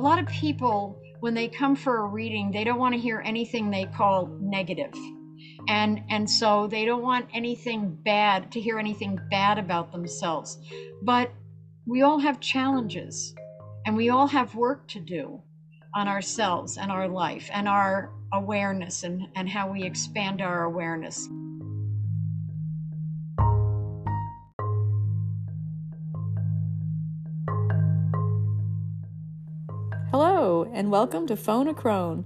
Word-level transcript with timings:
a 0.00 0.08
lot 0.10 0.18
of 0.18 0.26
people, 0.28 0.98
when 1.20 1.34
they 1.34 1.46
come 1.46 1.76
for 1.76 1.98
a 1.98 2.06
reading, 2.06 2.50
they 2.50 2.64
don't 2.64 2.78
want 2.78 2.94
to 2.94 2.98
hear 2.98 3.20
anything 3.22 3.70
they 3.70 3.84
call 3.84 4.28
negative. 4.40 4.94
And, 5.68 6.00
and 6.08 6.28
so 6.28 6.66
they 6.68 6.86
don't 6.86 7.02
want 7.02 7.28
anything 7.34 7.98
bad 8.02 8.50
to 8.52 8.60
hear 8.62 8.78
anything 8.78 9.20
bad 9.30 9.58
about 9.58 9.92
themselves. 9.92 10.56
But 11.02 11.30
we 11.86 12.00
all 12.00 12.18
have 12.18 12.40
challenges 12.40 13.34
and 13.84 13.94
we 13.94 14.08
all 14.08 14.26
have 14.26 14.54
work 14.54 14.88
to 14.88 15.00
do 15.00 15.42
on 15.94 16.08
ourselves 16.08 16.78
and 16.78 16.90
our 16.90 17.06
life 17.06 17.50
and 17.52 17.68
our 17.68 18.10
awareness 18.32 19.02
and, 19.02 19.28
and 19.36 19.50
how 19.50 19.70
we 19.70 19.82
expand 19.82 20.40
our 20.40 20.62
awareness. 20.62 21.28
And 30.80 30.90
welcome 30.90 31.26
to 31.26 31.36
Phone 31.36 31.68
a 31.68 31.74
Crone. 31.74 32.24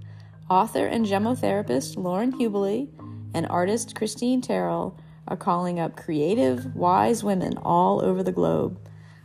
Author 0.49 0.87
and 0.87 1.05
gemmotherapist 1.05 1.97
Lauren 1.97 2.31
Hubley 2.31 2.87
and 3.33 3.45
artist 3.47 3.95
Christine 3.95 4.39
Terrell 4.39 4.97
are 5.27 5.35
calling 5.35 5.77
up 5.77 5.97
creative, 5.97 6.73
wise 6.73 7.21
women 7.21 7.57
all 7.57 8.01
over 8.01 8.23
the 8.23 8.31
globe. 8.31 8.79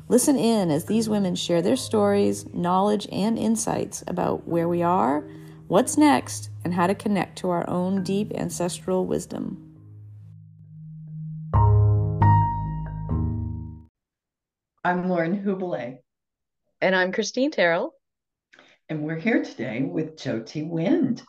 Listen 0.08 0.36
in 0.36 0.72
as 0.72 0.86
these 0.86 1.08
women 1.08 1.36
share 1.36 1.62
their 1.62 1.76
stories, 1.76 2.44
knowledge, 2.52 3.06
and 3.12 3.38
insights 3.38 4.02
about 4.08 4.48
where 4.48 4.66
we 4.66 4.82
are, 4.82 5.20
what's 5.68 5.96
next, 5.96 6.50
and 6.64 6.74
how 6.74 6.88
to 6.88 6.94
connect 6.96 7.38
to 7.38 7.50
our 7.50 7.70
own 7.70 8.02
deep 8.02 8.32
ancestral 8.34 9.06
wisdom. 9.06 9.64
I'm 14.82 15.08
Lauren 15.08 15.44
Hubley. 15.44 15.98
And 16.80 16.96
I'm 16.96 17.12
Christine 17.12 17.52
Terrell. 17.52 17.94
And 18.90 19.04
we're 19.04 19.20
here 19.20 19.44
today 19.44 19.82
with 19.82 20.16
Jyoti 20.16 20.68
Wind. 20.68 21.22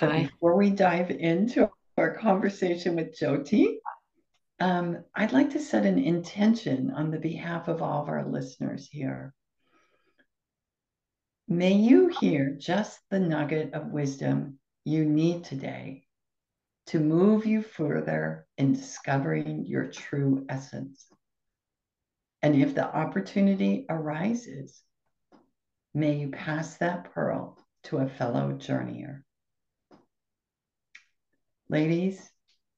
But 0.00 0.10
Hi. 0.10 0.22
before 0.24 0.56
we 0.56 0.70
dive 0.70 1.12
into 1.12 1.70
our 1.96 2.16
conversation 2.16 2.96
with 2.96 3.16
Jyoti, 3.16 3.76
um, 4.58 5.04
I'd 5.14 5.32
like 5.32 5.50
to 5.50 5.60
set 5.60 5.86
an 5.86 6.00
intention 6.00 6.90
on 6.90 7.12
the 7.12 7.20
behalf 7.20 7.68
of 7.68 7.80
all 7.80 8.02
of 8.02 8.08
our 8.08 8.28
listeners 8.28 8.88
here. 8.90 9.34
May 11.46 11.74
you 11.74 12.08
hear 12.08 12.56
just 12.58 12.98
the 13.08 13.20
nugget 13.20 13.72
of 13.72 13.92
wisdom 13.92 14.58
you 14.84 15.04
need 15.04 15.44
today 15.44 16.06
to 16.86 16.98
move 16.98 17.46
you 17.46 17.62
further 17.62 18.48
in 18.58 18.72
discovering 18.72 19.64
your 19.64 19.86
true 19.86 20.44
essence. 20.48 21.06
And 22.42 22.60
if 22.60 22.74
the 22.74 22.84
opportunity 22.84 23.86
arises, 23.88 24.82
may 25.96 26.14
you 26.16 26.28
pass 26.28 26.76
that 26.76 27.10
pearl 27.14 27.56
to 27.84 27.96
a 27.96 28.06
fellow 28.06 28.52
journeyer. 28.52 29.22
Ladies, 31.70 32.20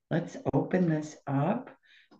let's 0.08 0.36
open 0.54 0.88
this 0.88 1.16
up. 1.26 1.68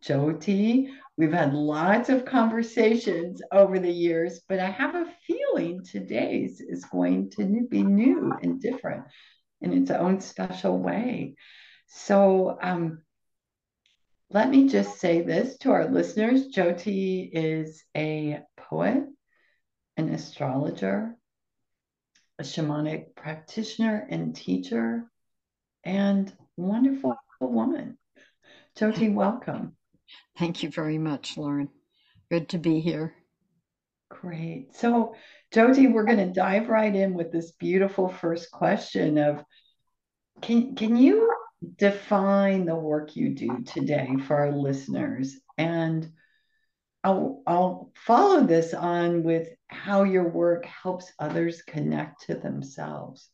Jyoti, 0.03 0.89
we've 1.17 1.33
had 1.33 1.55
lots 1.55 2.09
of 2.09 2.25
conversations 2.25 3.41
over 3.53 3.79
the 3.79 3.91
years, 3.91 4.41
but 4.49 4.59
I 4.59 4.71
have 4.71 4.97
a 4.97 5.13
feeling 5.25 5.85
today's 5.85 6.61
is 6.61 6.85
going 6.85 7.31
to 7.31 7.45
be 7.71 7.85
new 7.85 8.33
and 8.43 8.61
different 8.61 9.05
in 9.61 9.73
its 9.73 9.93
own 9.93 10.21
special 10.21 10.81
way. 10.81 11.37
So, 11.87 12.59
um, 12.61 13.03
let 14.31 14.51
me 14.51 14.69
just 14.69 14.99
say 14.99 15.23
this 15.23 15.59
to 15.59 15.71
our 15.71 15.89
listeners 15.89 16.49
Jyoti 16.49 17.31
is 17.33 17.85
a 17.97 18.41
poet, 18.57 19.05
an 19.99 20.15
astrologer, 20.15 21.15
a 22.39 22.43
shamanic 22.45 23.17
practitioner 23.17 24.07
and 24.09 24.35
teacher, 24.35 25.05
and 25.85 26.33
wonderful 26.57 27.17
woman. 27.41 27.99
Jyoti, 28.79 29.13
welcome. 29.13 29.77
Thank 30.39 30.63
you 30.63 30.71
very 30.71 30.99
much, 30.99 31.37
Lauren. 31.37 31.69
Good 32.31 32.51
to 32.51 32.59
be 32.59 32.79
here. 32.79 33.13
Great. 34.09 34.75
So, 34.77 35.17
Jyoti, 35.53 35.93
we're 35.93 36.05
going 36.05 36.19
to 36.19 36.33
dive 36.33 36.69
right 36.69 36.95
in 36.95 37.15
with 37.15 37.33
this 37.33 37.51
beautiful 37.53 38.09
first 38.09 38.51
question 38.53 39.19
of 39.19 39.45
can 40.41 40.77
can 40.77 40.97
you 40.97 41.33
define 41.77 42.65
the 42.65 42.77
work 42.77 43.17
you 43.17 43.31
do 43.31 43.65
today 43.65 44.09
for 44.27 44.37
our 44.37 44.53
listeners? 44.53 45.37
And 45.59 46.09
I'll 47.05 47.43
I'll 47.47 47.93
follow 47.95 48.45
this 48.45 48.75
on 48.75 49.23
with 49.23 49.49
how 49.69 50.03
your 50.03 50.29
work 50.29 50.67
helps 50.67 51.13
others 51.19 51.63
connect 51.63 52.23
to 52.27 52.35
themselves. 52.35 53.29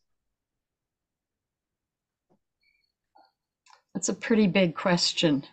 That's 3.94 4.08
a 4.08 4.14
pretty 4.14 4.48
big 4.48 4.74
question. 4.74 5.44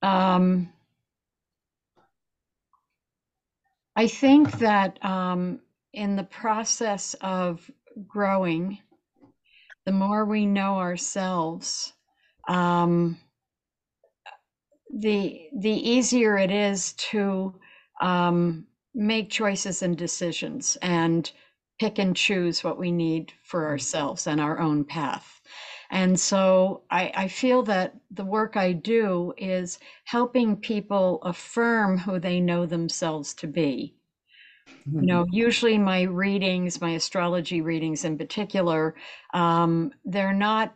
Um, 0.00 0.72
I 3.96 4.06
think 4.06 4.52
that 4.58 5.04
um, 5.04 5.60
in 5.92 6.16
the 6.16 6.24
process 6.24 7.14
of 7.20 7.68
growing, 8.06 8.78
the 9.86 9.92
more 9.92 10.24
we 10.24 10.46
know 10.46 10.78
ourselves, 10.78 11.92
um, 12.48 13.18
the 15.00 15.48
the 15.56 15.70
easier 15.70 16.38
it 16.38 16.50
is 16.50 16.92
to 16.94 17.58
um, 18.00 18.66
make 18.94 19.30
choices 19.30 19.82
and 19.82 19.96
decisions 19.96 20.76
and 20.82 21.30
pick 21.78 21.98
and 21.98 22.16
choose 22.16 22.64
what 22.64 22.78
we 22.78 22.90
need 22.90 23.32
for 23.44 23.66
ourselves 23.66 24.26
and 24.26 24.40
our 24.40 24.58
own 24.58 24.84
path. 24.84 25.40
And 25.90 26.18
so 26.18 26.84
I, 26.90 27.12
I 27.14 27.28
feel 27.28 27.62
that 27.64 27.94
the 28.10 28.24
work 28.24 28.56
I 28.56 28.72
do 28.72 29.34
is 29.36 29.78
helping 30.04 30.56
people 30.56 31.20
affirm 31.22 31.98
who 31.98 32.18
they 32.18 32.40
know 32.40 32.66
themselves 32.66 33.34
to 33.34 33.46
be. 33.46 33.94
You 35.00 35.06
know, 35.06 35.26
usually 35.30 35.78
my 35.78 36.02
readings, 36.02 36.80
my 36.80 36.90
astrology 36.90 37.60
readings 37.60 38.04
in 38.04 38.16
particular, 38.16 38.94
um, 39.34 39.92
they're 40.04 40.32
not 40.32 40.74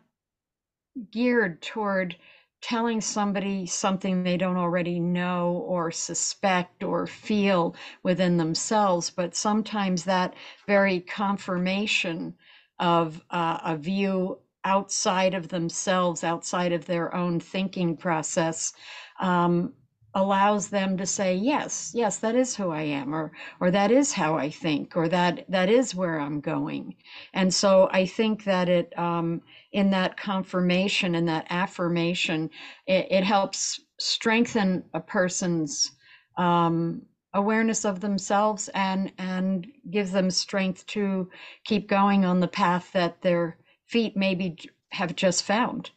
geared 1.10 1.62
toward 1.62 2.16
telling 2.60 3.00
somebody 3.00 3.66
something 3.66 4.22
they 4.22 4.37
don't 4.37 4.56
already 4.56 5.00
know 5.00 5.65
or 5.66 5.91
suspect 5.91 6.82
or 6.82 7.06
feel 7.06 7.75
within 8.03 8.37
themselves, 8.37 9.10
but 9.10 9.34
sometimes 9.34 10.04
that 10.04 10.34
very 10.66 11.00
confirmation 11.00 12.34
of 12.78 13.22
uh, 13.31 13.59
a 13.65 13.76
view 13.76 14.38
outside 14.65 15.34
of 15.34 15.49
themselves, 15.49 16.22
outside 16.22 16.72
of 16.72 16.84
their 16.84 17.15
own 17.15 17.41
thinking 17.41 17.97
process, 17.97 18.72
um, 19.20 19.72
allows 20.15 20.69
them 20.71 20.97
to 20.98 21.06
say, 21.06 21.34
yes, 21.34 21.93
yes, 21.94 22.19
that 22.19 22.34
is 22.34 22.56
who 22.56 22.71
I 22.71 22.82
am, 22.82 23.15
or 23.15 23.32
or 23.60 23.71
that 23.71 23.91
is 23.91 24.12
how 24.12 24.37
I 24.37 24.50
think, 24.50 24.97
or 24.97 25.09
that 25.09 25.44
that 25.48 25.69
is 25.69 25.94
where 25.94 26.19
I'm 26.21 26.41
going. 26.41 26.97
And 27.34 27.53
so 27.54 27.88
I 27.93 28.06
think 28.06 28.44
that 28.44 28.69
it 28.69 28.97
um, 28.99 29.43
in 29.72 29.91
that 29.91 30.16
confirmation 30.16 31.15
and 31.15 31.28
that 31.28 31.47
affirmation, 31.50 32.50
it, 32.87 33.06
it 33.10 33.25
helps 33.25 33.81
strengthen 33.99 34.84
a 34.94 35.00
person's 35.00 35.93
um, 36.37 37.03
awareness 37.34 37.84
of 37.84 38.00
themselves 38.00 38.69
and 38.75 39.12
and 39.19 39.66
gives 39.91 40.12
them 40.12 40.31
strength 40.31 40.87
to 40.87 41.31
keep 41.65 41.88
going 41.88 42.25
on 42.25 42.41
the 42.41 42.49
path 42.49 42.93
that 42.93 43.22
their 43.22 43.56
feet 43.87 44.16
maybe 44.16 44.56
have 44.91 45.15
just 45.15 45.44
found. 45.44 45.91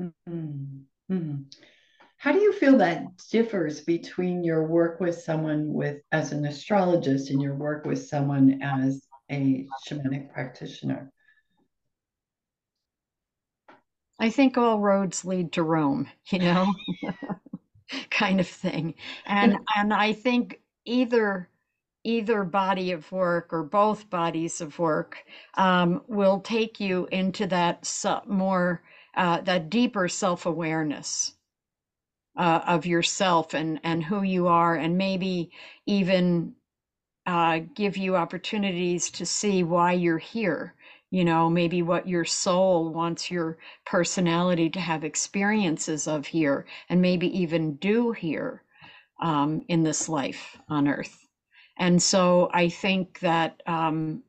Mm-hmm. 0.00 1.42
How 2.18 2.32
do 2.32 2.40
you 2.40 2.52
feel 2.52 2.78
that 2.78 3.16
differs 3.30 3.80
between 3.80 4.42
your 4.42 4.66
work 4.66 4.98
with 4.98 5.20
someone 5.20 5.72
with 5.72 6.02
as 6.10 6.32
an 6.32 6.44
astrologist 6.44 7.30
and 7.30 7.40
your 7.40 7.54
work 7.54 7.84
with 7.86 8.04
someone 8.06 8.60
as 8.60 9.06
a 9.30 9.68
shamanic 9.86 10.32
practitioner? 10.32 11.12
I 14.18 14.30
think 14.30 14.58
all 14.58 14.80
roads 14.80 15.24
lead 15.24 15.52
to 15.52 15.62
Rome, 15.62 16.08
you 16.30 16.40
know, 16.40 16.74
kind 18.10 18.40
of 18.40 18.48
thing. 18.48 18.94
And 19.24 19.56
and 19.76 19.94
I 19.94 20.12
think 20.12 20.60
either 20.84 21.48
either 22.02 22.42
body 22.42 22.90
of 22.90 23.12
work 23.12 23.52
or 23.52 23.62
both 23.62 24.10
bodies 24.10 24.60
of 24.60 24.76
work 24.80 25.24
um, 25.54 26.02
will 26.08 26.40
take 26.40 26.80
you 26.80 27.06
into 27.12 27.46
that 27.46 27.88
more 28.26 28.82
uh, 29.16 29.40
that 29.42 29.70
deeper 29.70 30.08
self-awareness 30.08 31.34
uh, 32.38 32.62
of 32.66 32.86
yourself 32.86 33.54
and 33.54 33.80
and 33.84 34.04
who 34.04 34.22
you 34.22 34.48
are 34.48 34.76
and 34.76 34.96
maybe 34.98 35.50
even 35.86 36.54
uh, 37.26 37.60
give 37.74 37.96
you 37.96 38.16
opportunities 38.16 39.10
to 39.10 39.26
see 39.26 39.62
why 39.62 39.92
you're 39.92 40.18
here 40.18 40.74
you 41.10 41.24
know 41.24 41.50
maybe 41.50 41.82
what 41.82 42.08
your 42.08 42.24
soul 42.24 42.90
wants 42.92 43.30
your 43.30 43.58
personality 43.86 44.70
to 44.70 44.80
have 44.80 45.04
experiences 45.04 46.08
of 46.08 46.26
here 46.26 46.66
and 46.88 47.02
maybe 47.02 47.28
even 47.38 47.76
do 47.76 48.12
here 48.12 48.62
um, 49.20 49.62
in 49.68 49.82
this 49.82 50.08
life 50.08 50.56
on 50.68 50.88
earth. 50.88 51.26
And 51.78 52.02
so 52.02 52.50
I 52.52 52.68
think 52.68 53.20
that 53.20 53.62
um, 53.66 54.22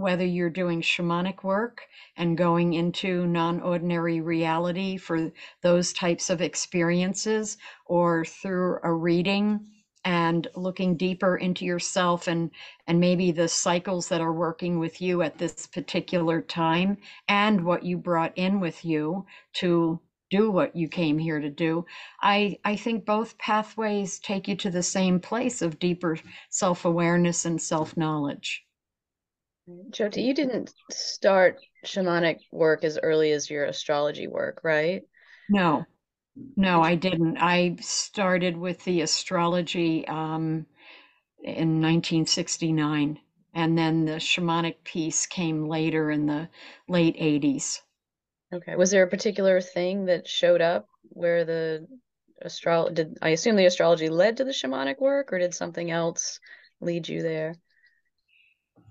whether 0.00 0.26
you're 0.26 0.50
doing 0.50 0.82
shamanic 0.82 1.44
work 1.44 1.82
and 2.16 2.38
going 2.38 2.74
into 2.74 3.26
non 3.28 3.60
ordinary 3.62 4.20
reality 4.22 4.96
for 4.98 5.32
those 5.62 5.92
types 5.92 6.30
of 6.30 6.42
experiences, 6.42 7.58
or 7.86 8.24
through 8.24 8.78
a 8.84 8.92
reading 8.92 9.60
and 10.04 10.48
looking 10.56 10.96
deeper 10.96 11.36
into 11.36 11.64
yourself 11.66 12.28
and 12.28 12.50
and 12.88 13.00
maybe 13.00 13.32
the 13.32 13.48
cycles 13.48 14.08
that 14.08 14.20
are 14.22 14.32
working 14.34 14.78
with 14.78 15.00
you 15.02 15.22
at 15.22 15.38
this 15.38 15.66
particular 15.66 16.42
time 16.42 16.96
and 17.28 17.64
what 17.64 17.84
you 17.84 17.98
brought 17.98 18.36
in 18.36 18.60
with 18.60 18.84
you 18.84 19.26
to 19.54 20.00
do 20.30 20.50
what 20.50 20.74
you 20.76 20.88
came 20.88 21.18
here 21.18 21.40
to 21.40 21.50
do 21.50 21.84
i 22.22 22.58
i 22.64 22.76
think 22.76 23.04
both 23.06 23.38
pathways 23.38 24.18
take 24.20 24.48
you 24.48 24.56
to 24.56 24.70
the 24.70 24.82
same 24.82 25.20
place 25.20 25.62
of 25.62 25.78
deeper 25.78 26.18
self-awareness 26.50 27.44
and 27.44 27.60
self-knowledge 27.62 28.64
Jyoti, 29.90 30.22
you 30.24 30.34
didn't 30.34 30.72
start 30.90 31.58
shamanic 31.84 32.38
work 32.52 32.84
as 32.84 32.98
early 33.02 33.32
as 33.32 33.50
your 33.50 33.64
astrology 33.64 34.26
work, 34.26 34.60
right? 34.62 35.02
no 35.48 35.84
no 36.56 36.80
i 36.80 36.94
didn't 36.94 37.36
i 37.38 37.76
started 37.80 38.56
with 38.56 38.82
the 38.84 39.00
astrology 39.00 40.06
um, 40.06 40.64
in 41.42 41.80
1969 41.80 43.18
and 43.54 43.76
then 43.76 44.04
the 44.04 44.12
shamanic 44.12 44.76
piece 44.84 45.26
came 45.26 45.66
later 45.66 46.10
in 46.10 46.26
the 46.26 46.48
late 46.88 47.16
80s 47.16 47.80
Okay. 48.52 48.74
Was 48.74 48.90
there 48.90 49.04
a 49.04 49.08
particular 49.10 49.60
thing 49.60 50.06
that 50.06 50.26
showed 50.26 50.60
up 50.60 50.88
where 51.10 51.44
the 51.44 51.86
astro 52.44 52.88
did 52.88 53.16
I 53.22 53.30
assume 53.30 53.56
the 53.56 53.66
astrology 53.66 54.08
led 54.08 54.38
to 54.38 54.44
the 54.44 54.50
shamanic 54.50 54.98
work, 54.98 55.32
or 55.32 55.38
did 55.38 55.54
something 55.54 55.90
else 55.90 56.40
lead 56.80 57.08
you 57.08 57.22
there? 57.22 57.54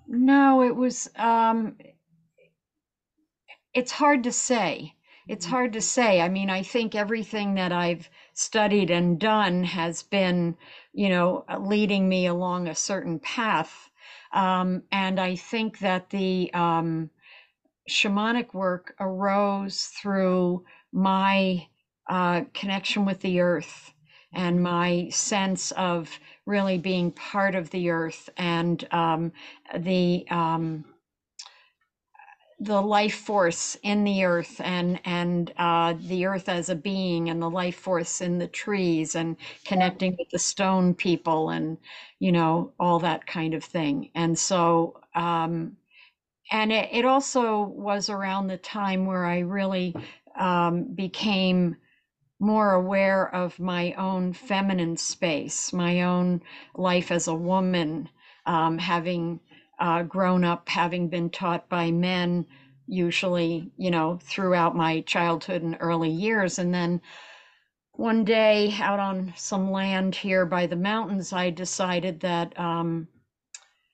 No 0.09 0.63
it 0.63 0.75
was 0.75 1.09
um, 1.15 1.77
it's 3.73 3.91
hard 3.91 4.23
to 4.23 4.31
say. 4.31 4.95
It's 5.27 5.45
hard 5.45 5.73
to 5.73 5.81
say. 5.81 6.21
I 6.21 6.29
mean 6.29 6.49
i 6.49 6.63
think 6.63 6.95
everything 6.95 7.53
that 7.55 7.71
i've 7.71 8.09
studied 8.33 8.89
and 8.89 9.19
done 9.19 9.63
has 9.63 10.01
been 10.01 10.57
you 10.93 11.09
know 11.09 11.45
leading 11.59 12.09
me 12.09 12.25
along 12.25 12.67
a 12.67 12.75
certain 12.75 13.19
path. 13.19 13.89
Um, 14.33 14.83
and 14.91 15.19
i 15.19 15.35
think 15.35 15.79
that 15.79 16.09
the 16.09 16.51
um, 16.53 17.11
shamanic 17.89 18.53
work 18.53 18.95
arose 18.99 19.85
through 19.85 20.63
my 20.91 21.67
uh, 22.09 22.43
connection 22.53 23.05
with 23.05 23.21
the 23.21 23.39
earth 23.39 23.93
and 24.33 24.61
my 24.61 25.09
sense 25.09 25.71
of 25.71 26.19
really 26.45 26.77
being 26.77 27.11
part 27.11 27.55
of 27.55 27.69
the 27.71 27.89
earth 27.89 28.29
and 28.37 28.87
um, 28.91 29.31
the 29.77 30.25
um, 30.29 30.85
the 32.61 32.81
life 32.81 33.15
force 33.15 33.77
in 33.83 34.03
the 34.03 34.25
earth 34.25 34.59
and 34.61 34.99
and 35.05 35.53
uh, 35.57 35.93
the 36.07 36.25
earth 36.25 36.49
as 36.49 36.69
a 36.69 36.75
being 36.75 37.29
and 37.29 37.41
the 37.41 37.49
life 37.49 37.75
force 37.77 38.19
in 38.21 38.37
the 38.37 38.47
trees 38.47 39.15
and 39.15 39.37
connecting 39.65 40.15
with 40.19 40.29
the 40.31 40.39
stone 40.39 40.93
people 40.93 41.49
and 41.49 41.77
you 42.19 42.31
know 42.31 42.73
all 42.79 42.99
that 42.99 43.25
kind 43.25 43.53
of 43.53 43.63
thing. 43.63 44.09
And 44.13 44.37
so 44.37 44.99
um, 45.15 45.77
and 46.51 46.71
it, 46.71 46.89
it 46.91 47.05
also 47.05 47.63
was 47.63 48.09
around 48.09 48.47
the 48.47 48.57
time 48.57 49.05
where 49.05 49.25
I 49.25 49.39
really 49.39 49.95
um, 50.37 50.85
became 50.95 51.77
more 52.39 52.71
aware 52.73 53.33
of 53.33 53.59
my 53.59 53.93
own 53.93 54.33
feminine 54.33 54.95
space, 54.97 55.73
my 55.73 56.01
own 56.01 56.41
life 56.75 57.11
as 57.11 57.27
a 57.27 57.33
woman, 57.33 58.09
um, 58.45 58.77
having 58.77 59.39
uh, 59.79 60.03
grown 60.03 60.43
up, 60.43 60.69
having 60.69 61.09
been 61.09 61.29
taught 61.29 61.67
by 61.69 61.91
men, 61.91 62.45
usually, 62.87 63.71
you 63.77 63.91
know, 63.91 64.19
throughout 64.23 64.75
my 64.75 65.01
childhood 65.01 65.61
and 65.61 65.77
early 65.79 66.09
years. 66.09 66.57
And 66.57 66.73
then 66.73 67.01
one 67.91 68.23
day 68.23 68.73
out 68.79 68.99
on 68.99 69.33
some 69.35 69.71
land 69.71 70.15
here 70.15 70.45
by 70.45 70.65
the 70.65 70.75
mountains, 70.75 71.33
I 71.33 71.49
decided 71.49 72.21
that 72.21 72.57
um, 72.57 73.09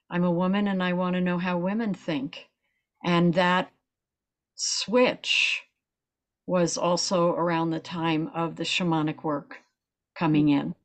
I'm 0.10 0.24
a 0.24 0.32
woman 0.32 0.68
and 0.68 0.82
I 0.84 0.94
want 0.94 1.16
to 1.16 1.22
know 1.22 1.40
how 1.40 1.58
women 1.58 1.94
think. 1.94 2.48
And 3.04 3.34
that 3.34 3.72
switch 4.56 5.64
was 6.48 6.78
also 6.78 7.32
around 7.32 7.72
the 7.72 7.80
time 7.80 8.30
of 8.34 8.56
the 8.56 8.64
shamanic 8.64 9.24
work 9.24 9.58
coming 10.16 10.48
hmm. 10.48 10.60
in. 10.60 10.76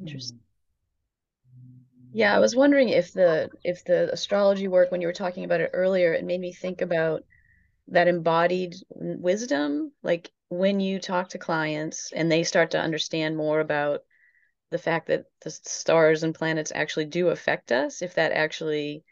Interesting. 0.00 0.40
Yeah, 2.12 2.34
I 2.34 2.38
was 2.38 2.56
wondering 2.56 2.88
if 2.88 3.12
the 3.12 3.50
if 3.62 3.84
the 3.84 4.10
astrology 4.12 4.68
work, 4.68 4.90
when 4.90 5.00
you 5.00 5.06
were 5.06 5.12
talking 5.12 5.44
about 5.44 5.60
it 5.60 5.70
earlier, 5.74 6.14
it 6.14 6.24
made 6.24 6.40
me 6.40 6.52
think 6.52 6.80
about 6.80 7.24
that 7.88 8.08
embodied 8.08 8.74
wisdom. 8.90 9.92
Like 10.02 10.30
when 10.48 10.80
you 10.80 10.98
talk 10.98 11.28
to 11.30 11.38
clients 11.38 12.12
and 12.12 12.32
they 12.32 12.42
start 12.42 12.70
to 12.70 12.80
understand 12.80 13.36
more 13.36 13.60
about 13.60 14.02
the 14.70 14.78
fact 14.78 15.08
that 15.08 15.26
the 15.42 15.50
stars 15.50 16.22
and 16.22 16.34
planets 16.34 16.72
actually 16.74 17.04
do 17.04 17.28
affect 17.28 17.70
us, 17.70 18.02
if 18.02 18.14
that 18.14 18.32
actually 18.32 19.04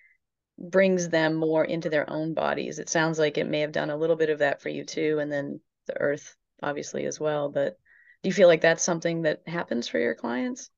brings 0.58 1.08
them 1.08 1.34
more 1.34 1.64
into 1.64 1.90
their 1.90 2.08
own 2.10 2.34
bodies. 2.34 2.78
It 2.78 2.88
sounds 2.88 3.18
like 3.18 3.38
it 3.38 3.48
may 3.48 3.60
have 3.60 3.72
done 3.72 3.90
a 3.90 3.96
little 3.96 4.16
bit 4.16 4.30
of 4.30 4.38
that 4.38 4.62
for 4.62 4.68
you 4.68 4.84
too, 4.84 5.18
and 5.20 5.30
then 5.30 5.60
the 5.86 6.00
earth 6.00 6.36
obviously 6.62 7.06
as 7.06 7.20
well. 7.20 7.48
But 7.48 7.78
do 8.22 8.28
you 8.28 8.32
feel 8.32 8.48
like 8.48 8.60
that's 8.60 8.82
something 8.82 9.22
that 9.22 9.42
happens 9.46 9.88
for 9.88 9.98
your 9.98 10.14
clients? 10.14 10.70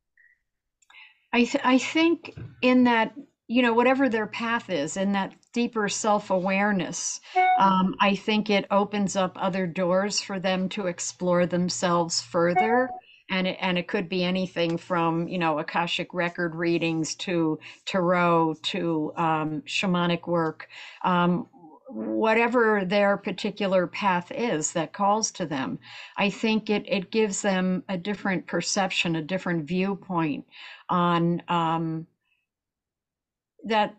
I 1.32 1.44
th- 1.44 1.64
I 1.64 1.78
think 1.78 2.36
in 2.62 2.84
that 2.84 3.12
you 3.48 3.62
know 3.62 3.74
whatever 3.74 4.08
their 4.08 4.26
path 4.26 4.70
is 4.70 4.96
in 4.96 5.12
that 5.12 5.34
deeper 5.52 5.88
self-awareness 5.88 7.20
um, 7.58 7.94
i 8.00 8.14
think 8.14 8.50
it 8.50 8.66
opens 8.70 9.14
up 9.16 9.36
other 9.36 9.66
doors 9.66 10.20
for 10.20 10.40
them 10.40 10.68
to 10.68 10.86
explore 10.86 11.46
themselves 11.46 12.20
further 12.20 12.90
and 13.30 13.46
it, 13.46 13.56
and 13.60 13.78
it 13.78 13.88
could 13.88 14.08
be 14.08 14.24
anything 14.24 14.76
from 14.76 15.28
you 15.28 15.38
know 15.38 15.58
akashic 15.58 16.12
record 16.14 16.54
readings 16.54 17.14
to 17.16 17.58
tarot 17.84 18.56
to 18.62 19.12
um, 19.16 19.62
shamanic 19.62 20.26
work. 20.26 20.68
Um, 21.04 21.48
whatever 21.88 22.84
their 22.84 23.16
particular 23.16 23.86
path 23.86 24.32
is 24.34 24.72
that 24.72 24.92
calls 24.92 25.30
to 25.30 25.46
them 25.46 25.78
i 26.16 26.28
think 26.28 26.68
it, 26.68 26.82
it 26.88 27.12
gives 27.12 27.42
them 27.42 27.84
a 27.88 27.96
different 27.96 28.44
perception 28.46 29.14
a 29.14 29.22
different 29.22 29.64
viewpoint 29.68 30.44
on 30.88 31.40
um, 31.48 32.04
that 33.64 33.94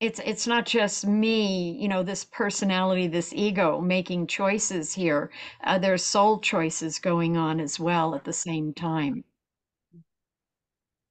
it's 0.00 0.20
it's 0.24 0.46
not 0.46 0.66
just 0.66 1.06
me 1.06 1.72
you 1.80 1.88
know 1.88 2.02
this 2.02 2.24
personality 2.24 3.06
this 3.06 3.32
ego 3.34 3.80
making 3.80 4.26
choices 4.26 4.94
here 4.94 5.30
uh, 5.64 5.78
there's 5.78 6.04
soul 6.04 6.38
choices 6.40 6.98
going 6.98 7.36
on 7.36 7.60
as 7.60 7.78
well 7.78 8.14
at 8.14 8.24
the 8.24 8.32
same 8.32 8.72
time 8.74 9.24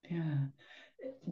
Yeah. 0.10 0.38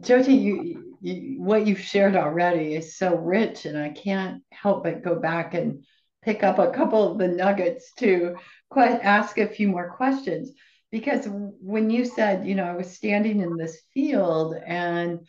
Jyoti, 0.00 0.40
you, 0.40 0.96
you, 1.00 1.42
what 1.42 1.66
you've 1.66 1.80
shared 1.80 2.16
already 2.16 2.74
is 2.74 2.96
so 2.96 3.16
rich, 3.16 3.66
and 3.66 3.76
I 3.76 3.90
can't 3.90 4.42
help 4.52 4.84
but 4.84 5.02
go 5.02 5.16
back 5.16 5.54
and 5.54 5.84
pick 6.22 6.42
up 6.42 6.58
a 6.58 6.70
couple 6.70 7.10
of 7.10 7.18
the 7.18 7.28
nuggets 7.28 7.92
to 7.94 8.36
quite 8.70 9.00
ask 9.02 9.38
a 9.38 9.48
few 9.48 9.68
more 9.68 9.90
questions. 9.90 10.52
Because 10.90 11.26
when 11.28 11.90
you 11.90 12.04
said, 12.04 12.46
you 12.46 12.54
know, 12.54 12.64
I 12.64 12.76
was 12.76 12.90
standing 12.94 13.40
in 13.40 13.56
this 13.56 13.82
field 13.92 14.54
and 14.66 15.20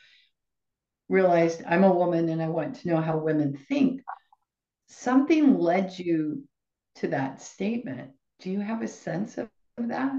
realized 1.09 1.63
I'm 1.67 1.83
a 1.83 1.91
woman 1.91 2.29
and 2.29 2.41
I 2.41 2.47
want 2.47 2.75
to 2.77 2.87
know 2.87 3.01
how 3.01 3.17
women 3.17 3.57
think, 3.67 4.01
something 4.87 5.57
led 5.57 5.97
you 5.97 6.43
to 6.95 7.07
that 7.09 7.41
statement. 7.41 8.11
Do 8.39 8.49
you 8.49 8.61
have 8.61 8.81
a 8.81 8.87
sense 8.87 9.37
of, 9.37 9.49
of 9.77 9.89
that? 9.89 10.13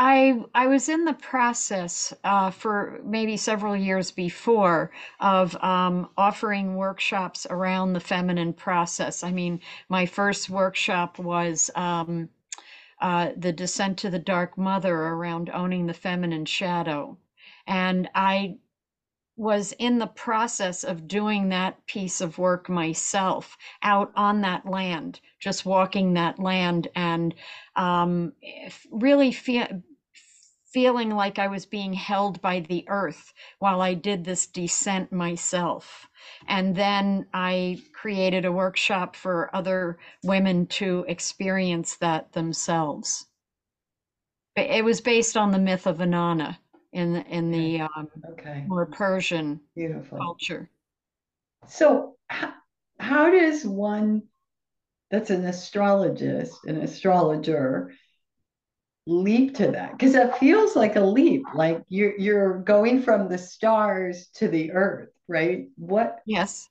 I 0.00 0.44
I 0.54 0.68
was 0.68 0.88
in 0.88 1.04
the 1.06 1.14
process 1.14 2.14
uh, 2.22 2.50
for 2.52 3.00
maybe 3.04 3.36
several 3.36 3.74
years 3.74 4.12
before 4.12 4.92
of 5.18 5.56
um, 5.56 6.08
offering 6.16 6.76
workshops 6.76 7.48
around 7.50 7.92
the 7.94 8.00
feminine 8.00 8.52
process. 8.52 9.24
I 9.24 9.32
mean, 9.32 9.60
my 9.88 10.06
first 10.06 10.48
workshop 10.48 11.18
was 11.18 11.68
um, 11.74 12.28
uh, 13.00 13.32
the 13.36 13.52
descent 13.52 13.98
to 13.98 14.10
the 14.10 14.20
dark 14.20 14.56
mother 14.56 14.94
around 14.94 15.50
owning 15.50 15.86
the 15.86 15.94
feminine 15.94 16.44
shadow, 16.44 17.18
and 17.68 18.08
I 18.14 18.56
was 19.36 19.72
in 19.78 19.98
the 19.98 20.06
process 20.06 20.82
of 20.82 21.06
doing 21.06 21.50
that 21.50 21.86
piece 21.86 22.20
of 22.20 22.38
work 22.38 22.68
myself 22.68 23.56
out 23.84 24.10
on 24.16 24.40
that 24.40 24.66
land, 24.66 25.20
just 25.38 25.64
walking 25.64 26.14
that 26.14 26.40
land 26.40 26.88
and 26.96 27.34
um, 27.76 28.32
really 28.90 29.30
feel, 29.30 29.66
feeling 30.64 31.10
like 31.10 31.38
I 31.38 31.46
was 31.46 31.66
being 31.66 31.92
held 31.92 32.40
by 32.40 32.60
the 32.60 32.84
earth 32.88 33.32
while 33.60 33.80
I 33.80 33.94
did 33.94 34.24
this 34.24 34.46
descent 34.46 35.12
myself. 35.12 36.08
And 36.48 36.74
then 36.74 37.26
I 37.32 37.80
created 37.92 38.44
a 38.44 38.52
workshop 38.52 39.14
for 39.14 39.54
other 39.54 39.98
women 40.24 40.66
to 40.66 41.04
experience 41.06 41.96
that 41.96 42.32
themselves. 42.32 43.26
It 44.56 44.84
was 44.84 45.00
based 45.00 45.36
on 45.36 45.52
the 45.52 45.58
myth 45.60 45.86
of 45.86 45.98
Inanna 45.98 46.58
in 46.92 47.12
the, 47.14 47.26
in 47.26 47.50
the 47.50 47.80
um, 47.82 48.08
Okay, 48.32 48.64
more 48.66 48.86
Persian 48.86 49.60
beautiful. 49.74 50.18
culture. 50.18 50.68
So, 51.68 52.16
how, 52.28 52.52
how 52.98 53.30
does 53.30 53.64
one 53.64 54.22
that's 55.10 55.30
an 55.30 55.44
astrologist, 55.44 56.64
an 56.64 56.78
astrologer, 56.78 57.92
leap 59.06 59.56
to 59.56 59.72
that? 59.72 59.92
Because 59.92 60.12
that 60.12 60.38
feels 60.38 60.76
like 60.76 60.96
a 60.96 61.00
leap, 61.00 61.46
like 61.54 61.82
you're 61.88 62.16
you're 62.18 62.58
going 62.60 63.02
from 63.02 63.28
the 63.28 63.38
stars 63.38 64.28
to 64.34 64.48
the 64.48 64.72
earth, 64.72 65.10
right? 65.26 65.68
What 65.76 66.20
Yes. 66.26 66.68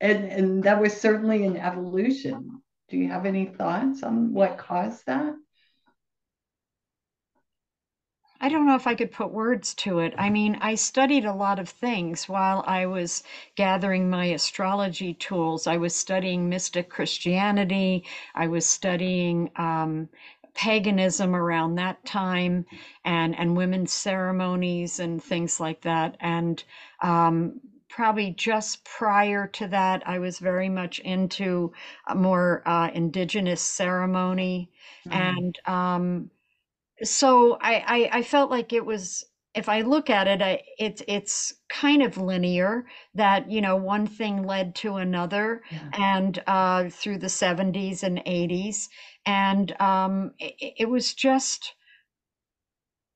and 0.00 0.24
and 0.24 0.64
that 0.64 0.80
was 0.80 0.94
certainly 1.00 1.44
an 1.44 1.56
evolution. 1.56 2.62
Do 2.88 2.96
you 2.96 3.08
have 3.08 3.26
any 3.26 3.46
thoughts 3.46 4.02
on 4.02 4.32
what 4.32 4.58
caused 4.58 5.06
that? 5.06 5.34
I 8.42 8.48
don't 8.48 8.66
know 8.66 8.74
if 8.74 8.86
I 8.86 8.94
could 8.94 9.12
put 9.12 9.32
words 9.32 9.74
to 9.74 9.98
it. 9.98 10.14
I 10.16 10.30
mean, 10.30 10.56
I 10.62 10.74
studied 10.74 11.26
a 11.26 11.34
lot 11.34 11.58
of 11.58 11.68
things 11.68 12.28
while 12.28 12.64
I 12.66 12.86
was 12.86 13.22
gathering 13.54 14.08
my 14.08 14.26
astrology 14.26 15.12
tools. 15.12 15.66
I 15.66 15.76
was 15.76 15.94
studying 15.94 16.48
mystic 16.48 16.88
Christianity. 16.88 18.04
I 18.34 18.46
was 18.46 18.66
studying 18.66 19.50
um, 19.56 20.08
paganism 20.54 21.36
around 21.36 21.74
that 21.74 22.04
time 22.06 22.64
and, 23.04 23.38
and 23.38 23.56
women's 23.56 23.92
ceremonies 23.92 25.00
and 25.00 25.22
things 25.22 25.60
like 25.60 25.82
that. 25.82 26.16
And 26.20 26.64
um, 27.02 27.60
probably 27.88 28.30
just 28.30 28.84
prior 28.84 29.46
to 29.48 29.68
that, 29.68 30.02
I 30.06 30.18
was 30.18 30.38
very 30.38 30.68
much 30.70 30.98
into 31.00 31.72
a 32.06 32.14
more 32.14 32.62
uh, 32.64 32.90
indigenous 32.94 33.60
ceremony. 33.60 34.70
Mm. 35.06 35.14
And 35.14 35.58
um, 35.66 36.30
so 37.02 37.58
I, 37.60 38.08
I 38.12 38.18
I 38.18 38.22
felt 38.22 38.50
like 38.50 38.72
it 38.72 38.84
was 38.86 39.24
if 39.54 39.68
I 39.68 39.80
look 39.80 40.08
at 40.10 40.28
it, 40.28 40.40
I, 40.42 40.62
it's 40.78 41.02
it's 41.08 41.52
kind 41.68 42.02
of 42.02 42.16
linear 42.16 42.86
that 43.14 43.50
you 43.50 43.60
know 43.60 43.76
one 43.76 44.06
thing 44.06 44.42
led 44.44 44.74
to 44.76 44.96
another, 44.96 45.62
Yeah. 45.70 45.92
and 45.92 46.42
uh, 46.46 46.88
through 46.90 47.18
the 47.18 47.28
70s 47.28 48.02
and 48.02 48.22
80s, 48.26 48.88
and 49.26 49.78
um, 49.80 50.32
it, 50.38 50.74
it 50.78 50.88
was 50.88 51.14
just 51.14 51.74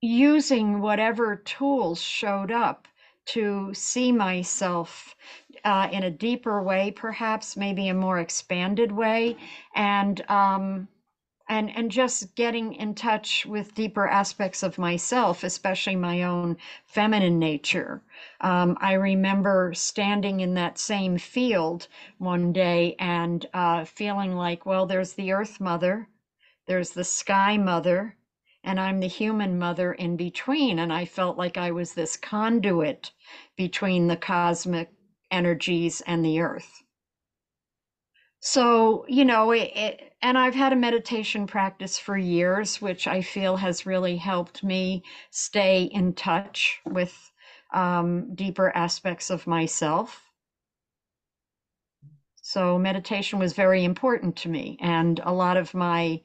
using 0.01 0.81
whatever 0.81 1.37
tools 1.37 2.01
showed 2.03 2.51
up 2.51 2.87
to 3.27 3.73
see 3.73 4.13
myself 4.13 5.15
uh, 5.65 5.89
in 5.91 6.03
a 6.03 6.11
deeper 6.11 6.63
way, 6.63 6.91
perhaps 6.91 7.57
maybe 7.57 7.89
a 7.89 7.95
more 7.95 8.19
expanded 8.19 8.93
way, 8.93 9.37
and 9.75 10.29
um, 10.31 10.89
and 11.49 11.71
and 11.77 11.91
just 11.91 12.35
getting 12.37 12.75
in 12.75 12.95
touch 12.95 13.47
with 13.47 13.75
deeper 13.75 14.09
aspects 14.09 14.63
of 14.63 14.79
myself 14.79 15.45
especially 15.45 15.97
my 15.97 16.23
own 16.23 16.57
feminine 16.87 17.39
nature. 17.39 18.03
Um, 18.41 18.79
i 18.81 18.95
remember 18.95 19.73
standing 19.75 20.41
in 20.41 20.55
that 20.55 20.79
same 20.79 21.19
field 21.19 21.89
one 22.19 22.53
day 22.53 22.97
and 22.99 23.47
uh, 23.55 23.85
feeling 23.85 24.35
like 24.37 24.67
well 24.67 24.87
there's 24.87 25.15
the 25.15 25.33
earth 25.33 25.61
mother 25.61 26.09
there's 26.67 26.93
the 26.93 27.05
sky 27.05 27.59
mother 27.59 28.17
and 28.65 28.81
i'm 28.81 29.01
the 29.01 29.09
human 29.09 29.59
mother 29.59 29.93
in 29.95 30.17
between. 30.17 30.79
And 30.81 30.93
i 30.93 31.05
felt 31.07 31.39
like 31.39 31.59
i 31.59 31.73
was 31.73 31.95
this 31.95 32.17
conduit 32.17 33.13
between 33.57 34.09
the 34.09 34.17
cosmic 34.19 34.91
energies 35.31 36.03
and 36.07 36.25
the 36.25 36.41
earth 36.41 36.84
so, 38.45 39.07
you 39.09 39.25
know, 39.25 39.53
it, 39.53 39.73
it, 39.75 40.13
and 40.21 40.37
I've 40.37 40.55
had 40.55 40.75
a 40.75 40.77
meditation 40.77 41.47
practice 41.47 41.99
for 41.99 42.19
years, 42.19 42.81
which 42.83 43.07
I 43.07 43.23
feel 43.23 43.57
has 43.57 43.87
really 43.87 44.17
helped 44.19 44.63
me 44.63 45.03
stay 45.31 45.85
in 45.85 46.13
touch 46.13 46.81
with 46.85 47.33
um, 47.73 48.35
deeper 48.35 48.71
aspects 48.77 49.31
of 49.31 49.47
myself. 49.47 50.31
So, 52.43 52.79
meditation 52.79 53.41
was 53.41 53.55
very 53.55 53.83
important 53.85 54.37
to 54.37 54.49
me, 54.49 54.79
and 54.81 55.19
a 55.25 55.33
lot 55.33 55.57
of 55.57 55.75
my 55.75 56.23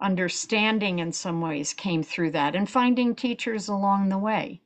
understanding 0.00 0.98
in 1.00 1.12
some 1.12 1.40
ways 1.40 1.74
came 1.74 2.02
through 2.04 2.32
that, 2.32 2.56
and 2.56 2.70
finding 2.70 3.14
teachers 3.14 3.68
along 3.68 4.08
the 4.10 4.18
way. 4.18 4.62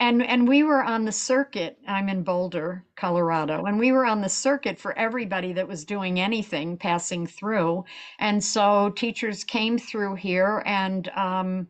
And 0.00 0.22
and 0.22 0.48
we 0.48 0.62
were 0.62 0.82
on 0.82 1.04
the 1.04 1.12
circuit 1.12 1.78
i'm 1.88 2.08
in 2.08 2.22
boulder 2.22 2.84
colorado 2.96 3.64
and 3.64 3.78
we 3.78 3.92
were 3.92 4.06
on 4.06 4.20
the 4.20 4.28
circuit 4.28 4.78
for 4.78 4.96
everybody 4.98 5.52
that 5.52 5.68
was 5.68 5.84
doing 5.84 6.20
anything 6.20 6.76
passing 6.76 7.26
through. 7.26 7.84
And 8.18 8.42
so 8.42 8.90
teachers 8.90 9.44
came 9.44 9.78
through 9.78 10.16
here 10.16 10.62
and 10.66 11.08
um, 11.10 11.68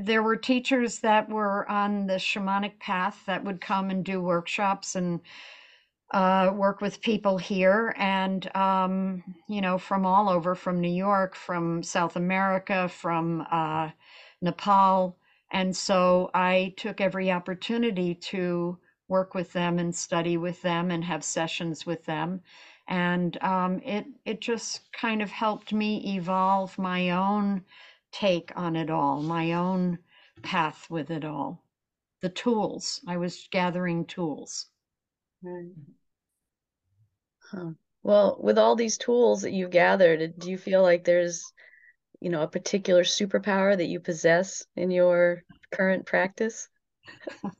there 0.00 0.22
were 0.22 0.36
teachers 0.36 1.00
that 1.00 1.28
were 1.28 1.68
on 1.70 2.06
the 2.06 2.14
shamanic 2.14 2.78
path 2.80 3.22
that 3.26 3.44
would 3.44 3.60
come 3.60 3.90
and 3.90 4.04
do 4.04 4.20
workshops 4.20 4.96
and 4.96 5.20
uh, 6.12 6.50
work 6.54 6.80
with 6.80 7.00
people 7.00 7.38
here. 7.38 7.94
And 7.98 8.54
um, 8.56 9.22
you 9.48 9.60
know 9.60 9.78
from 9.78 10.06
all 10.06 10.28
over 10.28 10.54
from 10.54 10.80
new 10.80 10.88
york 10.88 11.34
from 11.36 11.82
south 11.82 12.16
america 12.16 12.88
from 12.88 13.46
uh, 13.50 13.90
nepal 14.42 15.16
and 15.50 15.76
so 15.76 16.30
I 16.34 16.74
took 16.76 17.00
every 17.00 17.30
opportunity 17.30 18.14
to 18.14 18.78
work 19.08 19.34
with 19.34 19.52
them 19.52 19.78
and 19.78 19.94
study 19.94 20.36
with 20.36 20.62
them 20.62 20.90
and 20.90 21.04
have 21.04 21.24
sessions 21.24 21.86
with 21.86 22.04
them. 22.04 22.42
And 22.88 23.40
um, 23.42 23.80
it 23.84 24.06
it 24.24 24.40
just 24.40 24.92
kind 24.92 25.22
of 25.22 25.30
helped 25.30 25.72
me 25.72 26.16
evolve 26.16 26.78
my 26.78 27.10
own 27.10 27.64
take 28.12 28.52
on 28.56 28.76
it 28.76 28.90
all, 28.90 29.22
my 29.22 29.52
own 29.52 29.98
path 30.42 30.86
with 30.90 31.10
it 31.10 31.24
all. 31.24 31.64
The 32.22 32.28
tools. 32.30 33.00
I 33.06 33.16
was 33.16 33.48
gathering 33.50 34.06
tools. 34.06 34.66
Right. 35.42 35.72
Huh. 37.50 37.70
Well, 38.02 38.38
with 38.40 38.58
all 38.58 38.76
these 38.76 38.98
tools 38.98 39.42
that 39.42 39.52
you've 39.52 39.70
gathered, 39.70 40.38
do 40.38 40.50
you 40.50 40.58
feel 40.58 40.82
like 40.82 41.04
there's, 41.04 41.52
you 42.20 42.30
know, 42.30 42.42
a 42.42 42.48
particular 42.48 43.02
superpower 43.02 43.76
that 43.76 43.86
you 43.86 44.00
possess 44.00 44.64
in 44.76 44.90
your 44.90 45.42
current 45.72 46.06
practice? 46.06 46.68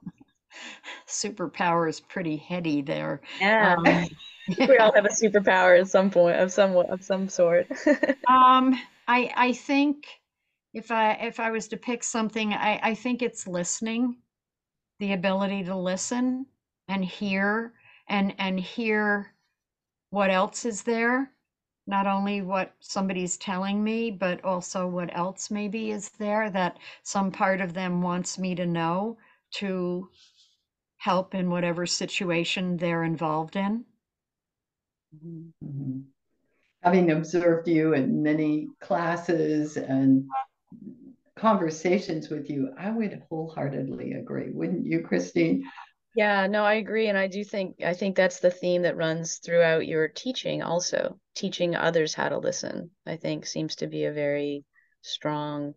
Superpower 1.09 1.89
is 1.89 2.01
pretty 2.01 2.37
heady 2.37 2.83
there. 2.83 3.21
Yeah. 3.41 3.77
Um, 3.77 4.07
We 4.69 4.79
all 4.79 4.93
have 4.95 5.05
a 5.05 5.09
superpower 5.23 5.81
at 5.81 5.89
some 5.89 6.09
point 6.11 6.37
of 6.37 6.53
some 6.53 6.77
of 6.77 7.03
some 7.03 7.29
sort. 7.29 7.67
Um, 8.29 8.79
I 9.09 9.33
I 9.37 9.53
think 9.53 10.07
if 10.73 10.91
I 10.91 11.13
if 11.15 11.41
I 11.41 11.51
was 11.51 11.69
to 11.69 11.77
pick 11.77 12.05
something, 12.05 12.53
I 12.53 12.79
I 12.83 12.95
think 12.95 13.23
it's 13.23 13.49
listening, 13.49 14.19
the 15.01 15.13
ability 15.13 15.65
to 15.65 15.77
listen 15.77 16.47
and 16.89 17.05
hear 17.05 17.75
and 18.09 18.35
and 18.39 18.61
hear 18.61 19.35
what 20.11 20.31
else 20.31 20.65
is 20.65 20.83
there, 20.83 21.33
not 21.87 22.07
only 22.07 22.43
what 22.43 22.75
somebody's 22.81 23.37
telling 23.37 23.83
me, 23.83 24.11
but 24.11 24.45
also 24.45 24.87
what 24.87 25.17
else 25.17 25.51
maybe 25.51 25.91
is 25.93 26.09
there 26.11 26.51
that 26.51 26.79
some 27.03 27.31
part 27.31 27.61
of 27.61 27.75
them 27.75 28.03
wants 28.03 28.39
me 28.39 28.55
to 28.57 28.67
know 28.67 29.17
to 29.53 30.09
help 30.97 31.35
in 31.35 31.49
whatever 31.51 31.87
situation 31.87 32.77
they're 32.77 33.05
involved 33.05 33.55
in. 33.57 33.85
Mhm. 35.15 36.05
Having 36.83 37.11
observed 37.13 37.69
you 37.69 37.95
in 37.95 38.23
many 38.23 38.69
classes 38.81 39.77
and 39.77 40.29
conversations 41.37 42.29
with 42.31 42.51
you, 42.51 42.73
I 42.77 42.91
would 42.91 43.23
wholeheartedly 43.29 44.15
agree, 44.15 44.51
wouldn't 44.51 44.87
you, 44.87 45.01
Christine? 45.03 45.65
Yeah, 46.17 46.47
no, 46.47 46.65
I 46.65 46.75
agree. 46.75 47.09
And 47.09 47.19
I 47.19 47.27
do 47.27 47.45
think 47.45 47.83
I 47.85 47.93
think 47.93 48.17
that's 48.17 48.41
the 48.41 48.51
theme 48.51 48.83
that 48.83 48.97
runs 48.97 49.37
throughout 49.37 49.87
your 49.87 50.09
teaching 50.09 50.63
also. 50.63 51.21
Teaching 51.35 51.77
others 51.77 52.15
how 52.15 52.31
to 52.31 52.39
listen, 52.39 52.91
I 53.07 53.17
think 53.17 53.45
seems 53.45 53.77
to 53.77 53.87
be 53.87 54.05
a 54.07 54.13
very 54.13 54.65
strong, 55.03 55.75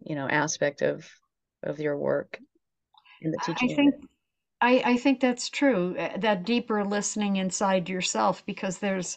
you 0.00 0.14
know, 0.14 0.28
aspect 0.28 0.82
of 0.82 1.08
of 1.62 1.80
your 1.80 1.96
work 1.96 2.38
in 3.22 3.30
the 3.30 3.38
teaching 3.38 3.70
I 3.72 3.74
think. 3.74 3.94
I, 4.60 4.82
I 4.92 4.96
think 4.98 5.20
that's 5.20 5.48
true. 5.48 5.96
uh, 5.98 6.18
That 6.18 6.44
deeper 6.44 6.84
listening 6.84 7.36
inside 7.36 7.88
yourself, 7.88 8.44
because 8.44 8.78
there's 8.78 9.16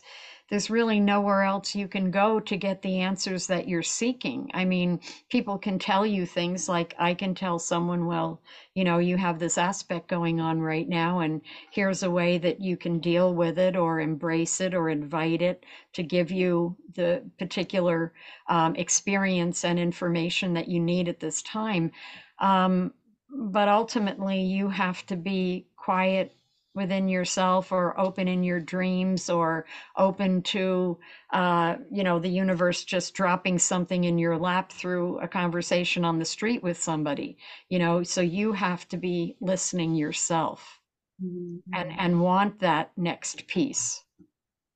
there's 0.49 0.69
really 0.69 0.99
nowhere 0.99 1.43
else 1.43 1.73
you 1.73 1.87
can 1.87 2.11
go 2.11 2.39
to 2.39 2.57
get 2.57 2.81
the 2.81 2.99
answers 2.99 3.47
that 3.47 3.67
you're 3.67 3.81
seeking. 3.81 4.51
I 4.53 4.65
mean, 4.65 4.99
people 5.29 5.57
can 5.57 5.79
tell 5.79 6.05
you 6.05 6.25
things 6.25 6.67
like 6.67 6.93
I 6.99 7.13
can 7.13 7.33
tell 7.33 7.59
someone, 7.59 8.05
well, 8.05 8.41
you 8.75 8.83
know, 8.83 8.99
you 8.99 9.17
have 9.17 9.39
this 9.39 9.57
aspect 9.57 10.09
going 10.09 10.39
on 10.39 10.59
right 10.59 10.87
now, 10.87 11.19
and 11.19 11.41
here's 11.71 12.03
a 12.03 12.11
way 12.11 12.37
that 12.39 12.59
you 12.59 12.75
can 12.77 12.99
deal 12.99 13.33
with 13.33 13.57
it 13.57 13.75
or 13.75 13.99
embrace 13.99 14.59
it 14.59 14.73
or 14.73 14.89
invite 14.89 15.41
it 15.41 15.65
to 15.93 16.03
give 16.03 16.29
you 16.29 16.75
the 16.95 17.23
particular 17.39 18.13
um, 18.47 18.75
experience 18.75 19.63
and 19.63 19.79
information 19.79 20.53
that 20.53 20.67
you 20.67 20.79
need 20.79 21.07
at 21.07 21.19
this 21.19 21.41
time. 21.41 21.91
Um, 22.39 22.93
but 23.29 23.69
ultimately, 23.69 24.41
you 24.41 24.69
have 24.69 25.05
to 25.07 25.15
be 25.15 25.67
quiet 25.75 26.35
within 26.75 27.07
yourself 27.07 27.71
or 27.71 27.99
open 27.99 28.27
in 28.27 28.43
your 28.43 28.59
dreams 28.59 29.29
or 29.29 29.65
open 29.97 30.41
to 30.41 30.97
uh, 31.31 31.75
you 31.91 32.03
know 32.03 32.19
the 32.19 32.29
universe 32.29 32.83
just 32.83 33.13
dropping 33.13 33.59
something 33.59 34.03
in 34.03 34.17
your 34.17 34.37
lap 34.37 34.71
through 34.71 35.19
a 35.19 35.27
conversation 35.27 36.03
on 36.05 36.19
the 36.19 36.25
street 36.25 36.63
with 36.63 36.81
somebody 36.81 37.37
you 37.69 37.79
know 37.79 38.03
so 38.03 38.21
you 38.21 38.53
have 38.53 38.87
to 38.87 38.97
be 38.97 39.35
listening 39.41 39.95
yourself 39.95 40.79
Mhm. 41.19 41.63
and 41.73 41.91
and 41.99 42.21
want 42.21 42.59
that 42.59 42.91
next 42.97 43.47
piece 43.47 44.03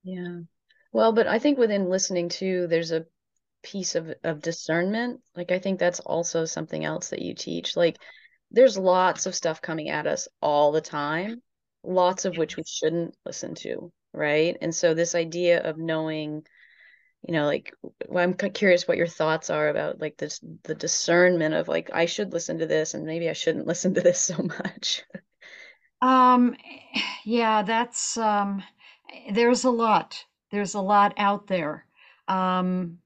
Yeah. 0.04 0.40
Well, 0.92 1.12
but 1.14 1.28
I 1.28 1.40
think 1.40 1.58
within 1.58 1.90
listening 1.90 2.30
too, 2.30 2.68
there's 2.68 2.92
a 2.92 3.06
piece 3.64 3.96
of 3.96 4.14
of 4.24 4.42
discernment. 4.42 5.22
Like 5.36 5.52
I 5.52 5.60
think 5.60 5.80
that's 5.80 6.00
also 6.02 6.46
something 6.46 6.86
else 6.86 7.10
that 7.12 7.22
you 7.22 7.34
teach. 7.36 7.76
Like 7.78 7.98
there's 8.52 8.78
lots 8.78 9.26
of 9.26 9.36
stuff 9.36 9.62
coming 9.62 9.90
at 9.90 10.08
us 10.08 10.28
all 10.42 10.72
the 10.72 10.82
time, 10.82 11.42
lots 11.88 12.26
of 12.26 12.38
which 12.38 12.58
we 12.58 12.64
shouldn't 12.68 13.16
listen 13.26 13.56
to, 13.56 13.92
right? 14.14 14.58
And 14.62 14.76
so 14.76 14.94
this 14.94 15.16
idea 15.16 15.62
of 15.64 15.78
knowing, 15.80 16.46
you 17.28 17.34
know, 17.34 17.46
like 17.46 17.74
well, 18.08 18.24
I'm 18.24 18.36
curious 18.36 18.88
what 18.88 18.98
your 18.98 19.08
thoughts 19.08 19.50
are 19.50 19.70
about 19.70 20.02
like 20.02 20.18
this 20.18 20.42
the 20.64 20.76
discernment 20.76 21.56
of 21.56 21.68
like 21.68 21.92
I 21.94 22.06
should 22.08 22.34
listen 22.34 22.60
to 22.60 22.68
this 22.68 22.94
and 22.96 23.06
maybe 23.06 23.30
I 23.30 23.34
shouldn't 23.34 23.68
listen 23.70 23.94
to 23.96 24.02
this 24.02 24.22
so 24.22 24.38
much. 24.44 25.04
um 26.02 26.56
yeah 27.26 27.62
that's 27.64 28.18
um 28.18 28.64
there's 29.32 29.64
a 29.64 29.70
lot 29.70 30.26
there's 30.52 30.74
a 30.76 30.82
lot 30.82 31.14
out 31.18 31.48
there 31.48 31.86
um 32.28 33.00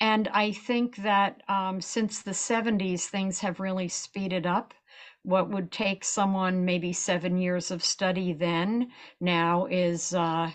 And 0.00 0.28
I 0.28 0.52
think 0.52 0.96
that 0.96 1.42
um, 1.48 1.80
since 1.80 2.20
the 2.22 2.34
70s, 2.34 3.06
things 3.06 3.38
have 3.40 3.60
really 3.60 3.88
speeded 3.88 4.46
up. 4.46 4.74
What 5.24 5.50
would 5.50 5.70
take 5.70 6.04
someone 6.04 6.64
maybe 6.64 6.92
seven 6.92 7.36
years 7.38 7.70
of 7.70 7.84
study 7.84 8.32
then 8.32 8.90
now 9.20 9.66
is, 9.66 10.14
uh, 10.14 10.50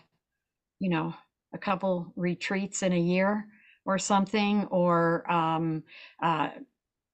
you 0.79 0.89
know, 0.89 1.13
a 1.53 1.57
couple 1.57 2.12
retreats 2.15 2.83
in 2.83 2.93
a 2.93 3.00
year 3.00 3.47
or 3.86 3.97
something, 3.97 4.65
or 4.65 5.29
um, 5.31 5.83
uh, 6.21 6.50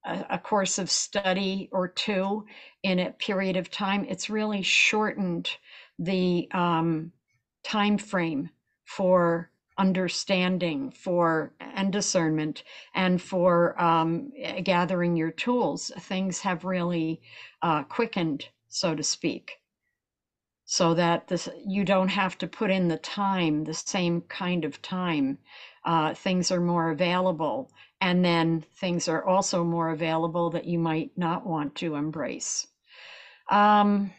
a, 0.06 0.26
a 0.32 0.40
course 0.40 0.80
of 0.80 0.90
study 0.90 1.70
or 1.72 1.88
two 1.88 2.46
in 2.82 3.00
a 3.00 3.12
period 3.12 3.58
of 3.58 3.70
time. 3.70 4.06
It's 4.10 4.30
really 4.30 4.64
shortened 4.64 5.50
the 6.00 6.48
um, 6.52 7.12
time 7.64 7.98
frame 7.98 8.50
for 8.86 9.52
understanding 9.78 10.92
for 10.92 11.54
and 11.74 11.92
discernment 11.92 12.64
and 12.94 13.22
for 13.22 13.80
um, 13.82 14.32
eh, 14.38 14.62
gathering 14.62 15.16
your 15.16 15.32
tools. 15.32 15.92
Things 16.00 16.42
have 16.42 16.64
really 16.64 17.22
uh, 17.62 17.84
quickened 17.84 18.48
so 18.68 18.96
to 18.96 19.04
speak 19.04 19.60
so 20.66 20.94
that 20.94 21.28
this 21.28 21.50
you 21.66 21.84
don't 21.84 22.08
have 22.10 22.38
to 22.38 22.48
put 22.48 22.72
in 22.72 22.88
the 22.88 22.98
time 22.98 23.64
the 23.64 23.74
same 23.74 24.22
kind 24.22 24.66
of 24.66 24.82
time. 24.82 25.38
Uh, 25.86 26.14
things 26.14 26.52
are 26.52 26.62
more 26.62 26.90
available 26.90 27.70
and 28.00 28.24
then 28.24 28.66
things 28.76 29.08
are 29.08 29.24
also 29.26 29.64
more 29.64 29.90
available 29.90 30.50
that 30.50 30.66
you 30.66 30.80
might 30.80 31.12
not 31.18 31.46
want 31.46 31.76
to 31.76 31.96
embrace. 31.96 32.68
Um, 33.52 34.12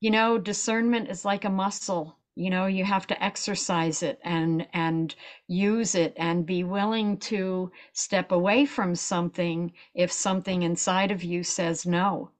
you 0.00 0.10
know 0.10 0.38
discernment 0.38 1.08
is 1.08 1.24
like 1.24 1.44
a 1.44 1.50
muscle 1.50 2.18
you 2.36 2.50
know 2.50 2.66
you 2.66 2.84
have 2.84 3.06
to 3.08 3.24
exercise 3.24 4.02
it 4.02 4.20
and 4.22 4.66
and 4.72 5.14
use 5.48 5.94
it 5.94 6.14
and 6.16 6.46
be 6.46 6.62
willing 6.64 7.18
to 7.18 7.72
step 7.92 8.30
away 8.32 8.66
from 8.66 8.94
something 8.94 9.72
if 9.94 10.12
something 10.12 10.62
inside 10.62 11.10
of 11.10 11.24
you 11.24 11.42
says 11.42 11.86
no 11.86 12.30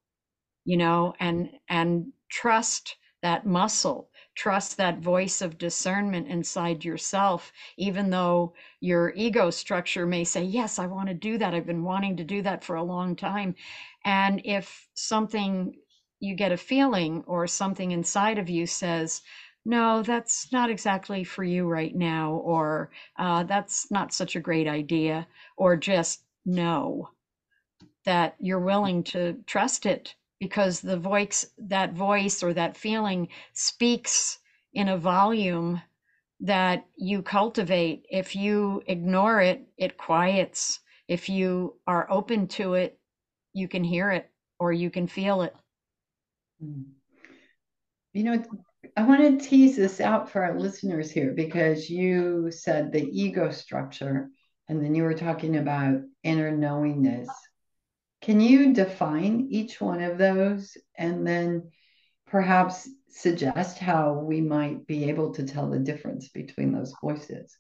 you 0.65 0.77
know 0.77 1.15
and 1.21 1.51
and 1.69 2.13
trust 2.31 2.97
that 3.23 3.47
muscle 3.47 4.11
trust 4.37 4.77
that 4.77 4.99
voice 4.99 5.41
of 5.41 5.59
discernment 5.59 6.29
inside 6.29 6.85
yourself 6.85 7.53
even 7.79 8.11
though 8.11 8.53
your 8.81 9.13
ego 9.17 9.51
structure 9.51 10.07
may 10.07 10.25
say 10.25 10.43
yes 10.43 10.79
i 10.79 10.87
want 10.87 11.09
to 11.09 11.15
do 11.15 11.39
that. 11.39 11.55
I've 11.55 11.67
been 11.67 11.85
wanting 11.85 12.17
to 12.19 12.25
do 12.25 12.43
that 12.43 12.63
for 12.65 12.77
a 12.77 12.83
long 12.83 13.17
time. 13.17 13.55
And 14.05 14.43
if 14.45 14.89
something 14.95 15.75
you 16.21 16.35
get 16.35 16.53
a 16.53 16.57
feeling 16.57 17.23
or 17.27 17.47
something 17.47 17.91
inside 17.91 18.39
of 18.39 18.49
you 18.49 18.67
says 18.67 19.23
no 19.67 20.03
that's 20.03 20.51
not 20.53 20.71
exactly 20.71 21.25
for 21.25 21.43
you 21.45 21.67
right 21.67 21.95
now 21.95 22.35
or 22.35 22.91
uh, 23.19 23.43
that's 23.43 23.91
not 23.91 24.15
such 24.15 24.37
a 24.37 24.41
great 24.41 24.69
idea 24.69 25.27
or 25.57 25.77
just 25.77 26.23
no 26.47 27.11
that 28.05 28.37
you're 28.39 28.61
willing 28.61 29.03
to 29.03 29.35
trust 29.47 29.85
it 29.85 30.15
because 30.39 30.81
the 30.81 30.97
voice 30.97 31.47
that 31.59 31.93
voice 31.93 32.43
or 32.43 32.55
that 32.55 32.77
feeling 32.77 33.29
speaks 33.53 34.39
in 34.73 34.89
a 34.89 34.97
volume 34.97 35.83
that 36.41 36.87
you 36.97 37.23
cultivate. 37.23 38.07
If 38.11 38.37
you 38.37 38.83
ignore 38.87 39.41
it 39.41 39.67
it 39.77 39.97
quiets. 39.99 40.81
If 41.09 41.29
you 41.29 41.77
are 41.87 42.11
open 42.11 42.47
to 42.49 42.75
it 42.75 42.99
you 43.53 43.67
can 43.69 43.83
hear 43.83 44.11
it 44.11 44.31
or 44.61 44.73
you 44.73 44.91
can 44.91 45.07
feel 45.07 45.43
it. 45.43 45.55
Mm. 46.63 46.85
You 48.13 48.25
know, 48.25 48.45
I 48.97 49.03
want 49.03 49.41
to 49.41 49.47
tease 49.47 49.77
this 49.77 50.01
out 50.01 50.31
for 50.31 50.43
our 50.43 50.59
listeners 50.59 51.11
here 51.11 51.33
because 51.33 51.91
you 51.91 52.51
said 52.51 52.91
the 52.93 53.03
ego 53.03 53.51
structure 53.51 54.31
and 54.69 54.83
then 54.83 54.95
you 54.95 55.03
were 55.03 55.15
talking 55.15 55.57
about 55.57 56.01
inner 56.23 56.51
knowingness. 56.51 57.29
Can 58.23 58.41
you 58.41 58.73
define 58.73 59.49
each 59.51 59.83
one 59.83 60.03
of 60.03 60.17
those 60.17 60.79
and 60.97 61.27
then 61.27 61.71
perhaps 62.27 62.89
suggest 63.11 63.79
how 63.79 64.15
we 64.15 64.41
might 64.41 64.87
be 64.87 65.11
able 65.11 65.35
to 65.35 65.45
tell 65.45 65.69
the 65.69 65.79
difference 65.79 66.29
between 66.31 66.73
those 66.73 66.95
voices? 67.03 67.55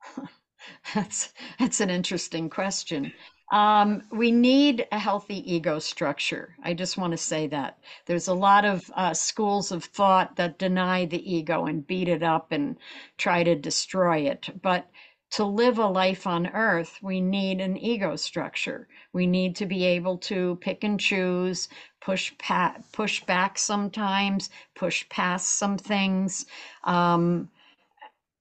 That's 0.94 1.32
that's 1.58 1.80
an 1.80 1.90
interesting 1.90 2.48
question. 2.48 3.12
Um, 3.52 4.02
we 4.10 4.32
need 4.32 4.86
a 4.90 4.98
healthy 4.98 5.52
ego 5.54 5.78
structure. 5.78 6.56
I 6.62 6.74
just 6.74 6.98
want 6.98 7.12
to 7.12 7.16
say 7.16 7.46
that 7.48 7.78
there's 8.06 8.28
a 8.28 8.34
lot 8.34 8.64
of 8.64 8.90
uh, 8.96 9.14
schools 9.14 9.70
of 9.70 9.84
thought 9.84 10.36
that 10.36 10.58
deny 10.58 11.06
the 11.06 11.32
ego 11.32 11.66
and 11.66 11.86
beat 11.86 12.08
it 12.08 12.22
up 12.24 12.50
and 12.50 12.76
try 13.18 13.44
to 13.44 13.54
destroy 13.54 14.18
it. 14.20 14.48
But 14.62 14.90
to 15.32 15.44
live 15.44 15.78
a 15.78 15.86
life 15.86 16.26
on 16.26 16.48
earth, 16.48 16.98
we 17.02 17.20
need 17.20 17.60
an 17.60 17.76
ego 17.76 18.16
structure. 18.16 18.88
We 19.12 19.26
need 19.26 19.54
to 19.56 19.66
be 19.66 19.84
able 19.84 20.18
to 20.18 20.56
pick 20.60 20.82
and 20.82 20.98
choose, 20.98 21.68
push 22.00 22.32
pa- 22.38 22.76
push 22.92 23.22
back 23.24 23.58
sometimes, 23.58 24.50
push 24.74 25.08
past 25.08 25.50
some 25.58 25.78
things. 25.78 26.46
Um, 26.84 27.48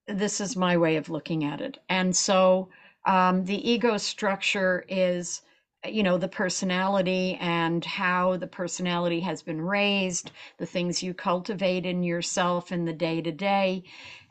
this 0.07 0.39
is 0.41 0.55
my 0.55 0.77
way 0.77 0.95
of 0.97 1.09
looking 1.09 1.43
at 1.43 1.61
it. 1.61 1.77
And 1.89 2.15
so 2.15 2.69
um, 3.05 3.45
the 3.45 3.69
ego 3.69 3.97
structure 3.97 4.85
is, 4.87 5.41
you 5.87 6.03
know, 6.03 6.17
the 6.17 6.27
personality 6.27 7.37
and 7.39 7.85
how 7.85 8.37
the 8.37 8.47
personality 8.47 9.19
has 9.21 9.43
been 9.43 9.61
raised, 9.61 10.31
the 10.57 10.65
things 10.65 11.03
you 11.03 11.13
cultivate 11.13 11.85
in 11.85 12.03
yourself 12.03 12.71
in 12.71 12.85
the 12.85 12.93
day 12.93 13.21
to 13.21 13.31
day. 13.31 13.83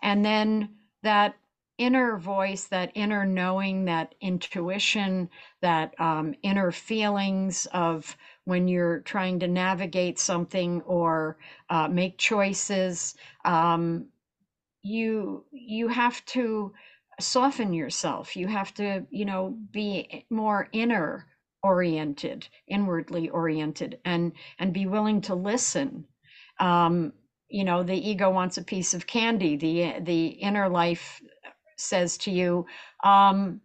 And 0.02 0.24
then 0.24 0.70
that 1.02 1.37
inner 1.78 2.16
voice, 2.18 2.64
that 2.66 2.90
inner 2.94 3.24
knowing, 3.24 3.84
that 3.84 4.14
intuition, 4.20 5.28
that 5.60 5.98
um, 6.00 6.34
inner 6.42 6.70
feelings 6.70 7.66
of 7.72 8.16
when 8.44 8.68
you're 8.68 9.00
trying 9.00 9.38
to 9.40 9.48
navigate 9.48 10.18
something 10.18 10.82
or 10.82 11.37
uh, 11.70 11.88
make 11.88 12.18
choices. 12.18 13.14
Um, 13.44 14.06
you 14.82 15.44
you 15.50 15.88
have 15.88 16.24
to 16.26 16.72
soften 17.20 17.72
yourself. 17.72 18.37
You 18.37 18.48
have 18.48 18.74
to 18.74 19.07
you 19.11 19.24
know 19.24 19.57
be 19.70 20.27
more 20.31 20.68
inner 20.72 21.27
oriented 21.62 22.46
inwardly 22.68 23.29
oriented 23.31 23.98
and 24.05 24.33
and 24.59 24.72
be 24.72 24.87
willing 24.87 25.20
to 25.22 25.35
listen. 25.35 26.07
Um 26.61 27.12
you 27.48 27.64
know 27.64 27.83
the 27.83 27.94
ego 28.11 28.31
wants 28.31 28.59
a 28.59 28.64
piece 28.64 28.94
of 28.94 29.07
candy. 29.07 29.57
The 29.57 30.00
the 30.00 30.27
inner 30.27 30.68
life 30.68 31.20
says 31.77 32.16
to 32.18 32.31
you 32.31 32.66
um 33.05 33.61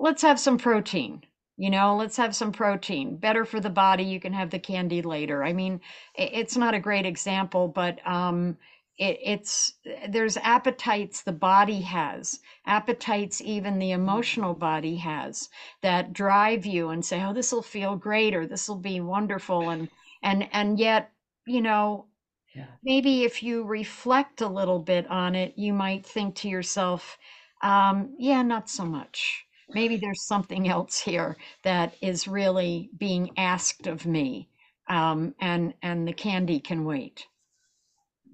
let's 0.00 0.22
have 0.22 0.38
some 0.38 0.58
protein 0.58 1.22
you 1.56 1.70
know 1.70 1.96
let's 1.96 2.16
have 2.16 2.34
some 2.34 2.52
protein. 2.52 3.16
Better 3.16 3.44
for 3.44 3.60
the 3.60 3.70
body 3.70 4.02
you 4.04 4.18
can 4.20 4.32
have 4.32 4.50
the 4.50 4.58
candy 4.58 5.02
later. 5.02 5.44
I 5.44 5.52
mean 5.52 5.80
it's 6.16 6.56
not 6.56 6.74
a 6.74 6.80
great 6.80 7.06
example 7.06 7.68
but 7.68 8.04
um 8.06 8.56
it, 8.98 9.18
it's 9.22 9.74
there's 10.08 10.36
appetites 10.38 11.22
the 11.22 11.32
body 11.32 11.80
has 11.80 12.40
appetites 12.66 13.40
even 13.40 13.78
the 13.78 13.90
emotional 13.90 14.54
body 14.54 14.96
has 14.96 15.48
that 15.82 16.12
drive 16.12 16.64
you 16.66 16.90
and 16.90 17.04
say 17.04 17.22
oh 17.22 17.32
this 17.32 17.52
will 17.52 17.62
feel 17.62 17.96
great 17.96 18.34
or 18.34 18.46
this 18.46 18.68
will 18.68 18.78
be 18.78 19.00
wonderful 19.00 19.68
and 19.70 19.88
and 20.22 20.48
and 20.52 20.78
yet 20.78 21.12
you 21.46 21.60
know 21.60 22.06
Yeah. 22.54 22.76
maybe 22.82 23.24
if 23.24 23.42
you 23.42 23.64
reflect 23.64 24.40
a 24.40 24.48
little 24.48 24.78
bit 24.78 25.06
on 25.08 25.34
it 25.34 25.56
you 25.58 25.72
might 25.72 26.04
think 26.06 26.34
to 26.36 26.48
yourself 26.48 27.18
um, 27.62 28.14
yeah 28.18 28.42
not 28.42 28.68
so 28.68 28.84
much 28.84 29.46
maybe 29.72 29.96
there's 29.96 30.26
something 30.26 30.68
else 30.68 31.00
here 31.00 31.36
that 31.62 31.96
is 32.00 32.28
really 32.28 32.90
being 32.96 33.32
asked 33.36 33.86
of 33.88 34.06
me. 34.06 34.48
Um, 34.86 35.34
and 35.40 35.74
and 35.82 36.06
the 36.06 36.12
candy 36.12 36.60
can 36.60 36.84
wait. 36.84 37.26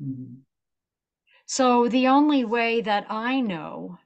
Mhm. 0.00 0.44
So 1.52 1.88
the 1.88 2.06
only 2.06 2.44
way 2.44 2.80
that 2.80 3.06
I 3.10 3.40
know 3.40 3.98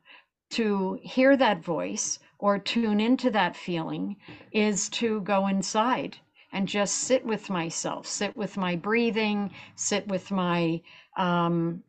to 0.52 0.98
hear 1.02 1.36
that 1.36 1.62
voice 1.62 2.18
or 2.38 2.58
tune 2.58 3.00
into 3.00 3.30
that 3.32 3.54
feeling 3.54 4.16
is 4.50 4.88
to 5.00 5.20
go 5.20 5.46
inside 5.48 6.16
and 6.54 6.66
just 6.66 6.94
sit 7.00 7.22
with 7.22 7.50
myself, 7.50 8.06
sit 8.06 8.34
with 8.34 8.56
my 8.56 8.76
breathing, 8.76 9.50
sit 9.76 10.08
with 10.08 10.30
my, 10.30 10.80
um, 11.18 11.82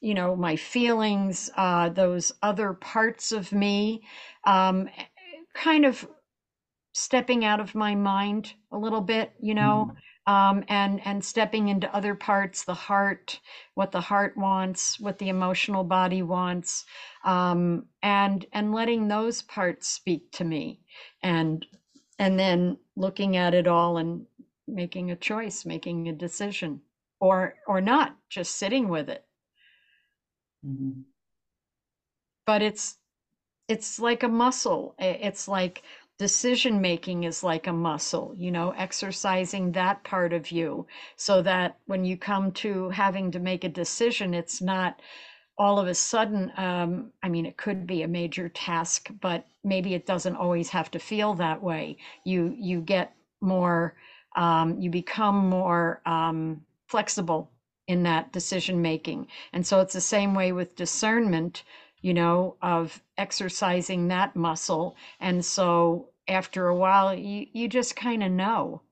you 0.00 0.12
know, 0.12 0.34
my 0.34 0.56
feelings, 0.56 1.52
uh, 1.56 1.90
those 1.90 2.32
other 2.42 2.72
parts 2.72 3.30
of 3.30 3.52
me, 3.52 4.02
um, 4.42 4.88
kind 5.54 5.84
of 5.84 6.04
stepping 6.94 7.44
out 7.44 7.60
of 7.60 7.76
my 7.76 7.94
mind 7.94 8.54
a 8.72 8.76
little 8.76 9.02
bit, 9.02 9.34
you 9.40 9.54
know, 9.54 9.94
um, 10.26 10.64
and 10.68 11.00
and 11.06 11.24
stepping 11.24 11.68
into 11.68 11.94
other 11.94 12.14
parts, 12.14 12.64
the 12.64 12.74
heart, 12.74 13.40
what 13.74 13.92
the 13.92 14.00
heart 14.00 14.36
wants, 14.36 14.98
what 15.00 15.18
the 15.18 15.28
emotional 15.28 15.84
body 15.84 16.22
wants, 16.22 16.84
um, 17.24 17.86
and 18.02 18.46
and 18.52 18.72
letting 18.72 19.08
those 19.08 19.42
parts 19.42 19.88
speak 19.88 20.30
to 20.32 20.44
me, 20.44 20.80
and 21.22 21.66
and 22.18 22.38
then 22.38 22.78
looking 22.96 23.36
at 23.36 23.54
it 23.54 23.66
all 23.66 23.96
and 23.98 24.26
making 24.66 25.10
a 25.10 25.16
choice, 25.16 25.64
making 25.66 26.08
a 26.08 26.12
decision, 26.12 26.80
or 27.20 27.54
or 27.66 27.80
not, 27.80 28.16
just 28.30 28.56
sitting 28.56 28.88
with 28.88 29.08
it. 29.10 29.24
Mhm. 30.62 31.04
But 32.46 32.62
it's 32.62 32.96
it's 33.68 33.98
like 34.00 34.22
a 34.22 34.28
muscle. 34.28 34.94
It's 34.98 35.48
like 35.48 35.82
decision 36.18 36.80
making 36.80 37.24
is 37.24 37.42
like 37.42 37.66
a 37.66 37.72
muscle, 37.72 38.34
you 38.36 38.50
know, 38.50 38.70
exercising 38.76 39.72
that 39.72 40.04
part 40.04 40.32
of 40.32 40.50
you 40.50 40.86
so 41.16 41.42
that 41.42 41.78
when 41.86 42.04
you 42.04 42.16
come 42.16 42.52
to 42.52 42.88
having 42.90 43.30
to 43.32 43.38
make 43.40 43.64
a 43.64 43.68
decision, 43.68 44.34
it's 44.34 44.62
not 44.62 45.00
all 45.58 45.78
of 45.78 45.86
a 45.86 45.94
sudden, 45.94 46.52
um, 46.56 47.12
I 47.22 47.28
mean, 47.28 47.46
it 47.46 47.56
could 47.56 47.86
be 47.86 48.02
a 48.02 48.08
major 48.08 48.48
task, 48.48 49.08
but 49.20 49.46
maybe 49.62 49.94
it 49.94 50.06
doesn't 50.06 50.36
always 50.36 50.68
have 50.70 50.90
to 50.92 50.98
feel 50.98 51.34
that 51.34 51.62
way. 51.62 51.96
You 52.24 52.54
you 52.58 52.80
get 52.80 53.14
more, 53.40 53.94
um, 54.36 54.80
you 54.80 54.90
become 54.90 55.48
more 55.48 56.00
um, 56.06 56.62
flexible 56.88 57.50
in 57.86 58.02
that 58.04 58.32
decision 58.32 58.80
making. 58.82 59.28
And 59.52 59.66
so 59.66 59.80
it's 59.80 59.92
the 59.92 60.00
same 60.00 60.34
way 60.34 60.52
with 60.52 60.74
discernment, 60.76 61.62
you 62.04 62.12
know, 62.12 62.54
of 62.60 63.02
exercising 63.16 64.08
that 64.08 64.36
muscle. 64.36 64.94
And 65.20 65.42
so 65.42 66.10
after 66.28 66.68
a 66.68 66.76
while, 66.76 67.14
you 67.14 67.46
you 67.54 67.66
just 67.66 67.96
kind 67.96 68.22
of 68.22 68.30
know. 68.30 68.82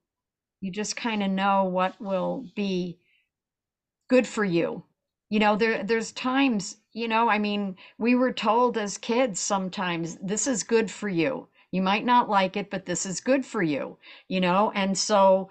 You 0.63 0.73
just 0.73 0.97
kind 0.97 1.23
of 1.23 1.31
know 1.31 1.65
what 1.65 2.01
will 2.01 2.47
be 2.57 2.99
good 4.09 4.27
for 4.27 4.47
you. 4.47 4.85
You 5.29 5.41
know, 5.41 5.57
there 5.57 5.85
there's 5.85 6.13
times, 6.13 6.79
you 6.95 7.07
know, 7.07 7.29
I 7.29 7.39
mean, 7.39 7.77
we 7.99 8.15
were 8.15 8.33
told 8.33 8.79
as 8.79 8.97
kids 8.97 9.39
sometimes 9.41 10.17
this 10.23 10.47
is 10.47 10.63
good 10.63 10.91
for 10.91 11.11
you. 11.11 11.49
You 11.71 11.83
might 11.83 12.07
not 12.07 12.31
like 12.31 12.57
it, 12.57 12.71
but 12.71 12.87
this 12.87 13.05
is 13.05 13.21
good 13.21 13.45
for 13.45 13.63
you, 13.63 13.99
you 14.29 14.41
know? 14.41 14.73
And 14.75 14.97
so 14.97 15.51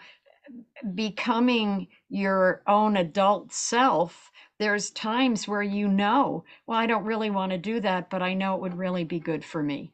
becoming 0.95 1.87
your 2.09 2.63
own 2.67 2.97
adult 2.97 3.53
self, 3.53 4.30
there's 4.61 4.91
times 4.91 5.47
where 5.47 5.63
you 5.63 5.87
know, 5.87 6.43
well, 6.67 6.77
I 6.77 6.85
don't 6.85 7.03
really 7.03 7.31
want 7.31 7.51
to 7.51 7.57
do 7.57 7.79
that, 7.79 8.11
but 8.11 8.21
I 8.21 8.35
know 8.35 8.53
it 8.53 8.61
would 8.61 8.77
really 8.77 9.03
be 9.03 9.19
good 9.19 9.43
for 9.43 9.63
me, 9.63 9.91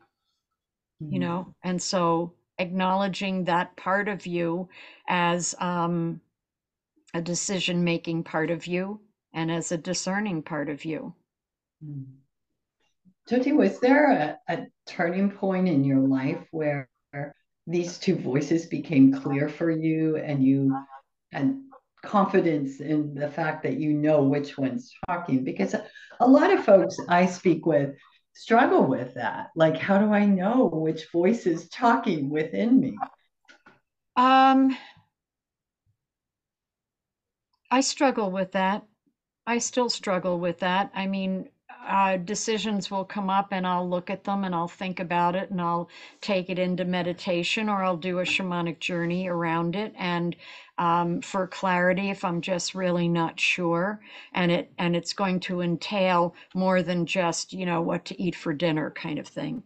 you 1.00 1.20
Mhm. 1.20 1.22
know? 1.22 1.56
And 1.64 1.82
so 1.82 2.34
acknowledging 2.60 3.46
that 3.46 3.78
part 3.78 4.10
of 4.10 4.28
you 4.28 4.68
as 5.08 5.56
um, 5.60 6.20
a 7.14 7.22
decision 7.22 7.86
making 7.86 8.26
part 8.26 8.52
of 8.52 8.68
you 8.68 9.00
and 9.34 9.50
as 9.50 9.72
a 9.72 9.78
discerning 9.78 10.44
part 10.44 10.68
of 10.68 10.84
you. 10.84 11.14
Mhm. 11.82 12.18
Jyoti, 13.30 13.56
was 13.56 13.80
there 13.80 14.12
a, 14.12 14.38
a 14.50 14.68
turning 14.86 15.32
point 15.32 15.70
in 15.70 15.86
your 15.86 16.00
life 16.00 16.46
where 16.52 16.90
these 17.68 17.98
two 18.00 18.16
voices 18.16 18.66
became 18.66 19.14
clear 19.14 19.48
for 19.48 19.72
you 19.72 20.18
and 20.18 20.44
you 20.44 20.76
had 21.32 21.58
confidence 22.08 22.80
in 22.80 23.14
the 23.14 23.30
fact 23.30 23.64
that 23.64 23.78
you 23.80 23.94
know 23.94 24.24
which 24.24 24.58
one's 24.58 24.94
talking? 25.08 25.44
Because 25.44 25.76
a 26.20 26.28
lot 26.28 26.52
of 26.52 26.64
folks 26.64 26.98
I 27.08 27.26
speak 27.26 27.66
with 27.66 27.96
struggle 28.34 28.86
with 28.86 29.16
that. 29.16 29.50
Like, 29.56 29.78
how 29.78 29.98
do 29.98 30.14
I 30.14 30.26
know 30.26 30.70
which 30.72 31.12
voice 31.12 31.46
is 31.46 31.70
talking 31.70 32.30
within 32.30 32.80
me? 32.80 32.98
Um, 34.16 34.76
I 37.70 37.82
struggle 37.82 38.32
with 38.32 38.54
that. 38.54 38.84
I 39.46 39.60
still 39.60 39.90
struggle 39.90 40.40
with 40.40 40.60
that. 40.60 40.92
I 40.94 41.08
mean, 41.08 41.50
uh, 41.88 42.18
decisions 42.18 42.92
will 42.92 43.06
come 43.06 43.30
up 43.30 43.48
and 43.52 43.66
I'll 43.66 43.90
look 43.90 44.10
at 44.10 44.24
them 44.24 44.44
and 44.44 44.54
I'll 44.54 44.68
think 44.68 45.00
about 45.00 45.36
it 45.36 45.50
and 45.52 45.62
I'll 45.62 45.90
take 46.22 46.50
it 46.50 46.60
into 46.60 46.86
meditation 46.86 47.70
or 47.70 47.84
I'll 47.84 47.98
do 47.98 48.20
a 48.20 48.24
shamanic 48.24 48.80
journey 48.80 49.28
around 49.28 49.76
it. 49.76 49.94
And 49.98 50.36
um, 50.78 51.22
for 51.22 51.48
clarity 51.48 52.10
if 52.10 52.24
I'm 52.24 52.42
just 52.42 52.76
really 52.76 53.08
not 53.08 53.40
sure 53.40 54.00
and 54.34 54.52
it 54.52 54.72
and 54.78 54.96
it's 54.96 55.14
going 55.14 55.40
to 55.42 55.62
entail 55.62 56.36
more 56.54 56.82
than 56.84 57.06
just 57.06 57.54
you 57.54 57.66
know 57.66 57.82
what 57.82 58.06
to 58.06 58.22
eat 58.22 58.36
for 58.36 58.54
dinner 58.54 58.92
kind 58.92 59.18
of 59.20 59.28
thing. 59.28 59.64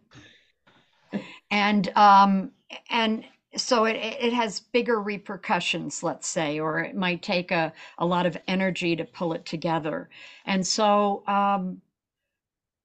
And 1.50 1.90
um 1.96 2.52
and 2.88 3.24
so 3.56 3.84
it 3.84 3.96
it 3.96 4.32
has 4.32 4.60
bigger 4.60 5.00
repercussions 5.02 6.02
let's 6.02 6.26
say 6.26 6.58
or 6.58 6.80
it 6.80 6.96
might 6.96 7.22
take 7.22 7.50
a, 7.50 7.72
a 7.98 8.06
lot 8.06 8.24
of 8.24 8.36
energy 8.48 8.96
to 8.96 9.04
pull 9.04 9.34
it 9.34 9.44
together. 9.44 10.08
And 10.46 10.66
so 10.66 11.22
um 11.26 11.82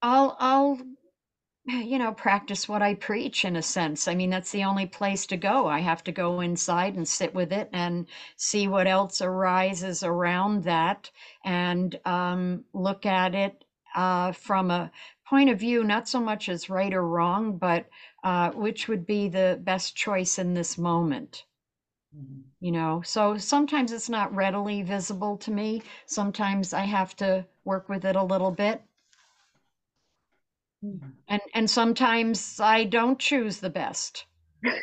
i'll 0.02 0.36
i'll 0.40 0.80
you 1.68 1.98
know 2.00 2.14
practice 2.14 2.68
what 2.70 2.82
i 2.82 2.94
preach 2.96 3.44
in 3.46 3.56
a 3.58 3.62
sense. 3.62 4.08
I 4.08 4.16
mean 4.16 4.30
that's 4.30 4.52
the 4.52 4.64
only 4.64 4.86
place 4.86 5.26
to 5.28 5.38
go. 5.38 5.68
I 5.68 5.80
have 5.82 6.04
to 6.06 6.12
go 6.14 6.40
inside 6.42 6.96
and 6.96 7.08
sit 7.08 7.34
with 7.36 7.52
it 7.52 7.70
and 7.74 8.08
see 8.38 8.68
what 8.68 8.88
else 8.88 9.22
arises 9.22 10.04
around 10.04 10.64
that 10.64 11.12
and 11.44 12.00
um, 12.06 12.66
look 12.74 13.06
at 13.06 13.36
it 13.36 13.66
uh, 13.96 14.32
from 14.32 14.72
a 14.72 14.92
point 15.28 15.50
of 15.50 15.60
view 15.60 15.84
not 15.84 16.08
so 16.08 16.22
much 16.22 16.50
as 16.50 16.70
right 16.70 16.94
or 16.94 17.06
wrong 17.08 17.58
but 17.58 17.88
uh, 18.24 18.52
which 18.52 18.88
would 18.88 19.06
be 19.06 19.28
the 19.28 19.60
best 19.64 19.96
choice 19.96 20.40
in 20.40 20.54
this 20.54 20.78
moment. 20.78 21.46
Mhm. 22.16 22.44
you 22.62 22.72
know 22.72 23.02
so 23.04 23.38
sometimes 23.38 23.92
it's 23.92 24.10
not 24.10 24.34
readily 24.34 24.82
visible 24.84 25.38
to 25.38 25.52
me. 25.52 25.82
Sometimes 26.06 26.74
i 26.74 26.84
have 26.86 27.16
to 27.18 27.46
work 27.66 27.90
with 27.90 28.06
it 28.06 28.16
a 28.16 28.24
little 28.24 28.52
bit 28.52 28.82
Mm-hmm. 30.84 31.10
and 31.28 31.42
and 31.56 31.70
sometimes 31.70 32.60
i 32.60 32.84
don't 32.84 33.20
choose 33.20 33.60
the 33.60 33.70
best 33.70 34.26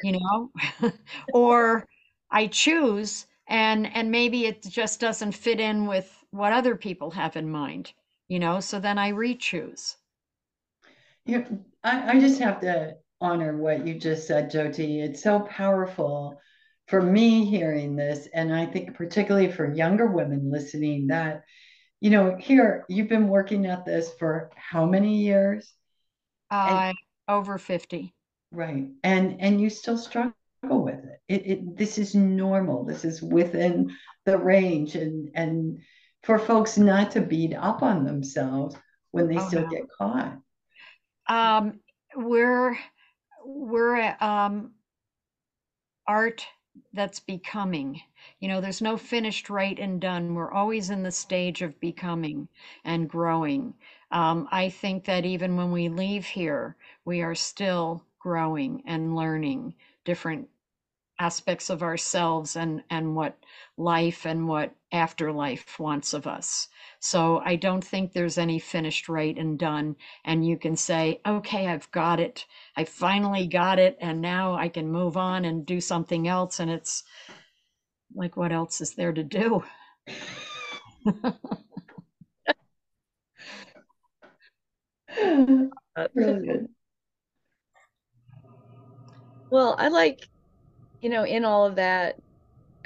you 0.02 0.18
know 0.18 0.50
or 1.32 1.86
i 2.30 2.46
choose 2.48 3.26
and 3.46 3.86
and 3.94 4.10
maybe 4.10 4.46
it 4.46 4.62
just 4.62 4.98
doesn't 5.00 5.32
fit 5.32 5.60
in 5.60 5.86
with 5.86 6.12
what 6.30 6.52
other 6.52 6.74
people 6.74 7.12
have 7.12 7.36
in 7.36 7.48
mind 7.48 7.92
you 8.28 8.38
know 8.40 8.58
so 8.60 8.80
then 8.80 8.98
i 8.98 9.08
re-choose 9.08 9.96
You, 11.26 11.64
I, 11.82 12.16
I 12.16 12.20
just 12.20 12.40
have 12.40 12.60
to 12.60 12.96
honor 13.20 13.56
what 13.56 13.86
you 13.86 13.94
just 13.98 14.26
said, 14.26 14.50
Jyoti. 14.50 15.02
It's 15.02 15.22
so 15.22 15.40
powerful 15.40 16.40
for 16.88 17.00
me 17.00 17.44
hearing 17.46 17.96
this, 17.96 18.28
and 18.34 18.54
I 18.54 18.66
think 18.66 18.94
particularly 18.94 19.50
for 19.50 19.72
younger 19.72 20.06
women 20.06 20.50
listening 20.50 21.06
that, 21.06 21.44
you 22.00 22.10
know, 22.10 22.36
here 22.38 22.84
you've 22.88 23.08
been 23.08 23.28
working 23.28 23.64
at 23.66 23.86
this 23.86 24.12
for 24.18 24.50
how 24.56 24.84
many 24.84 25.18
years? 25.18 25.72
Uh 26.62 26.92
over 27.28 27.58
50 27.58 28.14
right, 28.52 28.88
and 29.02 29.40
and 29.40 29.60
you 29.60 29.70
still 29.70 29.98
struggle 29.98 30.34
with 30.62 31.04
it. 31.04 31.20
It, 31.28 31.46
it 31.46 31.76
this 31.76 31.98
is 31.98 32.14
normal. 32.14 32.84
This 32.84 33.04
is 33.04 33.22
within 33.22 33.96
the 34.24 34.38
range, 34.38 34.94
and 34.96 35.30
and 35.34 35.80
for 36.22 36.38
folks 36.38 36.78
not 36.78 37.10
to 37.12 37.20
beat 37.20 37.54
up 37.54 37.82
on 37.82 38.04
themselves 38.04 38.76
when 39.10 39.28
they 39.28 39.38
oh 39.38 39.48
still 39.48 39.62
no 39.62 39.68
get 39.68 39.88
caught. 39.98 40.38
um 41.28 41.80
we're 42.16 42.78
we're 43.44 43.96
at 43.96 44.20
um 44.22 44.72
art 46.06 46.46
that's 46.92 47.20
becoming. 47.20 48.00
You 48.40 48.48
know, 48.48 48.60
there's 48.60 48.82
no 48.82 48.96
finished 48.96 49.50
right 49.50 49.78
and 49.78 50.00
done. 50.00 50.34
We're 50.34 50.52
always 50.52 50.90
in 50.90 51.02
the 51.02 51.10
stage 51.10 51.62
of 51.62 51.78
becoming 51.80 52.48
and 52.84 53.08
growing. 53.08 53.74
Um, 54.10 54.48
I 54.50 54.68
think 54.68 55.04
that 55.04 55.24
even 55.24 55.56
when 55.56 55.70
we 55.72 55.88
leave 55.88 56.26
here, 56.26 56.76
we 57.04 57.22
are 57.22 57.34
still 57.34 58.04
growing 58.18 58.82
and 58.86 59.14
learning 59.16 59.74
different 60.04 60.48
aspects 61.18 61.70
of 61.70 61.82
ourselves 61.82 62.56
and 62.56 62.82
and 62.90 63.14
what 63.14 63.36
life 63.76 64.26
and 64.26 64.48
what 64.48 64.74
afterlife 64.94 65.78
wants 65.78 66.14
of 66.14 66.26
us. 66.26 66.68
So 67.00 67.42
I 67.44 67.56
don't 67.56 67.84
think 67.84 68.12
there's 68.12 68.38
any 68.38 68.58
finished 68.58 69.08
right 69.08 69.36
and 69.36 69.58
done 69.58 69.96
and 70.24 70.46
you 70.46 70.56
can 70.56 70.76
say, 70.76 71.20
"Okay, 71.26 71.66
I've 71.66 71.90
got 71.90 72.20
it. 72.20 72.46
I 72.76 72.84
finally 72.84 73.46
got 73.46 73.78
it 73.78 73.98
and 74.00 74.22
now 74.22 74.54
I 74.54 74.68
can 74.68 74.90
move 74.90 75.16
on 75.16 75.44
and 75.44 75.66
do 75.66 75.80
something 75.80 76.28
else." 76.28 76.60
And 76.60 76.70
it's 76.70 77.02
like 78.14 78.36
what 78.36 78.52
else 78.52 78.80
is 78.80 78.94
there 78.94 79.12
to 79.12 79.24
do? 79.24 79.64
Brilliant. 86.14 86.70
Well, 89.50 89.76
I 89.78 89.88
like, 89.88 90.28
you 91.00 91.10
know, 91.10 91.24
in 91.24 91.44
all 91.44 91.66
of 91.66 91.76
that, 91.76 92.16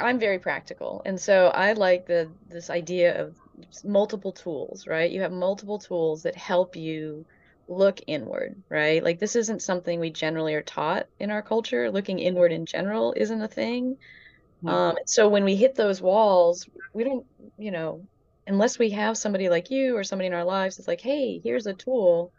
I'm 0.00 0.18
very 0.18 0.38
practical. 0.38 1.02
And 1.04 1.20
so 1.20 1.48
I 1.48 1.72
like 1.72 2.06
the 2.06 2.30
this 2.48 2.70
idea 2.70 3.20
of 3.20 3.36
multiple 3.84 4.32
tools, 4.32 4.86
right? 4.86 5.10
You 5.10 5.22
have 5.22 5.32
multiple 5.32 5.78
tools 5.78 6.22
that 6.22 6.36
help 6.36 6.76
you 6.76 7.26
look 7.68 8.00
inward, 8.06 8.62
right? 8.70 9.02
Like 9.02 9.18
this 9.18 9.36
isn't 9.36 9.62
something 9.62 10.00
we 10.00 10.10
generally 10.10 10.54
are 10.54 10.62
taught 10.62 11.06
in 11.18 11.30
our 11.30 11.42
culture. 11.42 11.90
Looking 11.90 12.18
inward 12.18 12.52
in 12.52 12.66
general 12.66 13.14
isn't 13.16 13.42
a 13.42 13.48
thing. 13.48 13.96
Um, 14.66 14.94
so 15.06 15.28
when 15.28 15.44
we 15.44 15.56
hit 15.56 15.74
those 15.74 16.00
walls, 16.00 16.68
we 16.92 17.04
don't, 17.04 17.26
you 17.58 17.70
know, 17.70 18.06
unless 18.46 18.78
we 18.78 18.90
have 18.90 19.16
somebody 19.16 19.48
like 19.48 19.70
you 19.70 19.96
or 19.96 20.04
somebody 20.04 20.26
in 20.26 20.34
our 20.34 20.44
lives 20.44 20.76
that's 20.76 20.88
like, 20.88 21.00
hey, 21.00 21.40
here's 21.42 21.66
a 21.66 21.74
tool, 21.74 22.32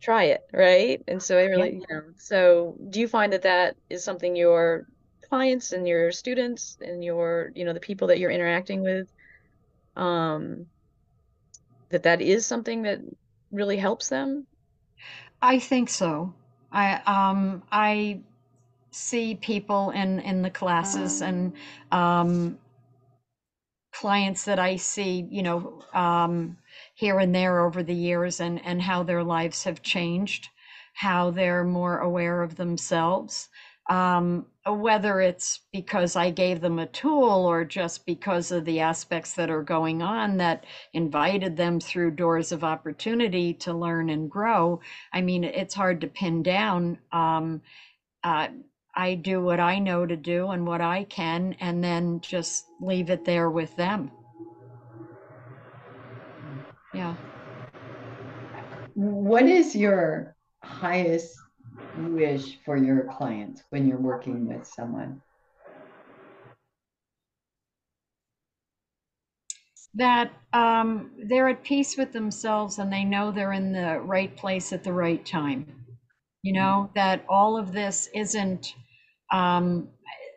try 0.00 0.24
it, 0.24 0.40
right? 0.52 1.02
And 1.08 1.22
so 1.22 1.38
I 1.38 1.44
really, 1.44 1.74
you 1.74 1.84
know, 1.88 2.02
so 2.16 2.76
do 2.90 3.00
you 3.00 3.08
find 3.08 3.32
that 3.32 3.42
that 3.42 3.76
is 3.88 4.04
something 4.04 4.36
your 4.36 4.86
clients 5.32 5.72
and 5.72 5.88
your 5.88 6.12
students 6.12 6.76
and 6.82 7.02
your, 7.02 7.52
you 7.54 7.64
know, 7.64 7.72
the 7.72 7.80
people 7.80 8.08
that 8.08 8.18
you're 8.18 8.30
interacting 8.30 8.82
with, 8.82 9.08
um, 9.96 10.66
that 11.88 12.02
that 12.02 12.20
is 12.20 12.44
something 12.44 12.82
that 12.82 13.00
really 13.50 13.78
helps 13.78 14.10
them? 14.10 14.46
I 15.40 15.58
think 15.58 15.88
so. 15.88 16.34
I 16.70 17.00
um 17.06 17.62
I 17.72 18.20
see 18.90 19.34
people 19.36 19.90
in 19.90 20.20
in 20.20 20.42
the 20.42 20.50
classes 20.50 21.22
and 21.22 21.52
um 21.92 22.58
clients 23.92 24.44
that 24.44 24.58
I 24.58 24.76
see, 24.76 25.26
you 25.30 25.42
know, 25.42 25.82
um 25.94 26.58
here 26.94 27.18
and 27.18 27.34
there 27.34 27.60
over 27.66 27.82
the 27.82 27.94
years 27.94 28.40
and 28.40 28.64
and 28.64 28.82
how 28.82 29.02
their 29.02 29.24
lives 29.24 29.64
have 29.64 29.82
changed, 29.82 30.48
how 30.94 31.30
they're 31.30 31.64
more 31.64 31.98
aware 31.98 32.42
of 32.42 32.56
themselves. 32.56 33.48
Um, 33.88 34.46
whether 34.66 35.20
it's 35.20 35.60
because 35.72 36.14
I 36.14 36.30
gave 36.30 36.60
them 36.60 36.78
a 36.78 36.86
tool 36.86 37.46
or 37.46 37.64
just 37.64 38.06
because 38.06 38.52
of 38.52 38.64
the 38.64 38.78
aspects 38.80 39.34
that 39.34 39.50
are 39.50 39.62
going 39.62 40.02
on 40.02 40.36
that 40.36 40.66
invited 40.92 41.56
them 41.56 41.80
through 41.80 42.12
doors 42.12 42.52
of 42.52 42.62
opportunity 42.62 43.54
to 43.54 43.72
learn 43.72 44.08
and 44.10 44.30
grow. 44.30 44.80
I 45.12 45.20
mean, 45.20 45.42
it's 45.42 45.74
hard 45.74 46.00
to 46.02 46.06
pin 46.06 46.44
down. 46.44 46.98
Um, 47.10 47.60
uh, 48.22 48.48
I 48.94 49.14
do 49.14 49.40
what 49.42 49.58
I 49.58 49.78
know 49.78 50.06
to 50.06 50.16
do 50.16 50.48
and 50.48 50.66
what 50.66 50.80
I 50.80 51.04
can, 51.04 51.56
and 51.60 51.82
then 51.82 52.20
just 52.20 52.66
leave 52.80 53.10
it 53.10 53.24
there 53.24 53.50
with 53.50 53.74
them. 53.74 54.12
Yeah. 56.94 57.14
What 58.94 59.44
is 59.44 59.74
your 59.74 60.36
highest 60.62 61.41
wish 61.98 62.58
for 62.64 62.76
your 62.76 63.04
clients 63.04 63.62
when 63.70 63.86
you're 63.86 63.98
working 63.98 64.46
with 64.46 64.66
someone? 64.66 65.20
That 69.94 70.32
um, 70.52 71.10
they're 71.28 71.48
at 71.48 71.62
peace 71.62 71.96
with 71.98 72.12
themselves 72.12 72.78
and 72.78 72.92
they 72.92 73.04
know 73.04 73.30
they're 73.30 73.52
in 73.52 73.72
the 73.72 74.00
right 74.00 74.34
place 74.34 74.72
at 74.72 74.84
the 74.84 74.92
right 74.92 75.24
time. 75.24 75.66
You 76.42 76.54
know, 76.54 76.90
that 76.94 77.24
all 77.28 77.56
of 77.56 77.72
this 77.72 78.08
isn't 78.14 78.74
um, 79.32 79.88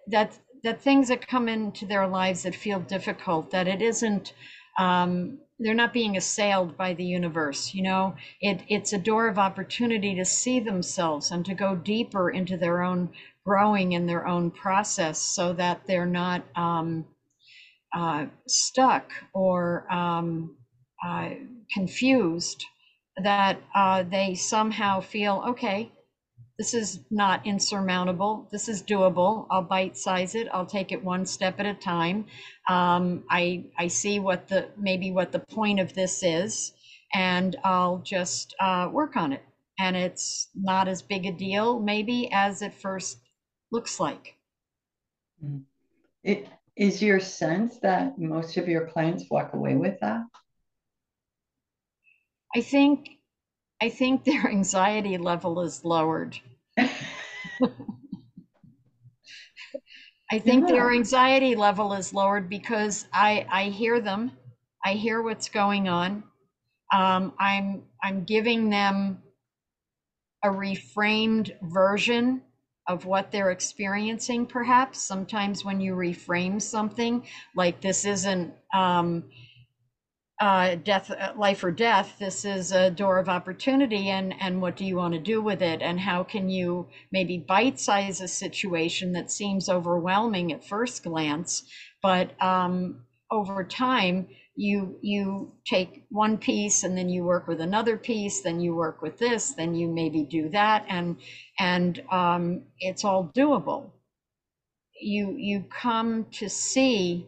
that 0.08 0.38
that 0.64 0.82
things 0.82 1.08
that 1.08 1.28
come 1.28 1.48
into 1.48 1.86
their 1.86 2.08
lives 2.08 2.44
that 2.44 2.56
feel 2.56 2.80
difficult, 2.80 3.52
that 3.52 3.68
it 3.68 3.82
isn't 3.82 4.34
um, 4.80 5.40
they're 5.60 5.74
not 5.74 5.94
being 5.94 6.18
assailed 6.18 6.78
by 6.78 6.94
the 6.94 7.06
universe 7.06 7.74
you 7.74 7.84
know? 7.84 8.16
It 8.42 8.62
it's 8.68 8.94
a 8.94 8.98
door 8.98 9.28
of 9.28 9.40
opportunity 9.40 10.16
to 10.16 10.26
see 10.26 10.60
themselves 10.60 11.32
and 11.32 11.46
to 11.46 11.54
go 11.54 11.76
deeper 11.76 12.30
into 12.30 12.58
their 12.58 12.84
own 12.84 13.10
growing 13.46 13.94
in 13.94 14.06
their 14.08 14.28
own 14.28 14.52
process 14.52 15.20
so 15.20 15.54
that 15.54 15.82
they're 15.88 16.06
not 16.06 16.44
um, 16.56 17.06
uh, 17.96 18.26
stuck 18.48 19.12
or 19.34 19.92
um, 19.94 20.58
uh, 21.06 21.30
confused 21.72 22.66
that 23.24 23.58
uh, 23.76 24.04
they 24.04 24.36
somehow 24.36 25.00
feel 25.00 25.44
okay 25.48 25.92
this 26.58 26.74
is 26.74 27.02
not 27.12 27.46
insurmountable. 27.46 28.48
This 28.52 28.70
is 28.70 28.82
doable. 28.82 29.46
I'll 29.50 29.62
bite 29.62 29.98
size 29.98 30.36
it. 30.36 30.48
I'll 30.54 30.66
take 30.66 30.92
it 30.92 31.04
one 31.04 31.26
step 31.26 31.60
at 31.60 31.66
a 31.66 31.74
time. 31.74 32.26
Um, 32.70 33.24
I 33.30 33.66
I 33.78 33.88
see 33.88 34.20
what 34.20 34.48
the 34.48 34.70
maybe 34.78 35.12
what 35.12 35.32
the 35.32 35.40
point 35.40 35.80
of 35.80 35.94
this 35.94 36.24
is, 36.24 36.74
and 37.14 37.56
I'll 37.64 37.98
just 38.00 38.56
uh, 38.60 38.90
work 38.92 39.18
on 39.18 39.34
it. 39.34 39.44
And 39.78 39.98
it's 39.98 40.48
not 40.56 40.88
as 40.88 41.02
big 41.02 41.26
a 41.26 41.32
deal 41.32 41.80
maybe 41.80 42.30
as 42.32 42.62
it 42.62 42.74
first 42.74 43.20
looks 43.72 44.00
like. 44.00 44.38
Mm-hmm. 45.44 45.60
It 46.24 46.48
is 46.76 47.02
your 47.02 47.20
sense 47.20 47.80
that 47.80 48.18
most 48.20 48.58
of 48.58 48.68
your 48.68 48.88
clients 48.88 49.26
walk 49.30 49.54
away 49.54 49.76
with 49.76 50.00
that? 50.02 50.24
I 52.56 52.62
think 52.62 53.15
I 53.86 53.90
think 53.90 54.24
their 54.24 54.50
anxiety 54.60 55.18
level 55.20 55.62
is 55.62 55.86
lowered. 55.86 56.40
I 60.32 60.40
think 60.40 60.68
their 60.68 60.92
anxiety 60.92 61.56
level 61.56 61.94
is 61.94 62.12
lowered 62.12 62.50
because 62.50 63.06
I 63.14 63.46
I 63.48 63.66
hear 63.66 64.00
them, 64.02 64.32
I 64.84 64.94
hear 64.94 65.22
what's 65.22 65.50
going 65.50 65.88
on. 65.88 66.24
Um, 66.92 67.34
I'm 67.40 67.84
I'm 68.04 68.24
giving 68.24 68.72
them 68.72 69.22
a 70.44 70.48
reframed 70.48 71.52
version 71.62 72.42
of 72.88 73.06
what 73.06 73.32
they're 73.32 73.52
experiencing. 73.52 74.48
Perhaps 74.48 75.00
sometimes 75.00 75.64
when 75.64 75.80
you 75.80 75.94
reframe 75.94 76.60
something, 76.60 77.24
like 77.56 77.82
this 77.82 78.04
isn't 78.04 78.52
um, 78.74 79.30
uh, 80.40 80.76
death, 80.76 81.12
uh, 81.12 81.34
life 81.38 81.64
or 81.64 81.72
death. 81.72 82.18
This 82.20 82.44
is 82.44 82.72
a 82.72 82.92
door 82.92 83.20
of 83.20 83.30
opportunity, 83.30 84.10
and 84.10 84.34
and 84.42 84.62
what 84.62 84.76
do 84.76 84.86
you 84.86 84.98
want 84.98 85.14
to 85.14 85.20
do 85.20 85.42
with 85.42 85.62
it? 85.62 85.82
And 85.82 86.00
how 86.00 86.24
can 86.24 86.50
you 86.50 86.88
maybe 87.12 87.38
bite 87.38 87.80
size 87.80 88.20
a 88.22 88.28
situation 88.28 89.14
that 89.14 89.32
seems 89.32 89.70
overwhelming 89.70 90.52
at 90.52 90.68
first 90.68 91.04
glance, 91.04 91.64
but 92.02 92.42
um, 92.42 93.06
over 93.32 93.64
time 93.64 94.28
you 94.56 94.98
you 95.02 95.52
take 95.66 96.06
one 96.10 96.38
piece 96.38 96.84
and 96.84 96.98
then 96.98 97.10
you 97.10 97.24
work 97.24 97.48
with 97.48 97.62
another 97.62 97.98
piece, 97.98 98.42
then 98.42 98.60
you 98.60 98.76
work 98.76 99.02
with 99.02 99.18
this, 99.18 99.54
then 99.54 99.76
you 99.76 99.88
maybe 99.88 100.24
do 100.24 100.50
that, 100.50 100.86
and 100.90 101.18
and 101.60 102.02
um, 102.12 102.64
it's 102.80 103.06
all 103.06 103.32
doable. 103.36 103.90
You 105.02 105.36
you 105.38 105.66
come 105.70 106.26
to 106.34 106.50
see 106.50 107.28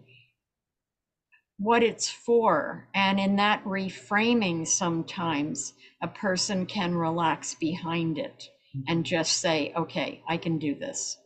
what 1.57 1.83
it's 1.83 2.09
for. 2.09 2.87
And 2.93 3.19
in 3.19 3.35
that 3.37 3.63
reframing, 3.65 4.67
sometimes 4.67 5.73
a 6.01 6.07
person 6.07 6.65
can 6.65 6.95
relax 6.95 7.55
behind 7.55 8.17
it 8.17 8.47
and 8.87 9.03
just 9.03 9.37
say, 9.37 9.73
okay, 9.75 10.21
I 10.27 10.37
can 10.37 10.59
do 10.59 10.75
this. 10.75 11.17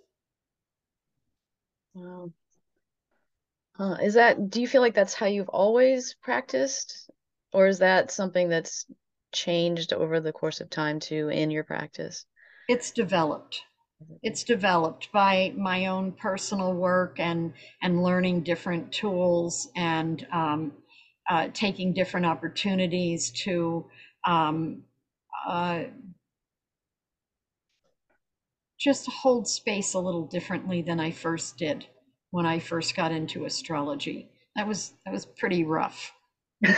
Wow. 1.93 2.31
Uh, 3.77 3.95
is 4.01 4.13
that, 4.13 4.49
do 4.49 4.61
you 4.61 4.67
feel 4.67 4.81
like 4.81 4.93
that's 4.93 5.13
how 5.13 5.25
you've 5.25 5.49
always 5.49 6.15
practiced? 6.21 7.09
Or 7.51 7.67
is 7.67 7.79
that 7.79 8.11
something 8.11 8.47
that's 8.47 8.85
changed 9.33 9.91
over 9.91 10.19
the 10.19 10.31
course 10.31 10.61
of 10.61 10.69
time 10.69 10.99
too 10.99 11.29
in 11.29 11.51
your 11.51 11.63
practice? 11.63 12.25
It's 12.69 12.91
developed 12.91 13.61
it's 14.23 14.43
developed 14.43 15.11
by 15.11 15.53
my 15.57 15.87
own 15.87 16.11
personal 16.11 16.73
work 16.73 17.19
and 17.19 17.53
and 17.81 18.03
learning 18.03 18.41
different 18.43 18.91
tools 18.91 19.69
and 19.75 20.27
um, 20.31 20.71
uh, 21.29 21.47
taking 21.53 21.93
different 21.93 22.25
opportunities 22.25 23.31
to 23.31 23.85
um, 24.25 24.83
uh, 25.47 25.83
just 28.79 29.07
hold 29.07 29.47
space 29.47 29.93
a 29.93 29.99
little 29.99 30.25
differently 30.25 30.81
than 30.81 30.99
I 30.99 31.11
first 31.11 31.57
did 31.57 31.85
when 32.31 32.45
I 32.45 32.59
first 32.59 32.95
got 32.95 33.11
into 33.11 33.45
astrology. 33.45 34.29
That 34.55 34.67
was 34.67 34.93
that 35.05 35.11
was 35.11 35.25
pretty 35.25 35.63
rough. 35.63 36.11
yeah, 36.61 36.75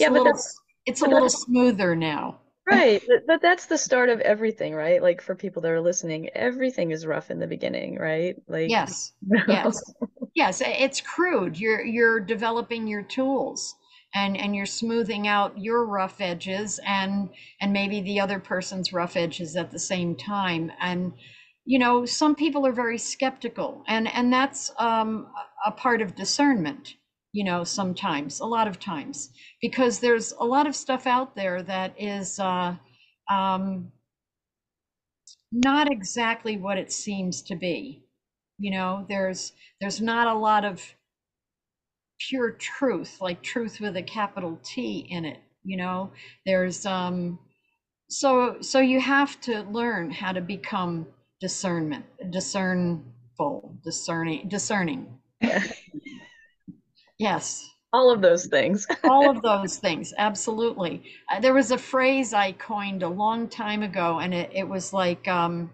but 0.00 0.12
little, 0.12 0.24
that's 0.24 0.60
it's 0.86 1.02
a 1.02 1.06
little 1.06 1.30
smoother 1.30 1.94
now. 1.96 2.40
Right, 2.66 3.02
but, 3.06 3.26
but 3.26 3.42
that's 3.42 3.66
the 3.66 3.76
start 3.76 4.08
of 4.08 4.20
everything, 4.20 4.74
right? 4.74 5.02
Like 5.02 5.20
for 5.20 5.34
people 5.34 5.60
that 5.62 5.70
are 5.70 5.80
listening, 5.80 6.30
everything 6.30 6.92
is 6.92 7.04
rough 7.06 7.30
in 7.30 7.38
the 7.38 7.46
beginning, 7.46 7.98
right? 7.98 8.36
Like, 8.48 8.68
Yes, 8.68 9.12
yes, 9.46 9.94
yes. 10.34 10.62
It's 10.64 11.00
crude. 11.00 11.58
You're 11.58 11.84
you're 11.84 12.20
developing 12.20 12.86
your 12.86 13.02
tools 13.02 13.74
and 14.14 14.36
and 14.36 14.56
you're 14.56 14.66
smoothing 14.66 15.28
out 15.28 15.58
your 15.58 15.84
rough 15.84 16.20
edges 16.20 16.80
and 16.86 17.28
and 17.60 17.72
maybe 17.72 18.00
the 18.00 18.20
other 18.20 18.38
person's 18.40 18.92
rough 18.92 19.16
edges 19.16 19.56
at 19.56 19.70
the 19.70 19.78
same 19.78 20.16
time. 20.16 20.72
And 20.80 21.12
you 21.66 21.78
know, 21.78 22.06
some 22.06 22.34
people 22.34 22.66
are 22.66 22.72
very 22.72 22.98
skeptical, 22.98 23.82
and 23.88 24.08
and 24.08 24.32
that's 24.32 24.70
um, 24.78 25.28
a 25.66 25.70
part 25.70 26.00
of 26.02 26.14
discernment. 26.14 26.94
You 27.34 27.44
know, 27.44 27.64
sometimes, 27.64 28.40
a 28.40 28.46
lot 28.46 28.68
of 28.68 28.80
times, 28.80 29.30
because 29.62 30.00
there's 30.00 30.32
a 30.40 30.46
lot 30.46 30.66
of 30.68 30.76
stuff 30.76 31.06
out 31.06 31.36
there 31.36 31.62
that 31.64 31.94
is. 32.00 32.40
Uh, 32.40 32.76
um, 33.30 33.92
not 35.52 35.90
exactly 35.90 36.56
what 36.56 36.78
it 36.78 36.92
seems 36.92 37.42
to 37.42 37.56
be. 37.56 38.04
You 38.58 38.72
know, 38.72 39.06
there's 39.08 39.52
there's 39.80 40.00
not 40.00 40.28
a 40.28 40.34
lot 40.38 40.64
of 40.64 40.94
pure 42.28 42.52
truth, 42.52 43.20
like 43.20 43.42
truth 43.42 43.80
with 43.80 43.96
a 43.96 44.02
capital 44.02 44.58
T 44.62 45.06
in 45.10 45.24
it, 45.24 45.40
you 45.64 45.76
know. 45.76 46.12
There's 46.46 46.86
um 46.86 47.38
so 48.10 48.58
so 48.62 48.80
you 48.80 49.00
have 49.00 49.40
to 49.42 49.62
learn 49.64 50.10
how 50.12 50.32
to 50.32 50.42
become 50.42 51.06
discernment, 51.40 52.06
discernful, 52.30 53.78
discerning, 53.84 54.48
discerning. 54.48 55.18
Yes 57.18 57.70
all 57.92 58.10
of 58.10 58.20
those 58.20 58.46
things. 58.46 58.86
all 59.06 59.28
of 59.30 59.40
those 59.42 59.76
things 59.78 60.12
absolutely 60.18 61.02
uh, 61.30 61.40
there 61.40 61.54
was 61.54 61.70
a 61.70 61.78
phrase 61.78 62.32
i 62.34 62.52
coined 62.52 63.02
a 63.02 63.08
long 63.08 63.48
time 63.48 63.82
ago 63.82 64.18
and 64.18 64.34
it, 64.34 64.50
it 64.52 64.68
was 64.68 64.92
like 64.92 65.26
um, 65.28 65.70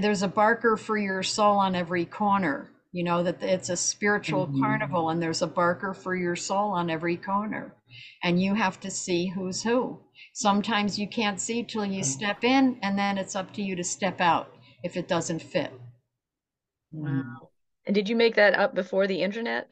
there's 0.00 0.22
a 0.22 0.28
barker 0.28 0.76
for 0.76 0.98
your 0.98 1.22
soul 1.22 1.58
on 1.58 1.74
every 1.74 2.04
corner 2.04 2.70
you 2.92 3.04
know 3.04 3.22
that 3.22 3.42
it's 3.42 3.70
a 3.70 3.76
spiritual 3.76 4.46
Mhm. 4.46 4.60
carnival 4.60 5.10
and 5.10 5.22
there's 5.22 5.42
a 5.42 5.46
barker 5.46 5.94
for 5.94 6.14
your 6.16 6.36
soul 6.36 6.70
on 6.72 6.90
every 6.90 7.16
corner 7.16 7.74
and 8.22 8.42
you 8.42 8.54
have 8.54 8.78
to 8.80 8.90
see 8.90 9.28
who's 9.28 9.62
who 9.62 9.98
sometimes 10.34 10.98
you 10.98 11.08
can't 11.08 11.40
see 11.40 11.62
till 11.64 11.84
you 11.86 12.02
step 12.02 12.44
in 12.44 12.78
and 12.82 12.98
then 12.98 13.18
it's 13.18 13.36
up 13.36 13.52
to 13.54 13.62
you 13.62 13.76
to 13.76 13.84
step 13.84 14.20
out 14.20 14.54
if 14.82 14.96
it 14.96 15.08
doesn't 15.08 15.42
fit. 15.42 15.72
Wow. 16.92 17.48
And 17.86 17.94
did 17.94 18.08
you 18.08 18.16
make 18.16 18.36
that 18.36 18.54
up 18.54 18.74
before 18.74 19.06
the 19.06 19.22
internet? 19.22 19.68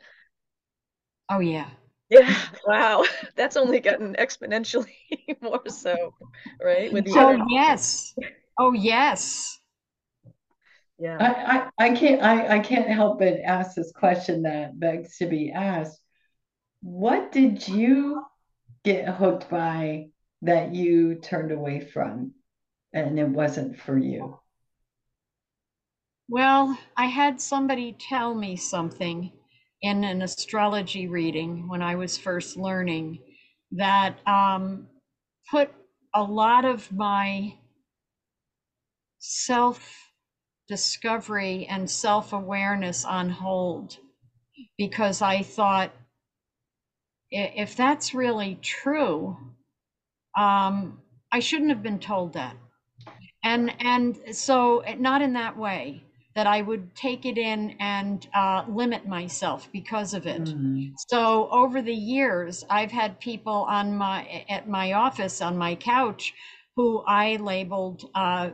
Oh 1.31 1.41
yeah 1.41 1.71
Yeah. 2.11 2.35
Wow. 2.67 3.05
That's 3.37 3.57
only 3.57 3.81
gotten 3.81 4.15
exponentially 4.15 4.93
more 5.43 5.63
so, 5.69 6.15
right? 6.63 6.93
With 6.93 7.05
the 7.05 7.17
oh 7.17 7.19
internet. 7.19 7.47
yes 7.49 8.15
oh 8.59 8.73
yes 8.73 9.59
Yeah. 10.99 11.21
I, 11.21 11.71
I, 11.79 11.87
I 11.87 11.91
can't 11.97 12.23
I, 12.23 12.57
I 12.57 12.59
can't 12.61 12.89
help 12.89 13.19
but 13.19 13.41
ask 13.45 13.75
this 13.75 13.93
question 13.93 14.43
that 14.43 14.79
begs 14.79 15.19
to 15.19 15.27
be 15.27 15.51
asked. 15.53 16.01
What 16.83 17.33
did 17.33 17.69
you 17.69 18.25
get 18.85 19.09
hooked 19.09 19.51
by 19.51 20.11
that 20.43 20.75
you 20.75 21.17
turned 21.17 21.53
away 21.53 21.81
from 21.81 22.35
and 22.93 23.19
it 23.19 23.29
wasn't 23.29 23.79
for 23.81 23.99
you? 23.99 24.39
Well, 26.29 26.79
I 26.97 27.07
had 27.07 27.41
somebody 27.41 27.93
tell 27.93 28.33
me 28.33 28.55
something 28.55 29.33
in 29.83 30.05
an 30.05 30.23
astrology 30.23 31.07
reading 31.07 31.69
when 31.69 31.83
I 31.83 31.95
was 31.97 32.19
first 32.19 32.57
learning 32.57 33.19
that 33.73 34.27
um, 34.27 34.89
put 35.51 35.71
a 36.15 36.23
lot 36.23 36.65
of 36.65 36.91
my 36.93 37.55
self 39.19 40.13
discovery 40.69 41.67
and 41.69 41.91
self 41.91 42.33
awareness 42.33 43.05
on 43.05 43.31
hold 43.31 43.99
because 44.77 45.23
I 45.23 45.43
thought 45.43 45.93
if 47.31 47.77
that's 47.77 48.15
really 48.15 48.59
true, 48.63 49.37
um, 50.37 51.01
I 51.31 51.41
shouldn't 51.41 51.71
have 51.71 51.83
been 51.83 51.99
told 51.99 52.33
that. 52.35 52.57
And 53.45 53.75
and 53.81 54.19
so 54.35 54.83
not 54.99 55.23
in 55.23 55.35
that 55.35 55.57
way 55.57 56.05
that 56.39 56.47
i 56.47 56.61
would 56.63 56.85
take 56.95 57.27
it 57.27 57.39
in 57.39 57.61
and 57.81 58.29
uh, 58.43 58.65
limit 58.81 59.07
myself 59.09 59.69
because 59.73 60.15
of 60.15 60.27
it 60.27 60.43
Mm. 60.43 60.93
so 61.13 61.23
over 61.63 61.83
the 61.83 62.01
years 62.17 62.65
i've 62.79 62.93
had 63.03 63.19
people 63.31 63.59
on 63.79 63.97
my 64.05 64.45
at 64.57 64.69
my 64.69 64.93
office 65.07 65.43
on 65.49 65.59
my 65.67 65.75
couch 65.75 66.33
who 66.77 66.89
i 67.07 67.37
labeled 67.53 68.01
uh, 68.15 68.51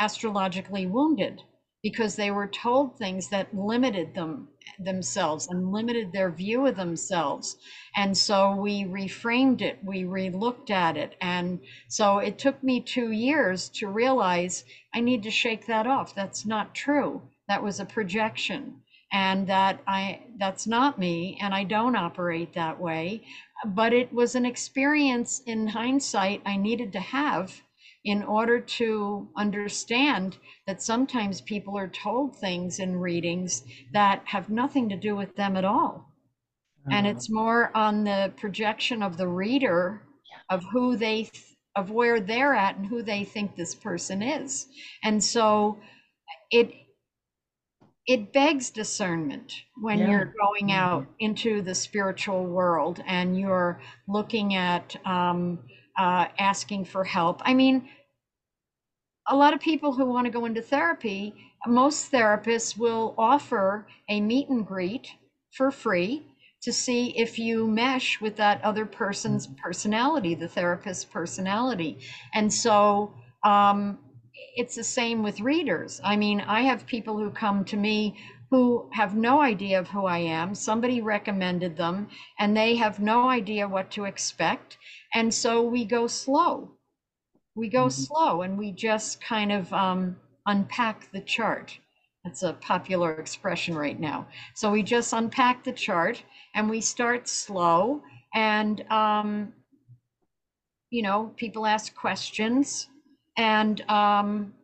astrologically 0.00 0.86
wounded 0.86 1.42
because 1.82 2.16
they 2.16 2.30
were 2.30 2.48
told 2.48 2.96
things 2.98 3.28
that 3.30 3.54
limited 3.72 4.14
them 4.14 4.48
themselves 4.78 5.48
and 5.48 5.72
limited 5.72 6.12
their 6.12 6.30
view 6.30 6.66
of 6.66 6.76
themselves 6.76 7.56
and 7.96 8.16
so 8.16 8.54
we 8.56 8.84
reframed 8.84 9.60
it 9.60 9.78
we 9.84 10.04
re-looked 10.04 10.70
at 10.70 10.96
it 10.96 11.14
and 11.20 11.60
so 11.88 12.18
it 12.18 12.38
took 12.38 12.62
me 12.62 12.80
two 12.80 13.10
years 13.10 13.68
to 13.68 13.86
realize 13.88 14.64
I 14.94 15.00
need 15.00 15.24
to 15.24 15.30
shake 15.30 15.66
that 15.66 15.86
off. 15.88 16.14
That's 16.14 16.46
not 16.46 16.74
true. 16.74 17.22
That 17.48 17.62
was 17.62 17.80
a 17.80 17.84
projection 17.84 18.80
and 19.12 19.46
that 19.48 19.80
I 19.86 20.22
that's 20.38 20.66
not 20.66 20.98
me 20.98 21.38
and 21.40 21.52
I 21.54 21.64
don't 21.64 21.96
operate 21.96 22.54
that 22.54 22.80
way. 22.80 23.22
But 23.64 23.92
it 23.92 24.12
was 24.12 24.34
an 24.34 24.46
experience 24.46 25.42
in 25.46 25.68
hindsight 25.68 26.42
I 26.46 26.56
needed 26.56 26.92
to 26.92 27.00
have 27.00 27.62
in 28.04 28.22
order 28.22 28.60
to 28.60 29.28
understand 29.36 30.38
that 30.66 30.82
sometimes 30.82 31.40
people 31.40 31.76
are 31.78 31.88
told 31.88 32.36
things 32.36 32.78
in 32.78 32.96
readings 33.00 33.64
that 33.92 34.22
have 34.26 34.50
nothing 34.50 34.88
to 34.90 34.96
do 34.96 35.16
with 35.16 35.34
them 35.36 35.56
at 35.56 35.64
all 35.64 36.12
and 36.90 37.06
it's 37.06 37.30
more 37.30 37.76
on 37.76 38.04
the 38.04 38.32
projection 38.36 39.02
of 39.02 39.16
the 39.16 39.28
reader 39.28 40.02
of 40.50 40.64
who 40.72 40.96
they 40.96 41.24
th- 41.24 41.44
of 41.76 41.90
where 41.90 42.20
they're 42.20 42.54
at 42.54 42.76
and 42.76 42.86
who 42.86 43.02
they 43.02 43.24
think 43.24 43.56
this 43.56 43.74
person 43.74 44.22
is 44.22 44.66
and 45.02 45.22
so 45.24 45.78
it 46.50 46.72
it 48.06 48.32
begs 48.32 48.70
discernment 48.70 49.64
when 49.80 50.04
Yeah. 50.04 50.06
you're 50.06 50.32
going 50.40 50.70
Mhm. 50.70 50.72
out 50.72 51.06
into 51.18 51.62
the 51.62 51.74
spiritual 51.74 52.44
world 52.44 53.02
and 53.06 53.38
you're 53.38 53.80
looking 54.06 54.54
at 54.54 54.94
um, 55.06 55.58
uh, 55.98 56.26
asking 56.38 56.84
for 56.84 57.04
help 57.04 57.40
i 57.44 57.54
mean 57.54 57.88
a 59.26 59.36
lot 59.36 59.54
of 59.54 59.60
people 59.60 59.92
who 59.92 60.04
want 60.04 60.26
to 60.26 60.30
go 60.30 60.44
into 60.44 60.60
therapy, 60.60 61.34
most 61.66 62.12
therapists 62.12 62.76
will 62.76 63.14
offer 63.16 63.86
a 64.08 64.20
meet 64.20 64.48
and 64.48 64.66
greet 64.66 65.12
for 65.50 65.70
free 65.70 66.26
to 66.60 66.72
see 66.72 67.08
if 67.18 67.38
you 67.38 67.66
mesh 67.66 68.20
with 68.20 68.36
that 68.36 68.62
other 68.62 68.84
person's 68.84 69.46
personality, 69.46 70.34
the 70.34 70.48
therapist's 70.48 71.04
personality. 71.04 71.98
And 72.34 72.52
so 72.52 73.14
um, 73.44 73.98
it's 74.56 74.74
the 74.74 74.84
same 74.84 75.22
with 75.22 75.40
readers. 75.40 76.00
I 76.04 76.16
mean, 76.16 76.40
I 76.40 76.62
have 76.62 76.86
people 76.86 77.18
who 77.18 77.30
come 77.30 77.64
to 77.66 77.76
me 77.76 78.16
who 78.54 78.88
have 78.92 79.14
no 79.16 79.40
idea 79.40 79.78
of 79.80 79.88
who 79.88 80.06
I 80.06 80.18
am. 80.18 80.54
Somebody 80.54 81.00
recommended 81.02 81.76
them 81.76 82.08
and 82.38 82.56
they 82.56 82.76
have 82.76 83.00
no 83.00 83.28
idea 83.28 83.68
what 83.68 83.90
to 83.92 84.04
expect. 84.04 84.78
And 85.14 85.34
so 85.34 85.62
we 85.62 85.84
go 85.84 86.06
slow 86.06 86.70
we 87.56 87.68
go 87.68 87.88
Mhm. 87.88 87.90
slow 87.90 88.42
and 88.42 88.58
we 88.58 88.72
just 88.72 89.22
kind 89.24 89.52
of 89.52 89.72
um, 89.72 90.16
unpack 90.46 91.10
the 91.12 91.20
chart. 91.20 91.78
That's 92.24 92.42
a 92.42 92.54
popular 92.54 93.12
expression 93.14 93.76
right 93.76 93.98
now. 94.00 94.26
So 94.54 94.70
we 94.70 94.82
just 94.82 95.12
unpack 95.12 95.64
the 95.64 95.72
chart 95.72 96.22
and 96.54 96.70
we 96.70 96.80
start 96.80 97.28
slow. 97.28 98.02
And, 98.34 98.80
um, 98.90 99.52
you 100.90 101.02
know, 101.02 101.32
people 101.36 101.66
ask 101.66 101.94
questions. 101.94 102.88
And 103.36 103.80
um, 103.90 104.54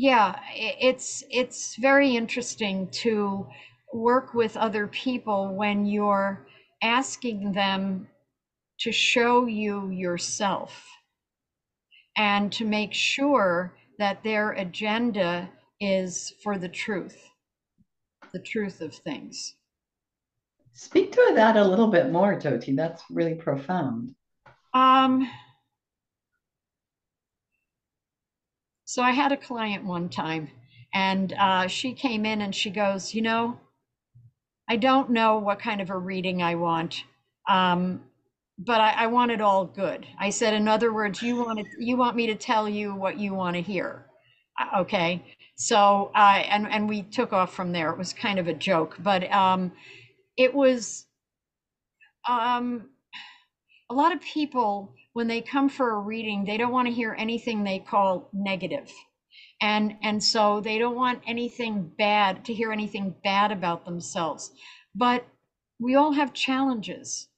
yeah, 0.00 0.40
it's 0.54 1.22
it's 1.28 1.76
very 1.76 2.16
interesting 2.16 2.88
to 2.88 3.46
work 3.92 4.32
with 4.32 4.56
other 4.56 4.86
people 4.86 5.54
when 5.54 5.84
you're 5.84 6.46
asking 6.82 7.52
them 7.52 8.08
to 8.78 8.92
show 8.92 9.44
you 9.44 9.90
yourself 9.90 10.88
and 12.16 12.50
to 12.50 12.64
make 12.64 12.94
sure 12.94 13.76
that 13.98 14.22
their 14.22 14.52
agenda 14.52 15.50
is 15.80 16.32
for 16.42 16.56
the 16.56 16.68
truth, 16.68 17.18
the 18.32 18.38
truth 18.38 18.80
of 18.80 18.94
things. 18.94 19.56
Speak 20.72 21.12
to 21.12 21.32
that 21.34 21.58
a 21.58 21.64
little 21.64 21.88
bit 21.88 22.10
more, 22.10 22.40
Jyoti. 22.40 22.74
That's 22.74 23.02
really 23.10 23.34
profound. 23.34 24.14
Um, 24.72 25.30
so 28.90 29.04
I 29.04 29.12
had 29.12 29.30
a 29.30 29.36
client 29.36 29.84
one 29.84 30.08
time, 30.08 30.50
and 30.92 31.32
uh, 31.34 31.68
she 31.68 31.92
came 31.92 32.26
in 32.26 32.40
and 32.40 32.52
she 32.52 32.70
goes, 32.70 33.14
You 33.14 33.22
know, 33.22 33.60
I 34.68 34.76
don't 34.76 35.10
know 35.10 35.38
what 35.38 35.60
kind 35.60 35.80
of 35.80 35.90
a 35.90 35.96
reading 35.96 36.42
I 36.42 36.56
want. 36.56 37.04
Um, 37.48 38.02
but 38.58 38.80
I, 38.80 39.04
I 39.04 39.06
want 39.06 39.30
it 39.30 39.40
all 39.40 39.64
good. 39.64 40.06
I 40.18 40.30
said, 40.30 40.54
in 40.54 40.66
other 40.66 40.92
words, 40.92 41.22
you 41.22 41.36
want 41.36 41.60
to, 41.60 41.66
you 41.78 41.96
want 41.96 42.16
me 42.16 42.26
to 42.26 42.34
tell 42.34 42.68
you 42.68 42.92
what 42.92 43.16
you 43.16 43.32
want 43.32 43.54
to 43.54 43.62
hear. 43.62 44.06
Uh, 44.60 44.80
Okay, 44.80 45.24
so 45.54 46.10
I, 46.14 46.40
and, 46.50 46.66
and 46.68 46.88
we 46.88 47.02
took 47.02 47.32
off 47.32 47.54
from 47.54 47.70
there. 47.70 47.90
It 47.90 47.98
was 47.98 48.12
kind 48.12 48.40
of 48.40 48.48
a 48.48 48.54
joke, 48.54 48.96
but, 48.98 49.30
um, 49.32 49.70
it 50.36 50.52
was, 50.52 51.06
um, 52.28 52.90
a 53.88 53.94
lot 53.94 54.12
of 54.12 54.20
people, 54.20 54.92
when 55.12 55.26
they 55.26 55.40
come 55.40 55.68
for 55.68 55.90
a 55.90 55.98
reading, 55.98 56.44
they 56.44 56.56
don't 56.56 56.72
want 56.72 56.88
to 56.88 56.94
hear 56.94 57.14
anything 57.18 57.64
they 57.64 57.78
call 57.78 58.28
negative. 58.32 58.92
And, 59.60 59.96
and 60.02 60.22
so 60.22 60.60
they 60.60 60.78
don't 60.78 60.96
want 60.96 61.22
anything 61.26 61.90
bad, 61.98 62.44
to 62.46 62.54
hear 62.54 62.72
anything 62.72 63.14
bad 63.22 63.52
about 63.52 63.84
themselves. 63.84 64.52
But 64.94 65.26
we 65.78 65.94
all 65.94 66.12
have 66.12 66.32
challenges 66.32 67.28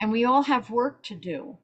and 0.00 0.12
we 0.12 0.24
all 0.24 0.42
have 0.42 0.70
work 0.70 1.02
to 1.04 1.14
do 1.14 1.58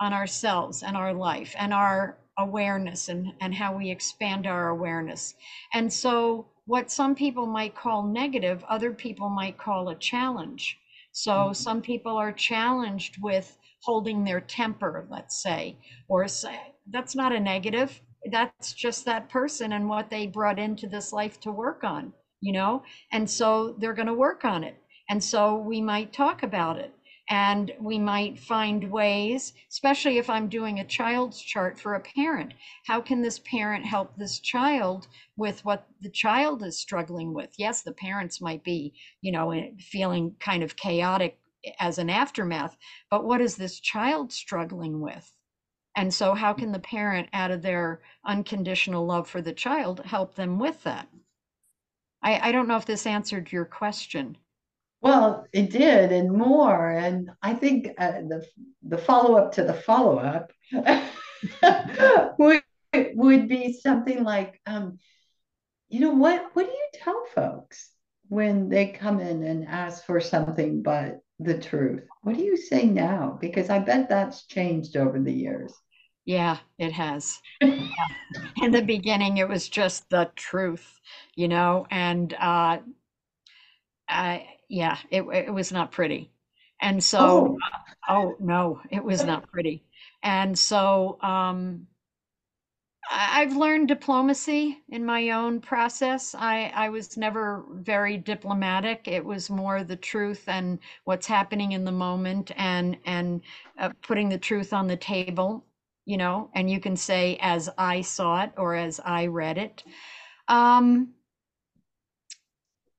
on 0.00 0.12
ourselves 0.12 0.82
and 0.82 0.96
our 0.96 1.14
life 1.14 1.54
and 1.58 1.72
our 1.72 2.18
awareness 2.38 3.08
and, 3.08 3.32
and 3.40 3.54
how 3.54 3.76
we 3.76 3.90
expand 3.90 4.46
our 4.46 4.68
awareness. 4.68 5.34
And 5.72 5.92
so, 5.92 6.46
what 6.66 6.90
some 6.90 7.14
people 7.14 7.46
might 7.46 7.74
call 7.74 8.04
negative, 8.04 8.64
other 8.68 8.92
people 8.92 9.28
might 9.28 9.58
call 9.58 9.88
a 9.88 9.96
challenge. 9.96 10.78
So, 11.12 11.50
Mhm. 11.50 11.56
some 11.56 11.82
people 11.82 12.16
are 12.16 12.32
challenged 12.32 13.20
with 13.20 13.58
holding 13.82 14.24
their 14.24 14.40
temper, 14.40 15.06
let's 15.10 15.42
say, 15.42 15.76
or 16.08 16.26
say, 16.28 16.74
that's 16.90 17.14
not 17.14 17.32
a 17.32 17.40
negative. 17.40 18.00
That's 18.30 18.72
just 18.72 19.04
that 19.04 19.28
person 19.28 19.72
and 19.72 19.88
what 19.88 20.10
they 20.10 20.26
brought 20.26 20.58
into 20.58 20.88
this 20.88 21.12
life 21.12 21.40
to 21.40 21.50
work 21.50 21.82
on, 21.84 22.12
you 22.40 22.52
know? 22.52 22.82
And 23.10 23.28
so 23.28 23.74
they're 23.78 23.94
going 23.94 24.06
to 24.06 24.14
work 24.14 24.44
on 24.44 24.64
it. 24.64 24.76
And 25.08 25.22
so 25.22 25.56
we 25.56 25.80
might 25.80 26.12
talk 26.12 26.42
about 26.42 26.78
it 26.78 26.94
and 27.28 27.72
we 27.80 27.98
might 27.98 28.38
find 28.38 28.90
ways, 28.90 29.52
especially 29.70 30.18
if 30.18 30.28
I'm 30.28 30.48
doing 30.48 30.80
a 30.80 30.84
child's 30.84 31.40
chart 31.40 31.78
for 31.78 31.94
a 31.94 32.00
parent. 32.00 32.52
How 32.86 33.00
can 33.00 33.22
this 33.22 33.38
parent 33.40 33.86
help 33.86 34.16
this 34.16 34.38
child 34.40 35.08
with 35.36 35.64
what 35.64 35.86
the 36.00 36.10
child 36.10 36.62
is 36.62 36.78
struggling 36.78 37.32
with? 37.32 37.50
Yes, 37.56 37.82
the 37.82 37.92
parents 37.92 38.40
might 38.40 38.62
be, 38.64 38.92
you 39.22 39.32
know, 39.32 39.50
eh, 39.52 39.70
feeling 39.78 40.36
kind 40.40 40.62
of 40.62 40.76
chaotic 40.76 41.38
as 41.78 41.98
an 41.98 42.10
aftermath, 42.10 42.76
but 43.10 43.24
what 43.24 43.40
is 43.40 43.56
this 43.56 43.80
child 43.80 44.32
struggling 44.32 45.00
with? 45.00 45.32
And 45.94 46.12
so, 46.12 46.34
how 46.34 46.54
can 46.54 46.72
the 46.72 46.78
parent, 46.78 47.28
out 47.32 47.50
of 47.50 47.62
their 47.62 48.00
unconditional 48.24 49.04
love 49.04 49.28
for 49.28 49.42
the 49.42 49.52
child, 49.52 50.00
help 50.04 50.34
them 50.34 50.58
with 50.58 50.82
that? 50.84 51.08
I, 52.22 52.48
I 52.48 52.52
don't 52.52 52.68
know 52.68 52.76
if 52.76 52.86
this 52.86 53.06
answered 53.06 53.52
your 53.52 53.64
question. 53.64 54.38
Well, 55.02 55.46
it 55.52 55.70
did, 55.70 56.12
and 56.12 56.32
more. 56.32 56.90
And 56.90 57.30
I 57.42 57.54
think 57.54 57.88
uh, 57.98 58.12
the 58.12 58.46
the 58.82 58.98
follow 58.98 59.34
up 59.36 59.52
to 59.52 59.64
the 59.64 59.74
follow 59.74 60.18
up 60.18 60.52
would 62.38 62.62
would 63.14 63.48
be 63.48 63.72
something 63.72 64.22
like, 64.22 64.60
um, 64.64 64.98
you 65.88 66.00
know, 66.00 66.14
what 66.14 66.50
what 66.54 66.66
do 66.66 66.72
you 66.72 66.88
tell 66.94 67.24
folks 67.34 67.90
when 68.28 68.68
they 68.68 68.86
come 68.86 69.20
in 69.20 69.42
and 69.42 69.66
ask 69.66 70.04
for 70.06 70.20
something 70.20 70.82
but 70.82 71.20
the 71.38 71.58
truth? 71.58 72.04
What 72.22 72.36
do 72.36 72.42
you 72.42 72.56
say 72.56 72.86
now? 72.86 73.38
Because 73.40 73.70
I 73.70 73.78
bet 73.80 74.08
that's 74.08 74.46
changed 74.46 74.96
over 74.96 75.20
the 75.20 75.32
years. 75.32 75.74
Yeah, 76.24 76.58
it 76.78 76.92
has. 76.92 77.40
In 77.60 78.70
the 78.70 78.82
beginning, 78.82 79.36
it 79.38 79.48
was 79.48 79.68
just 79.68 80.08
the 80.10 80.30
truth, 80.36 81.00
you 81.34 81.48
know, 81.48 81.86
and 81.90 82.32
uh, 82.34 82.78
I, 84.08 84.46
yeah, 84.68 84.98
it, 85.10 85.22
it 85.22 85.52
was 85.52 85.72
not 85.72 85.92
pretty. 85.92 86.30
And 86.80 87.02
so, 87.02 87.54
Oh, 87.54 87.58
oh 88.08 88.36
no, 88.40 88.80
it 88.90 89.04
was 89.04 89.24
not 89.24 89.50
pretty. 89.50 89.84
And 90.22 90.58
so, 90.58 91.18
um, 91.22 91.86
I've 93.10 93.56
learned 93.56 93.88
diplomacy 93.88 94.78
in 94.88 95.04
my 95.04 95.30
own 95.30 95.60
process. 95.60 96.34
I, 96.34 96.72
I 96.74 96.88
was 96.88 97.16
never 97.16 97.64
very 97.72 98.16
diplomatic. 98.16 99.08
It 99.08 99.24
was 99.24 99.50
more 99.50 99.82
the 99.82 99.96
truth 99.96 100.44
and 100.48 100.78
what's 101.04 101.26
happening 101.26 101.72
in 101.72 101.84
the 101.84 101.92
moment 101.92 102.52
and 102.56 102.96
and 103.04 103.42
uh, 103.78 103.90
putting 104.02 104.28
the 104.28 104.38
truth 104.38 104.72
on 104.72 104.86
the 104.86 104.96
table, 104.96 105.66
you 106.06 106.16
know, 106.16 106.50
and 106.54 106.70
you 106.70 106.80
can 106.80 106.96
say 106.96 107.38
as 107.40 107.68
I 107.76 108.00
saw 108.02 108.44
it 108.44 108.52
or 108.56 108.74
as 108.74 109.00
I 109.04 109.26
read 109.26 109.58
it. 109.58 109.82
Um, 110.48 111.14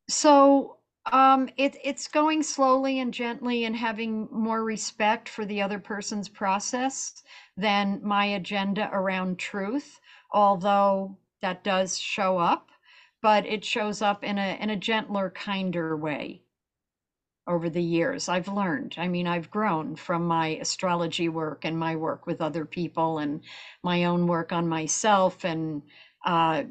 so 0.09 0.77
um, 1.11 1.49
it, 1.57 1.75
it's 1.83 2.07
going 2.07 2.43
slowly 2.43 2.99
and 2.99 3.13
gently 3.13 3.65
and 3.65 3.75
having 3.75 4.27
more 4.31 4.63
respect 4.63 5.27
for 5.27 5.45
the 5.45 5.61
other 5.61 5.79
person's 5.79 6.29
process 6.29 7.23
than 7.57 8.01
my 8.03 8.25
agenda 8.25 8.89
around 8.91 9.39
truth, 9.39 9.99
although 10.31 11.17
that 11.41 11.63
does 11.63 11.99
show 11.99 12.37
up, 12.37 12.69
but 13.21 13.45
it 13.45 13.63
shows 13.63 14.01
up 14.01 14.23
in 14.23 14.37
a 14.37 14.57
in 14.59 14.69
a 14.69 14.75
gentler, 14.75 15.29
kinder 15.29 15.95
way 15.95 16.43
over 17.47 17.69
the 17.69 17.83
years. 17.83 18.29
I've 18.29 18.47
learned. 18.47 18.95
I 18.97 19.07
mean, 19.07 19.27
I've 19.27 19.51
grown 19.51 19.95
from 19.95 20.25
my 20.25 20.49
astrology 20.61 21.27
work 21.29 21.65
and 21.65 21.77
my 21.77 21.95
work 21.95 22.25
with 22.25 22.41
other 22.41 22.65
people 22.65 23.19
and 23.19 23.41
my 23.83 24.05
own 24.05 24.27
work 24.27 24.53
on 24.53 24.67
myself 24.67 25.43
and 25.43 25.83
uh, 26.25 26.63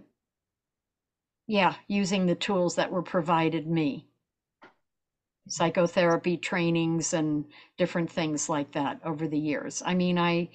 yeah, 1.47 1.75
using 1.89 2.27
the 2.27 2.35
tools 2.35 2.77
that 2.77 2.91
were 2.91 3.03
provided 3.03 3.67
me 3.67 4.07
psychotherapy 5.49 6.37
trainings 6.37 7.13
and 7.15 7.45
different 7.79 8.11
things 8.11 8.49
like 8.49 8.73
that 8.73 9.01
over 9.05 9.29
the 9.29 9.39
years. 9.39 9.83
I 9.85 9.95
mean, 9.95 10.19
I 10.19 10.49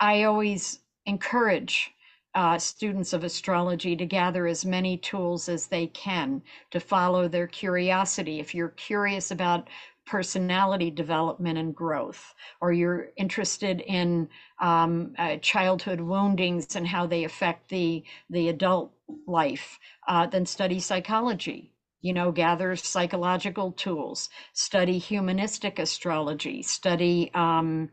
I 0.00 0.24
always 0.24 0.80
encourage 1.06 1.90
uh, 2.34 2.58
students 2.58 3.12
of 3.12 3.24
astrology 3.24 3.96
to 3.96 4.06
gather 4.06 4.46
as 4.46 4.64
many 4.64 4.96
tools 4.98 5.48
as 5.48 5.66
they 5.68 5.86
can 5.88 6.42
to 6.70 6.78
follow 6.78 7.26
their 7.26 7.46
curiosity. 7.46 8.38
If 8.38 8.54
you're 8.54 8.68
curious 8.70 9.30
about 9.30 9.68
personality 10.06 10.90
development 10.90 11.58
and 11.58 11.74
growth, 11.74 12.34
or 12.60 12.72
you're 12.72 13.08
interested 13.16 13.80
in 13.82 14.28
um, 14.60 15.14
uh, 15.18 15.36
childhood 15.38 16.00
woundings 16.00 16.76
and 16.76 16.86
how 16.86 17.06
they 17.06 17.24
affect 17.24 17.68
the 17.68 18.04
the 18.30 18.48
adult 18.48 18.92
life, 19.26 19.78
uh, 20.06 20.26
then 20.26 20.46
study 20.46 20.80
psychology 20.80 21.72
you 22.00 22.12
know, 22.12 22.30
gather 22.30 22.76
psychological 22.76 23.72
tools, 23.72 24.28
study 24.52 24.98
humanistic 24.98 25.78
astrology, 25.78 26.62
study 26.62 27.30
um, 27.34 27.90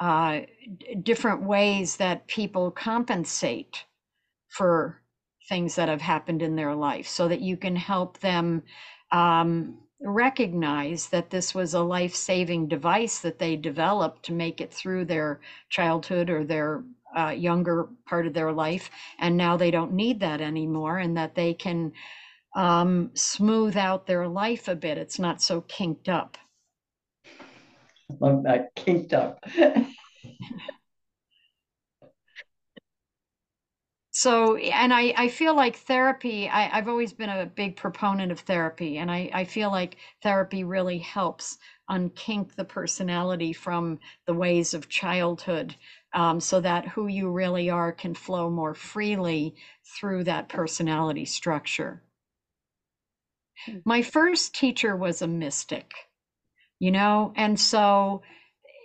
uh, 0.00 0.40
different 1.02 1.42
ways 1.42 1.96
that 1.96 2.26
people 2.26 2.70
compensate 2.70 3.84
for 4.48 5.00
things 5.48 5.74
that 5.74 5.88
have 5.88 6.00
happened 6.00 6.42
in 6.42 6.56
their 6.56 6.74
life 6.74 7.06
so 7.06 7.28
that 7.28 7.40
you 7.40 7.56
can 7.56 7.76
help 7.76 8.18
them 8.20 8.62
um, 9.12 9.78
recognize 10.00 11.08
that 11.08 11.30
this 11.30 11.54
was 11.54 11.74
a 11.74 11.80
life 11.80 12.14
saving 12.14 12.68
device 12.68 13.20
that 13.20 13.38
they 13.38 13.56
developed 13.56 14.24
to 14.24 14.32
make 14.32 14.60
it 14.60 14.72
through 14.72 15.04
their 15.04 15.40
childhood 15.68 16.30
or 16.30 16.44
their 16.44 16.82
uh, 17.16 17.30
younger 17.30 17.88
part 18.06 18.26
of 18.26 18.34
their 18.34 18.52
life. 18.52 18.90
And 19.18 19.36
now 19.36 19.56
they 19.56 19.70
don't 19.70 19.92
need 19.92 20.20
that 20.20 20.40
anymore, 20.40 20.98
and 20.98 21.16
that 21.16 21.34
they 21.34 21.54
can 21.54 21.92
um, 22.54 23.10
smooth 23.14 23.76
out 23.76 24.06
their 24.06 24.28
life 24.28 24.68
a 24.68 24.74
bit. 24.74 24.98
It's 24.98 25.18
not 25.18 25.42
so 25.42 25.60
kinked 25.62 26.08
up. 26.08 26.38
love 28.20 28.44
that 28.44 28.74
kinked 28.74 29.12
up. 29.12 29.44
So, 34.16 34.54
and 34.54 34.94
I, 34.94 35.12
I 35.16 35.28
feel 35.28 35.56
like 35.56 35.74
therapy, 35.74 36.48
I, 36.48 36.78
I've 36.78 36.86
always 36.86 37.12
been 37.12 37.30
a 37.30 37.46
big 37.46 37.74
proponent 37.74 38.30
of 38.30 38.38
therapy, 38.38 38.98
and 38.98 39.10
I, 39.10 39.28
I 39.34 39.42
feel 39.42 39.72
like 39.72 39.96
therapy 40.22 40.62
really 40.62 40.98
helps 40.98 41.58
unkink 41.90 42.54
the 42.54 42.64
personality 42.64 43.52
from 43.52 43.98
the 44.26 44.34
ways 44.34 44.72
of 44.72 44.88
childhood 44.88 45.74
um, 46.12 46.38
so 46.38 46.60
that 46.60 46.86
who 46.86 47.08
you 47.08 47.28
really 47.28 47.70
are 47.70 47.90
can 47.90 48.14
flow 48.14 48.48
more 48.48 48.76
freely 48.76 49.56
through 49.84 50.22
that 50.24 50.48
personality 50.48 51.24
structure. 51.24 52.00
My 53.84 54.02
first 54.02 54.54
teacher 54.54 54.96
was 54.96 55.22
a 55.22 55.26
mystic, 55.28 55.92
you 56.78 56.90
know, 56.90 57.32
and 57.36 57.58
so 57.58 58.22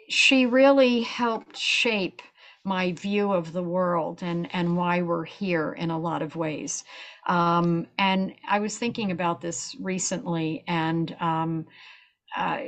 she 0.09 0.45
really 0.45 1.01
helped 1.01 1.57
shape 1.57 2.21
my 2.63 2.91
view 2.93 3.31
of 3.31 3.53
the 3.53 3.63
world 3.63 4.21
and 4.21 4.53
and 4.53 4.75
why 4.77 5.01
we're 5.01 5.25
here 5.25 5.73
in 5.73 5.91
a 5.91 5.99
lot 5.99 6.21
of 6.21 6.35
ways. 6.35 6.83
Um, 7.27 7.87
and 7.97 8.35
I 8.47 8.59
was 8.59 8.77
thinking 8.77 9.11
about 9.11 9.41
this 9.41 9.75
recently, 9.79 10.63
and 10.67 11.15
um, 11.19 11.67
uh, 12.35 12.61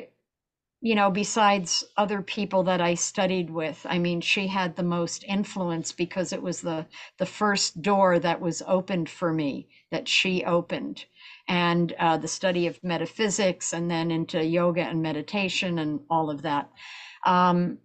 you 0.81 0.95
know, 0.95 1.11
besides 1.11 1.83
other 1.97 2.21
people 2.23 2.63
that 2.63 2.81
I 2.81 2.95
studied 2.95 3.49
with, 3.51 3.85
I 3.87 3.99
mean, 3.99 4.21
she 4.21 4.47
had 4.47 4.75
the 4.75 4.83
most 4.83 5.23
influence 5.25 5.91
because 5.91 6.33
it 6.33 6.41
was 6.41 6.61
the 6.61 6.87
the 7.17 7.25
first 7.25 7.81
door 7.81 8.19
that 8.19 8.41
was 8.41 8.63
opened 8.67 9.09
for 9.09 9.31
me 9.31 9.67
that 9.91 10.07
she 10.07 10.43
opened, 10.43 11.05
and 11.47 11.93
uh, 11.99 12.17
the 12.17 12.27
study 12.27 12.67
of 12.67 12.83
metaphysics, 12.83 13.73
and 13.73 13.89
then 13.91 14.11
into 14.11 14.43
yoga 14.45 14.81
and 14.83 15.01
meditation 15.01 15.79
and 15.79 16.01
all 16.09 16.29
of 16.29 16.41
that. 16.43 16.69
um, 17.25 17.77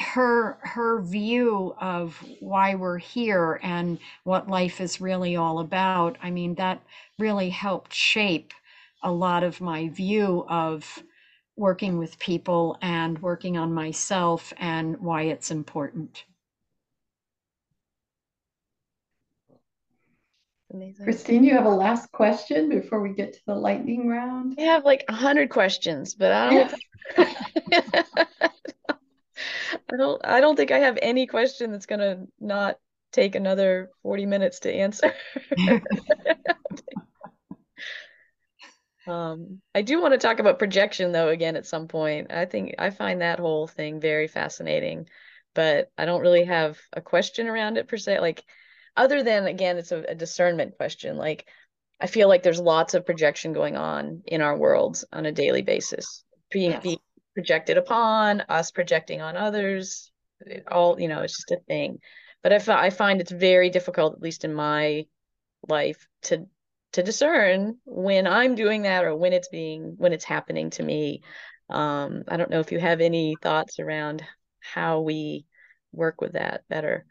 her 0.00 0.58
her 0.62 1.00
view 1.02 1.74
of 1.80 2.16
why 2.40 2.74
we're 2.74 2.98
here 2.98 3.60
and 3.62 3.98
what 4.24 4.48
life 4.48 4.80
is 4.80 5.00
really 5.00 5.36
all 5.36 5.60
about 5.60 6.16
i 6.22 6.30
mean 6.30 6.54
that 6.56 6.82
really 7.18 7.48
helped 7.50 7.94
shape 7.94 8.52
a 9.04 9.12
lot 9.12 9.44
of 9.44 9.60
my 9.60 9.88
view 9.90 10.44
of 10.48 11.02
working 11.56 11.98
with 11.98 12.18
people 12.18 12.76
and 12.82 13.20
working 13.22 13.56
on 13.56 13.72
myself 13.72 14.52
and 14.58 14.98
why 15.00 15.22
it's 15.22 15.50
important 15.52 16.24
Amazing. 20.74 21.04
Christine, 21.04 21.44
you 21.44 21.54
have 21.54 21.66
a 21.66 21.70
last 21.70 22.10
question 22.10 22.68
before 22.68 23.00
we 23.00 23.10
get 23.10 23.34
to 23.34 23.38
the 23.46 23.54
lightning 23.54 24.08
round? 24.08 24.56
I 24.58 24.62
have 24.62 24.84
like 24.84 25.04
a 25.08 25.12
hundred 25.12 25.48
questions, 25.50 26.14
but 26.14 26.32
I 26.32 26.50
don't 26.50 26.74
I 29.88 29.96
don't 29.96 30.20
I 30.26 30.40
don't 30.40 30.56
think 30.56 30.72
I 30.72 30.78
have 30.78 30.98
any 31.00 31.28
question 31.28 31.70
that's 31.70 31.86
gonna 31.86 32.24
not 32.40 32.78
take 33.12 33.36
another 33.36 33.90
40 34.02 34.26
minutes 34.26 34.60
to 34.60 34.74
answer. 34.74 35.12
Um, 39.06 39.60
I 39.74 39.82
do 39.82 40.00
want 40.00 40.12
to 40.12 40.18
talk 40.18 40.38
about 40.38 40.58
projection 40.58 41.12
though 41.12 41.28
again 41.28 41.56
at 41.56 41.66
some 41.66 41.88
point. 41.88 42.32
I 42.32 42.46
think 42.46 42.76
I 42.78 42.88
find 42.88 43.20
that 43.20 43.38
whole 43.38 43.66
thing 43.66 44.00
very 44.00 44.28
fascinating, 44.28 45.10
but 45.54 45.90
I 45.98 46.06
don't 46.06 46.22
really 46.22 46.44
have 46.44 46.78
a 46.90 47.02
question 47.02 47.46
around 47.46 47.76
it 47.76 47.86
per 47.86 47.98
se. 47.98 48.20
Like 48.20 48.42
other 48.96 49.22
than 49.22 49.46
again, 49.46 49.76
it's 49.78 49.92
a, 49.92 50.02
a 50.08 50.14
discernment 50.14 50.76
question. 50.76 51.16
Like 51.16 51.46
I 52.00 52.06
feel 52.06 52.28
like 52.28 52.42
there's 52.42 52.60
lots 52.60 52.94
of 52.94 53.06
projection 53.06 53.52
going 53.52 53.76
on 53.76 54.22
in 54.26 54.40
our 54.40 54.56
world 54.56 55.02
on 55.12 55.26
a 55.26 55.32
daily 55.32 55.62
basis, 55.62 56.24
being, 56.50 56.72
Yes. 56.72 56.82
being 56.82 56.98
projected 57.34 57.78
upon, 57.78 58.42
us 58.42 58.70
projecting 58.70 59.20
on 59.20 59.36
others, 59.36 60.10
it 60.40 60.64
all, 60.70 61.00
you 61.00 61.08
know, 61.08 61.22
it's 61.22 61.36
just 61.36 61.50
a 61.50 61.64
thing. 61.66 61.98
But 62.42 62.52
I, 62.68 62.90
find 62.90 63.20
it's 63.20 63.32
very 63.32 63.70
difficult, 63.70 64.14
at 64.14 64.22
least 64.22 64.44
in 64.44 64.52
my 64.52 65.06
life, 65.68 66.06
to 66.22 66.46
to 66.92 67.02
discern 67.02 67.78
when 67.84 68.26
I'm 68.26 68.54
doing 68.54 68.82
that 68.82 69.04
or 69.04 69.16
when 69.16 69.32
it's 69.32 69.48
being 69.48 69.94
when 69.96 70.12
it's 70.12 70.24
happening 70.24 70.70
to 70.70 70.82
me. 70.82 71.22
Um, 71.70 72.22
I 72.28 72.36
don't 72.36 72.50
know 72.50 72.60
if 72.60 72.70
you 72.70 72.78
have 72.78 73.00
any 73.00 73.34
thoughts 73.40 73.80
around 73.80 74.22
how 74.60 75.00
we 75.00 75.46
work 75.92 76.20
with 76.20 76.34
that 76.34 76.62
better. 76.68 77.06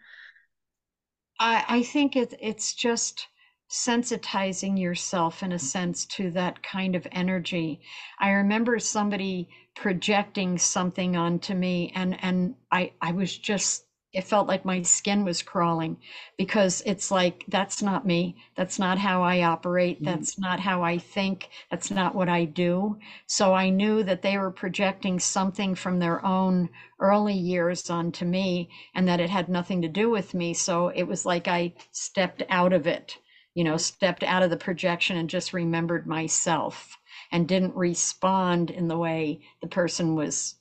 I, 1.44 1.66
I 1.68 1.84
think 1.84 2.16
it, 2.16 2.36
it's 2.42 2.74
just 2.74 3.28
sensitizing 3.70 4.80
yourself 4.80 5.44
in 5.44 5.52
a 5.54 5.60
sense 5.60 6.06
to 6.08 6.32
that 6.32 6.64
kind 6.64 6.96
of 6.96 7.08
energy. 7.12 7.82
I 8.20 8.32
remember 8.32 8.80
somebody 8.80 9.50
projecting 9.76 10.58
something 10.58 11.18
onto 11.18 11.54
me 11.56 11.92
and 11.96 12.18
and 12.24 12.56
I 12.72 12.94
I 13.02 13.14
was 13.14 13.38
just 13.38 13.86
it 14.14 14.24
felt 14.24 14.48
like 14.48 14.64
my 14.66 14.82
skin 14.84 15.26
was 15.26 15.42
crawling 15.42 15.98
because 16.38 16.82
it's 16.86 17.12
like 17.12 17.44
that's 17.48 17.82
not 17.82 18.06
me. 18.06 18.36
That's 18.56 18.78
not 18.80 18.98
how 19.00 19.24
I 19.24 19.42
operate. 19.44 20.02
Mhm. 20.02 20.06
That's 20.06 20.38
not 20.38 20.60
how 20.60 20.84
I 20.84 20.98
think. 21.00 21.50
That's 21.72 21.90
not 21.92 22.16
what 22.16 22.30
I 22.30 22.46
do. 22.46 23.00
So 23.28 23.54
I 23.54 23.70
knew 23.70 24.04
that 24.04 24.22
they 24.22 24.38
were 24.38 24.52
projecting 24.52 25.20
something 25.20 25.76
from 25.76 26.00
their 26.00 26.24
own 26.26 26.70
early 27.00 27.34
years 27.34 27.90
onto 27.90 28.26
me 28.26 28.70
and 28.96 29.08
that 29.08 29.20
it 29.20 29.30
had 29.30 29.50
nothing 29.50 29.82
to 29.82 29.88
do 29.90 30.10
with 30.10 30.34
me. 30.34 30.54
So 30.54 30.90
it 30.90 31.04
was 31.04 31.26
like 31.26 31.48
I 31.48 31.74
stepped 31.92 32.44
out 32.50 32.74
of 32.74 32.88
it, 32.88 33.18
you 33.56 33.64
know, 33.64 33.78
stepped 33.78 34.24
out 34.24 34.44
of 34.44 34.50
the 34.50 34.58
projection 34.58 35.18
and 35.18 35.30
just 35.30 35.54
remembered 35.54 36.08
myself 36.08 36.98
and 37.32 37.48
didn't 37.48 37.76
respond 37.76 38.70
in 38.70 38.88
the 38.88 38.98
way 38.98 39.40
the 39.62 39.68
person 39.68 40.16
was 40.16 40.56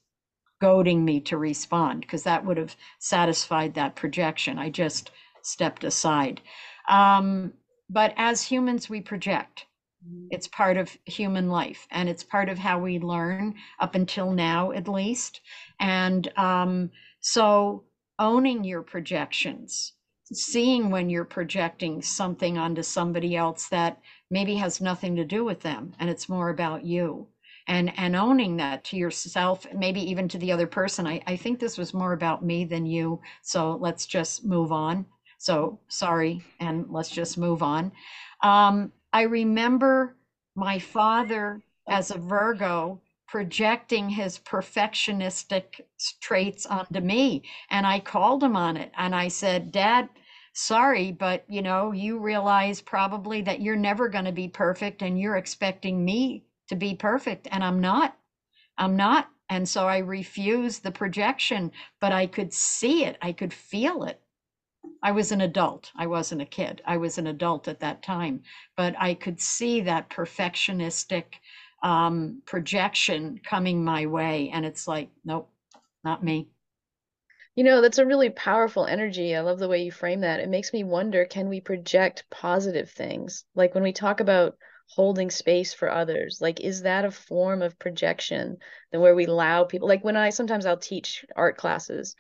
goading 0.63 1.05
me 1.05 1.19
to 1.19 1.37
respond 1.37 2.03
because 2.03 2.23
that 2.23 2.45
would 2.45 2.57
have 2.57 2.77
satisfied 3.01 3.75
that 3.75 3.97
projection. 3.97 4.61
I 4.61 4.71
just 4.71 5.11
stepped 5.43 5.83
aside. 5.83 6.41
Um, 6.89 7.53
but 7.91 8.15
as 8.17 8.43
humans, 8.43 8.89
we 8.89 9.01
project. 9.01 9.67
It's 10.31 10.47
part 10.47 10.77
of 10.77 10.97
human 11.05 11.49
life 11.49 11.89
and 11.91 12.09
it's 12.09 12.23
part 12.23 12.49
of 12.49 12.59
how 12.59 12.79
we 12.79 13.01
learn 13.01 13.55
up 13.81 13.97
until 13.97 14.31
now, 14.31 14.71
at 14.71 14.87
least. 14.87 15.41
And 15.81 16.31
um, 16.39 16.93
so 17.21 17.83
owning 18.21 18.63
your 18.63 18.83
projections, 18.83 19.95
seeing 20.33 20.91
when 20.91 21.11
you're 21.11 21.25
projecting 21.25 22.03
something 22.03 22.57
onto 22.57 22.85
somebody 22.85 23.35
else 23.35 23.67
that 23.69 24.01
maybe 24.31 24.55
has 24.55 24.81
nothing 24.81 25.17
to 25.17 25.25
do 25.25 25.45
with 25.45 25.61
them 25.61 25.93
and 25.99 26.09
it's 26.09 26.29
more 26.29 26.51
about 26.51 26.85
you. 26.85 27.27
And, 27.69 27.97
and 27.99 28.17
owning 28.17 28.57
that 28.57 28.85
to 28.85 28.97
yourself, 28.97 29.67
maybe 29.75 30.01
even 30.11 30.29
to 30.29 30.39
the 30.39 30.53
other 30.53 30.67
person. 30.67 31.07
I, 31.07 31.23
I 31.27 31.37
think 31.37 31.61
this 31.61 31.79
was 31.79 31.95
more 31.95 32.13
about 32.13 32.45
me 32.45 32.65
than 32.65 32.87
you. 32.87 33.21
So 33.43 33.79
let's 33.81 34.07
just 34.07 34.45
move 34.45 34.73
on. 34.73 35.07
So 35.39 35.79
sorry, 35.89 36.43
and 36.61 36.87
let's 36.89 37.11
just 37.11 37.39
move 37.39 37.63
on. 37.63 37.93
Um, 38.43 38.93
I 39.13 39.23
remember 39.23 40.17
my 40.55 40.79
father 40.79 41.63
as 41.89 42.11
a 42.11 42.19
Virgo 42.19 43.01
projecting 43.33 44.11
his 44.11 44.39
perfectionistic 44.41 45.81
traits 46.21 46.67
onto 46.67 47.01
me. 47.01 47.43
And 47.71 47.87
I 47.87 47.99
called 47.99 48.43
him 48.45 48.57
on 48.57 48.77
it. 48.77 48.93
And 48.99 49.15
I 49.15 49.29
said, 49.29 49.73
Dad, 49.73 50.11
sorry, 50.53 51.13
but 51.13 51.45
you 51.49 51.63
know, 51.63 51.93
you 51.93 52.19
realize 52.19 52.83
probably 52.83 53.41
that 53.43 53.63
you're 53.63 53.75
never 53.75 54.11
going 54.11 54.27
to 54.27 54.33
be 54.33 54.49
perfect 54.49 55.01
and 55.01 55.19
you're 55.19 55.37
expecting 55.37 56.05
me 56.05 56.45
to 56.73 56.77
be 56.77 56.95
perfect. 56.95 57.47
And 57.51 57.63
I'm 57.63 57.81
not. 57.81 58.17
I'm 58.79 58.97
not. 58.97 59.29
And 59.51 59.69
so 59.69 59.87
I 59.87 59.99
refused 59.99 60.83
the 60.83 60.91
projection, 60.91 61.71
but 62.01 62.13
I 62.13 62.27
could 62.27 62.53
see 62.53 63.05
it, 63.05 63.19
I 63.21 63.33
could 63.33 63.53
feel 63.53 64.05
it. 64.05 64.19
I 65.03 65.13
was 65.13 65.33
an 65.33 65.43
adult. 65.43 65.91
I 65.95 66.07
wasn't 66.07 66.41
a 66.41 66.47
kid. 66.47 66.81
I 66.87 66.97
was 66.97 67.19
an 67.19 67.27
adult 67.27 67.69
at 67.69 67.81
that 67.81 68.03
time, 68.03 68.43
but 68.77 68.95
I 68.99 69.15
could 69.15 69.39
see 69.41 69.83
that 69.83 70.09
perfectionistic 70.09 71.25
um, 71.83 72.41
projection 72.47 73.41
coming 73.45 73.85
my 73.85 74.07
way. 74.07 74.51
And 74.55 74.65
it's 74.65 74.89
like, 74.89 75.11
nope, 75.25 75.51
not 76.05 76.25
me. 76.25 76.49
You 77.55 77.65
know, 77.65 77.83
that's 77.83 77.99
a 77.99 78.07
really 78.07 78.31
powerful 78.31 78.87
energy. 78.87 79.37
I 79.37 79.41
love 79.41 79.59
the 79.59 79.69
way 79.69 79.83
you 79.83 79.93
frame 79.93 80.21
that. 80.21 80.41
It 80.41 80.49
makes 80.49 80.73
me 80.73 80.85
wonder, 80.85 81.27
can 81.27 81.51
we 81.51 81.61
project 81.61 82.25
positive 82.31 82.91
things? 82.91 83.45
Like 83.55 83.75
when 83.75 83.85
we 83.85 83.93
talk 83.93 84.21
about 84.21 84.57
holding 84.95 85.31
space 85.31 85.73
for 85.73 85.91
others, 85.91 86.39
like 86.41 86.61
is 86.61 86.83
that 86.83 87.05
a 87.05 87.11
form 87.11 87.63
of 87.63 87.79
projection 87.79 88.59
than 88.91 89.01
where 89.01 89.15
we 89.15 89.25
allow 89.27 89.65
people 89.65 89.89
like 89.89 90.05
when 90.05 90.17
I 90.17 90.31
sometimes 90.31 90.67
I'll 90.67 90.77
teach 90.77 91.25
art 91.35 91.57
classes 91.57 92.15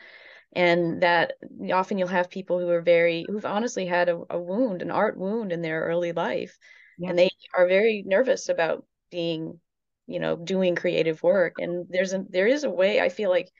and 0.54 1.02
that 1.02 1.34
often 1.72 1.98
you'll 1.98 2.08
have 2.08 2.30
people 2.30 2.58
who 2.58 2.68
are 2.68 2.82
very 2.82 3.24
who've 3.28 3.46
honestly 3.46 3.86
had 3.86 4.08
a, 4.08 4.20
a 4.30 4.38
wound, 4.38 4.82
an 4.82 4.90
art 4.90 5.16
wound 5.16 5.52
in 5.52 5.62
their 5.62 5.82
early 5.82 6.12
life. 6.12 6.58
Yeah. 6.98 7.10
And 7.10 7.18
they 7.18 7.30
are 7.54 7.66
very 7.66 8.02
nervous 8.06 8.48
about 8.48 8.84
being, 9.10 9.60
you 10.06 10.20
know, 10.20 10.36
doing 10.36 10.74
creative 10.74 11.22
work. 11.22 11.54
And 11.58 11.86
there's 11.88 12.12
a 12.12 12.24
there 12.28 12.46
is 12.46 12.64
a 12.64 12.70
way 12.70 13.00
I 13.00 13.08
feel 13.08 13.30
like 13.30 13.50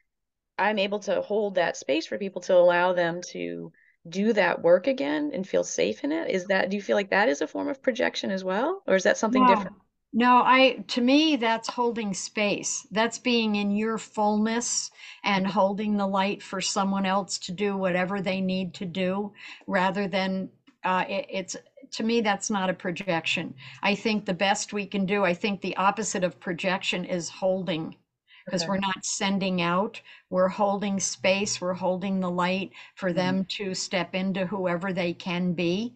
I'm 0.58 0.78
able 0.78 1.00
to 1.00 1.22
hold 1.22 1.54
that 1.54 1.76
space 1.76 2.06
for 2.06 2.18
people 2.18 2.42
to 2.42 2.54
allow 2.54 2.92
them 2.92 3.20
to 3.30 3.72
do 4.08 4.32
that 4.32 4.62
work 4.62 4.86
again 4.86 5.30
and 5.32 5.46
feel 5.46 5.64
safe 5.64 6.04
in 6.04 6.12
it. 6.12 6.30
Is 6.30 6.46
that, 6.46 6.70
do 6.70 6.76
you 6.76 6.82
feel 6.82 6.96
like 6.96 7.10
that 7.10 7.28
is 7.28 7.40
a 7.40 7.46
form 7.46 7.68
of 7.68 7.82
projection 7.82 8.30
as 8.30 8.44
well? 8.44 8.82
Or 8.86 8.94
is 8.96 9.04
that 9.04 9.16
something 9.16 9.42
No, 9.42 9.46
different? 9.46 9.76
no, 10.12 10.42
I, 10.44 10.84
to 10.88 11.00
me, 11.00 11.36
that's 11.36 11.68
holding 11.68 12.12
space. 12.12 12.86
That's 12.90 13.18
being 13.18 13.56
in 13.56 13.70
your 13.70 13.98
fullness 13.98 14.90
and 15.24 15.46
holding 15.46 15.96
the 15.96 16.06
light 16.06 16.42
for 16.42 16.60
someone 16.60 17.06
else 17.06 17.38
to 17.38 17.52
do 17.52 17.76
whatever 17.76 18.20
they 18.20 18.40
need 18.40 18.74
to 18.74 18.84
do 18.84 19.32
rather 19.66 20.08
than, 20.08 20.50
uh, 20.84 21.04
it, 21.08 21.26
it's, 21.30 21.56
to 21.92 22.02
me, 22.02 22.20
that's 22.20 22.50
not 22.50 22.70
a 22.70 22.74
projection. 22.74 23.54
I 23.82 23.94
think 23.94 24.24
the 24.24 24.34
best 24.34 24.72
we 24.72 24.86
can 24.86 25.06
do, 25.06 25.24
I 25.24 25.34
think 25.34 25.60
the 25.60 25.76
opposite 25.76 26.24
of 26.24 26.40
projection 26.40 27.04
is 27.04 27.28
holding 27.28 27.96
because 28.44 28.62
Okay. 28.62 28.70
we're 28.70 28.78
not 28.78 29.04
sending 29.04 29.60
out, 29.60 30.00
we're 30.30 30.48
holding 30.48 30.98
space, 31.00 31.60
we're 31.60 31.74
holding 31.74 32.20
the 32.20 32.30
light 32.30 32.72
for 32.94 33.12
them 33.12 33.44
mm-hmm. 33.44 33.64
to 33.64 33.74
step 33.74 34.14
into 34.14 34.46
whoever 34.46 34.92
they 34.92 35.12
can 35.12 35.52
be, 35.52 35.94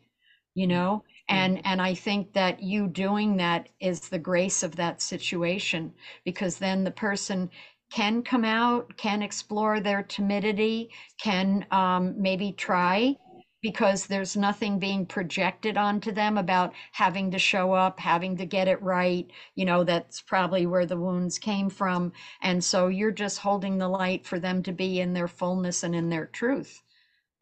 you 0.54 0.66
mm-hmm. 0.66 0.76
know? 0.76 1.04
And 1.28 1.58
mm-hmm. 1.58 1.66
and 1.66 1.82
I 1.82 1.94
think 1.94 2.32
that 2.34 2.62
you 2.62 2.86
doing 2.86 3.36
that 3.38 3.68
is 3.80 4.08
the 4.08 4.18
grace 4.18 4.62
of 4.62 4.76
that 4.76 5.02
situation 5.02 5.92
because 6.24 6.58
then 6.58 6.84
the 6.84 6.90
person 6.90 7.50
can 7.92 8.22
come 8.22 8.44
out, 8.44 8.96
can 8.96 9.22
explore 9.22 9.80
their 9.80 10.02
timidity, 10.02 10.90
can 11.20 11.66
um, 11.70 12.20
maybe 12.20 12.52
try 12.52 13.16
because 13.62 14.06
there's 14.06 14.36
nothing 14.36 14.78
being 14.78 15.06
projected 15.06 15.76
onto 15.76 16.12
them 16.12 16.38
about 16.38 16.72
having 16.92 17.30
to 17.30 17.38
show 17.38 17.72
up, 17.72 18.00
having 18.00 18.36
to 18.36 18.46
get 18.46 18.68
it 18.68 18.80
right. 18.82 19.30
You 19.54 19.64
know, 19.64 19.84
that's 19.84 20.20
probably 20.22 20.66
where 20.66 20.86
the 20.86 20.96
wounds 20.98 21.38
came 21.38 21.70
from. 21.70 22.12
And 22.42 22.62
so 22.64 22.88
you're 22.88 23.10
just 23.12 23.38
holding 23.38 23.78
the 23.78 23.88
light 23.88 24.26
for 24.26 24.38
them 24.38 24.62
to 24.64 24.72
be 24.72 25.00
in 25.00 25.12
their 25.14 25.28
fullness 25.28 25.82
and 25.82 25.94
in 25.94 26.08
their 26.10 26.26
truth. 26.26 26.82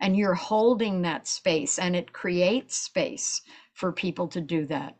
And 0.00 0.16
you're 0.16 0.34
holding 0.34 1.02
that 1.02 1.26
space, 1.26 1.78
and 1.78 1.96
it 1.96 2.12
creates 2.12 2.76
space 2.76 3.42
for 3.72 3.92
people 3.92 4.28
to 4.28 4.40
do 4.40 4.66
that. 4.66 4.96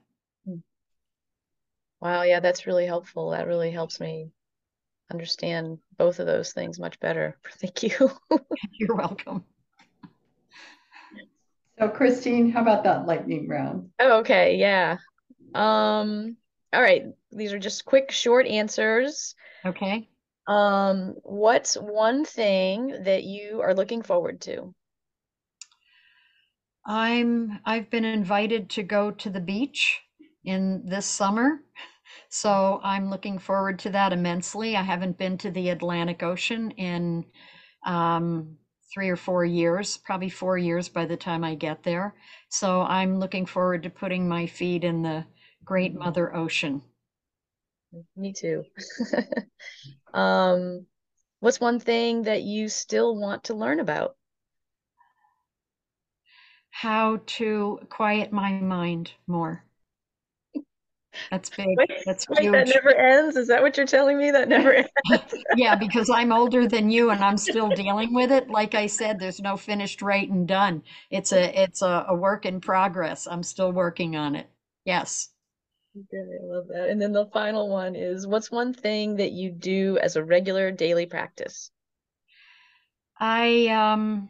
Wow, 2.01 2.23
yeah, 2.23 2.39
that's 2.41 2.67
really 2.69 2.87
helpful. 2.87 3.31
That 3.31 3.47
really 3.49 3.71
helps 3.73 3.99
me 3.99 4.31
understand 5.11 5.81
both 5.99 6.21
of 6.21 6.27
those 6.27 6.53
things 6.53 6.79
much 6.79 7.01
better. 7.01 7.39
Thank 7.61 7.83
you. 7.85 8.11
You're 8.73 8.97
welcome. 8.97 9.45
So 11.79 11.89
Christine, 11.89 12.51
how 12.51 12.63
about 12.63 12.85
that 12.85 13.07
lightning 13.07 13.49
round? 13.49 13.91
Oh, 13.99 14.19
okay, 14.19 14.57
yeah. 14.57 14.99
Um, 15.55 16.37
all 16.73 16.83
right. 16.83 17.05
These 17.33 17.53
are 17.53 17.59
just 17.59 17.85
quick, 17.85 18.11
short 18.11 18.47
answers. 18.47 19.35
Okay. 19.67 20.09
Um, 20.47 21.15
what's 21.23 21.75
one 21.75 22.25
thing 22.25 23.05
that 23.05 23.25
you 23.25 23.63
are 23.63 23.75
looking 23.75 24.03
forward 24.03 24.41
to? 24.43 24.75
I'm 26.87 27.61
I've 27.65 27.91
been 27.91 28.05
invited 28.05 28.69
to 28.71 28.83
go 28.83 29.11
to 29.11 29.31
the 29.31 29.41
beach 29.41 30.01
in 30.45 30.83
this 30.87 31.07
summer. 31.07 31.61
So 32.29 32.81
I'm 32.83 33.11
looking 33.11 33.39
forward 33.39 33.79
to 33.81 33.91
that 33.91 34.13
immensely. 34.13 34.77
I 34.77 34.83
haven't 34.83 35.19
been 35.19 35.39
to 35.39 35.51
the 35.51 35.71
Atlantic 35.71 36.23
Ocean 36.23 36.73
in 36.73 37.25
um, 37.87 38.57
three 38.93 39.09
or 39.09 39.17
four 39.17 39.45
years, 39.45 39.97
probably 39.97 40.29
four 40.29 40.59
years 40.59 40.89
by 40.89 41.05
the 41.07 41.17
time 41.17 41.45
I 41.45 41.55
get 41.55 41.83
there. 41.83 42.15
So 42.49 42.83
I'm 42.83 43.19
looking 43.19 43.47
forward 43.47 43.83
to 43.85 43.91
putting 43.91 44.29
my 44.29 44.47
feet 44.47 44.85
in 44.85 45.03
the 45.03 45.27
great 45.65 45.95
Mother 45.95 46.35
Ocean. 46.35 46.83
Me 48.17 48.33
too. 48.33 48.65
Um, 50.15 50.87
what's 51.41 51.61
one 51.61 51.81
thing 51.81 52.23
that 52.25 52.43
you 52.43 52.69
still 52.69 53.17
want 53.17 53.45
to 53.45 53.55
learn 53.55 53.81
about? 53.81 54.17
How 56.73 57.23
to 57.25 57.87
quiet 57.89 58.31
my 58.31 58.53
mind 58.53 59.13
more. 59.27 59.64
That's 61.31 61.51
big. 61.51 61.79
Wait, 61.79 61.89
That's 62.05 62.29
wait, 62.29 62.53
that 62.53 62.69
never 62.69 62.95
ends? 62.95 63.37
Is 63.37 63.49
that 63.49 63.63
what 63.63 63.77
you're 63.77 63.87
telling 63.87 64.19
me? 64.19 64.31
That 64.31 64.49
never 64.49 64.73
ends? 64.75 64.91
Yeah, 65.53 65.77
because 65.77 66.11
I'm 66.11 66.33
older 66.33 66.67
than 66.67 66.91
you 66.91 67.11
and 67.11 67.23
I'm 67.25 67.37
still 67.37 67.71
dealing 67.71 68.13
with 68.15 68.33
it. 68.33 68.51
Like 68.51 68.75
I 68.75 68.87
said, 68.87 69.19
there's 69.21 69.41
no 69.41 69.57
finished 69.57 70.03
right 70.03 70.29
and 70.29 70.49
done. 70.49 70.83
It's 71.11 71.33
a 71.33 71.63
it's 71.63 71.83
a, 71.83 72.07
a 72.09 72.15
work 72.15 72.45
in 72.47 72.61
progress. 72.61 73.27
I'm 73.27 73.43
still 73.43 73.71
working 73.73 74.17
on 74.17 74.35
it. 74.37 74.49
Yes. 74.85 75.31
Okay, 75.97 76.39
I 76.41 76.45
love 76.45 76.69
that. 76.69 76.89
And 76.89 77.03
then 77.03 77.13
the 77.13 77.27
final 77.27 77.69
one 77.69 77.97
is 77.97 78.27
what's 78.29 78.51
one 78.51 78.73
thing 78.73 79.17
that 79.17 79.33
you 79.33 79.51
do 79.51 79.99
as 79.99 80.15
a 80.17 80.23
regular 80.25 80.71
daily 80.71 81.07
practice? 81.07 81.73
I 83.19 83.67
um 83.69 84.29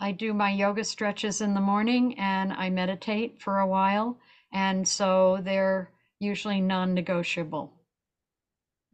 I 0.00 0.10
do 0.10 0.34
my 0.34 0.50
yoga 0.50 0.82
stretches 0.82 1.40
in 1.40 1.54
the 1.54 1.60
morning 1.60 2.18
and 2.18 2.52
I 2.52 2.68
meditate 2.68 3.40
for 3.40 3.60
a 3.60 3.66
while. 3.68 4.18
And 4.52 4.86
so 4.86 5.38
they're 5.42 5.90
usually 6.20 6.60
non-negotiable. 6.60 7.72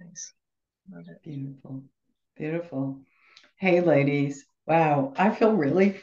Nice. 0.01 0.33
Beautiful. 1.23 1.83
Beautiful. 2.37 3.01
Hey, 3.57 3.81
ladies. 3.81 4.45
Wow. 4.67 5.15
I 5.17 5.31
feel 5.31 5.55
really 5.55 6.01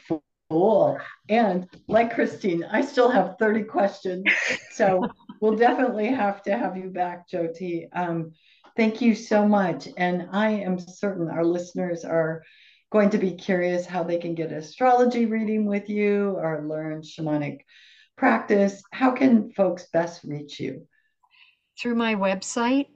full. 0.50 0.98
And 1.28 1.68
like 1.88 2.14
Christine, 2.14 2.64
I 2.64 2.82
still 2.82 3.10
have 3.10 3.36
30 3.38 3.64
questions. 3.64 4.24
So 4.72 5.06
we'll 5.40 5.56
definitely 5.56 6.08
have 6.08 6.42
to 6.44 6.56
have 6.56 6.76
you 6.76 6.90
back, 6.90 7.28
Jyoti. 7.28 7.88
Um, 7.92 8.32
thank 8.76 9.00
you 9.00 9.14
so 9.14 9.46
much. 9.46 9.88
And 9.96 10.28
I 10.32 10.50
am 10.50 10.78
certain 10.78 11.28
our 11.28 11.44
listeners 11.44 12.04
are 12.04 12.42
going 12.90 13.10
to 13.10 13.18
be 13.18 13.32
curious 13.32 13.86
how 13.86 14.02
they 14.02 14.18
can 14.18 14.34
get 14.34 14.52
astrology 14.52 15.26
reading 15.26 15.64
with 15.66 15.88
you 15.88 16.36
or 16.36 16.66
learn 16.68 17.00
shamanic 17.02 17.60
practice. 18.16 18.82
How 18.92 19.12
can 19.12 19.50
folks 19.52 19.86
best 19.92 20.24
reach 20.24 20.60
you? 20.60 20.86
Through 21.80 21.94
my 21.96 22.14
website, 22.14 22.86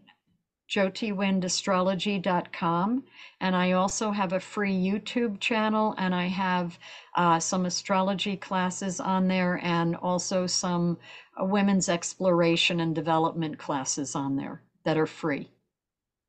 jyotiwindastrology.com. 0.70 3.04
And 3.40 3.56
I 3.56 3.72
also 3.72 4.10
have 4.10 4.32
a 4.32 4.40
free 4.40 4.74
YouTube 4.74 5.38
channel 5.40 5.94
and 5.98 6.14
I 6.14 6.26
have 6.26 6.78
uh, 7.16 7.38
some 7.38 7.66
astrology 7.66 8.36
classes 8.36 9.00
on 9.00 9.28
there 9.28 9.60
and 9.62 9.96
also 9.96 10.46
some 10.46 10.98
uh, 11.40 11.44
women's 11.44 11.88
exploration 11.88 12.80
and 12.80 12.94
development 12.94 13.58
classes 13.58 14.14
on 14.14 14.36
there 14.36 14.62
that 14.84 14.98
are 14.98 15.06
free. 15.06 15.50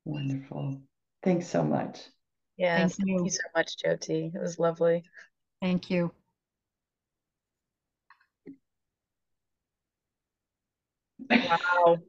Wonderful. 0.06 0.80
Thanks 1.24 1.48
so 1.48 1.64
much. 1.64 2.02
Yes, 2.58 2.96
Thank 2.96 3.08
thank 3.08 3.20
you 3.20 3.26
you. 3.26 3.32
so 3.32 3.42
much, 3.56 3.76
Jyoti. 3.78 4.34
It 4.34 4.42
was 4.42 4.58
lovely. 4.58 5.04
Thank 5.62 5.90
you. 5.90 6.12
Wow. 11.30 12.00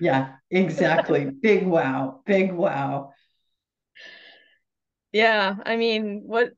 Yeah, 0.00 0.34
exactly. 0.50 1.26
Big 1.42 1.66
wow. 1.66 2.20
Big 2.26 2.52
wow. 2.52 3.12
Yeah, 5.12 5.56
I 5.64 5.76
mean, 5.76 6.22
what 6.24 6.52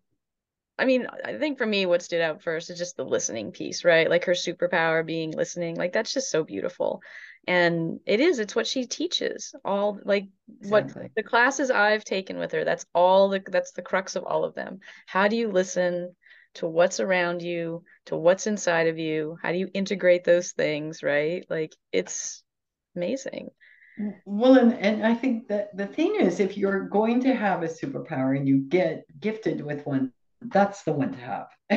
I 0.79 0.85
mean, 0.85 1.07
I 1.25 1.39
think 1.39 1.59
for 1.59 1.67
me, 1.67 1.87
what 1.87 2.03
stood 2.03 2.21
out 2.21 2.43
first 2.43 2.69
is 2.71 2.79
just 2.79 2.97
the 2.97 3.05
listening 3.05 3.51
piece, 3.53 3.85
right? 3.85 4.11
Like 4.11 4.25
her 4.27 4.33
superpower 4.33 5.05
being 5.07 5.31
listening. 5.31 5.77
Like 5.77 5.93
that's 5.93 6.13
just 6.13 6.31
so 6.31 6.45
beautiful. 6.45 7.01
And 7.49 8.01
it 8.07 8.21
is, 8.21 8.39
it's 8.39 8.55
what 8.55 8.67
she 8.67 8.87
teaches. 8.87 9.55
All 9.65 9.99
like 10.05 10.27
what 10.69 10.93
the 11.15 11.23
classes 11.23 11.71
I've 11.71 12.05
taken 12.05 12.39
with 12.39 12.53
her, 12.53 12.65
that's 12.65 12.85
all 12.95 13.31
the 13.31 13.43
that's 13.47 13.73
the 13.73 13.83
crux 13.83 14.17
of 14.17 14.25
all 14.25 14.45
of 14.45 14.55
them. 14.55 14.81
How 15.07 15.29
do 15.29 15.37
you 15.37 15.49
listen 15.49 16.15
to 16.57 16.67
what's 16.67 17.01
around 17.01 17.43
you, 17.43 17.85
to 18.07 18.17
what's 18.17 18.47
inside 18.47 18.89
of 18.89 18.99
you? 18.99 19.39
How 19.43 19.53
do 19.53 19.59
you 19.59 19.69
integrate 19.73 20.25
those 20.25 20.53
things, 20.53 21.03
right? 21.03 21.45
Like 21.49 21.75
it's 21.93 22.43
amazing. 22.95 23.51
Well, 24.27 24.59
and, 24.59 24.75
and 24.75 25.07
I 25.07 25.15
think 25.15 25.49
that 25.49 25.75
the 25.77 25.87
thing 25.87 26.17
is, 26.21 26.39
if 26.39 26.57
you're 26.59 26.89
going 26.89 27.21
to 27.23 27.35
have 27.35 27.63
a 27.63 27.69
superpower 27.69 28.37
and 28.37 28.47
you 28.47 28.59
get 28.59 29.05
gifted 29.21 29.65
with 29.65 29.87
one, 29.87 30.13
that's 30.43 30.83
the 30.83 30.93
one 30.93 31.13
to 31.13 31.19
have. 31.19 31.47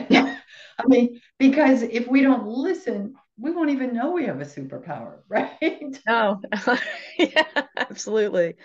I 0.79 0.87
mean, 0.87 1.21
because 1.37 1.81
if 1.81 2.07
we 2.07 2.21
don't 2.21 2.45
listen, 2.45 3.13
we 3.37 3.51
won't 3.51 3.69
even 3.69 3.93
know 3.93 4.11
we 4.11 4.25
have 4.25 4.41
a 4.41 4.45
superpower, 4.45 5.19
right? 5.29 5.97
No, 6.05 6.41
yeah, 7.17 7.63
absolutely. 7.77 8.55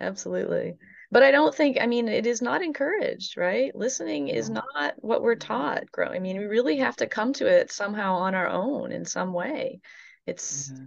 Absolutely. 0.00 0.74
But 1.10 1.22
I 1.22 1.30
don't 1.30 1.54
think, 1.54 1.78
I 1.80 1.86
mean, 1.86 2.08
it 2.08 2.26
is 2.26 2.42
not 2.42 2.62
encouraged, 2.62 3.36
right? 3.36 3.74
Listening 3.74 4.28
is 4.28 4.50
not 4.50 4.94
what 4.98 5.22
we're 5.22 5.36
taught 5.36 5.90
growing. 5.90 6.16
I 6.16 6.18
mean, 6.18 6.38
we 6.38 6.46
really 6.46 6.78
have 6.78 6.96
to 6.96 7.06
come 7.06 7.32
to 7.34 7.46
it 7.46 7.70
somehow 7.70 8.16
on 8.16 8.34
our 8.34 8.48
own 8.48 8.92
in 8.92 9.04
some 9.04 9.32
way. 9.32 9.80
It's, 10.26 10.72
Yeah. 10.74 10.84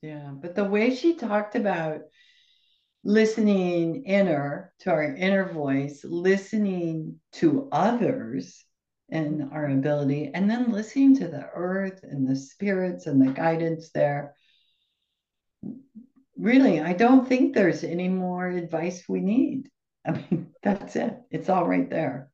Yeah. 0.00 0.30
But 0.32 0.54
the 0.54 0.64
way 0.64 0.94
she 0.94 1.14
talked 1.16 1.54
about 1.56 2.02
listening 3.04 4.04
inner 4.04 4.72
to 4.80 4.90
our 4.90 5.14
inner 5.14 5.52
voice, 5.52 6.04
listening 6.04 7.20
to 7.32 7.68
others 7.72 8.64
and 9.10 9.50
our 9.52 9.66
ability, 9.66 10.30
and 10.34 10.50
then 10.50 10.70
listening 10.70 11.16
to 11.16 11.28
the 11.28 11.48
earth 11.54 12.00
and 12.02 12.28
the 12.28 12.36
spirits 12.36 13.06
and 13.06 13.20
the 13.20 13.32
guidance 13.32 13.90
there. 13.90 14.34
Really, 16.38 16.80
I 16.80 16.94
don't 16.94 17.28
think 17.28 17.54
there's 17.54 17.84
any 17.84 18.08
more 18.08 18.48
advice 18.48 19.06
we 19.08 19.20
need. 19.20 19.68
I 20.06 20.12
mean, 20.12 20.54
that's 20.62 20.96
it. 20.96 21.18
It's 21.30 21.50
all 21.50 21.68
right 21.68 21.88
there. 21.90 22.30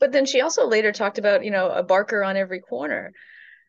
but 0.00 0.12
then 0.12 0.26
she 0.26 0.40
also 0.40 0.66
later 0.66 0.92
talked 0.92 1.18
about, 1.18 1.44
you 1.44 1.50
know, 1.50 1.70
a 1.70 1.82
barker 1.82 2.22
on 2.22 2.36
every 2.36 2.60
corner, 2.60 3.12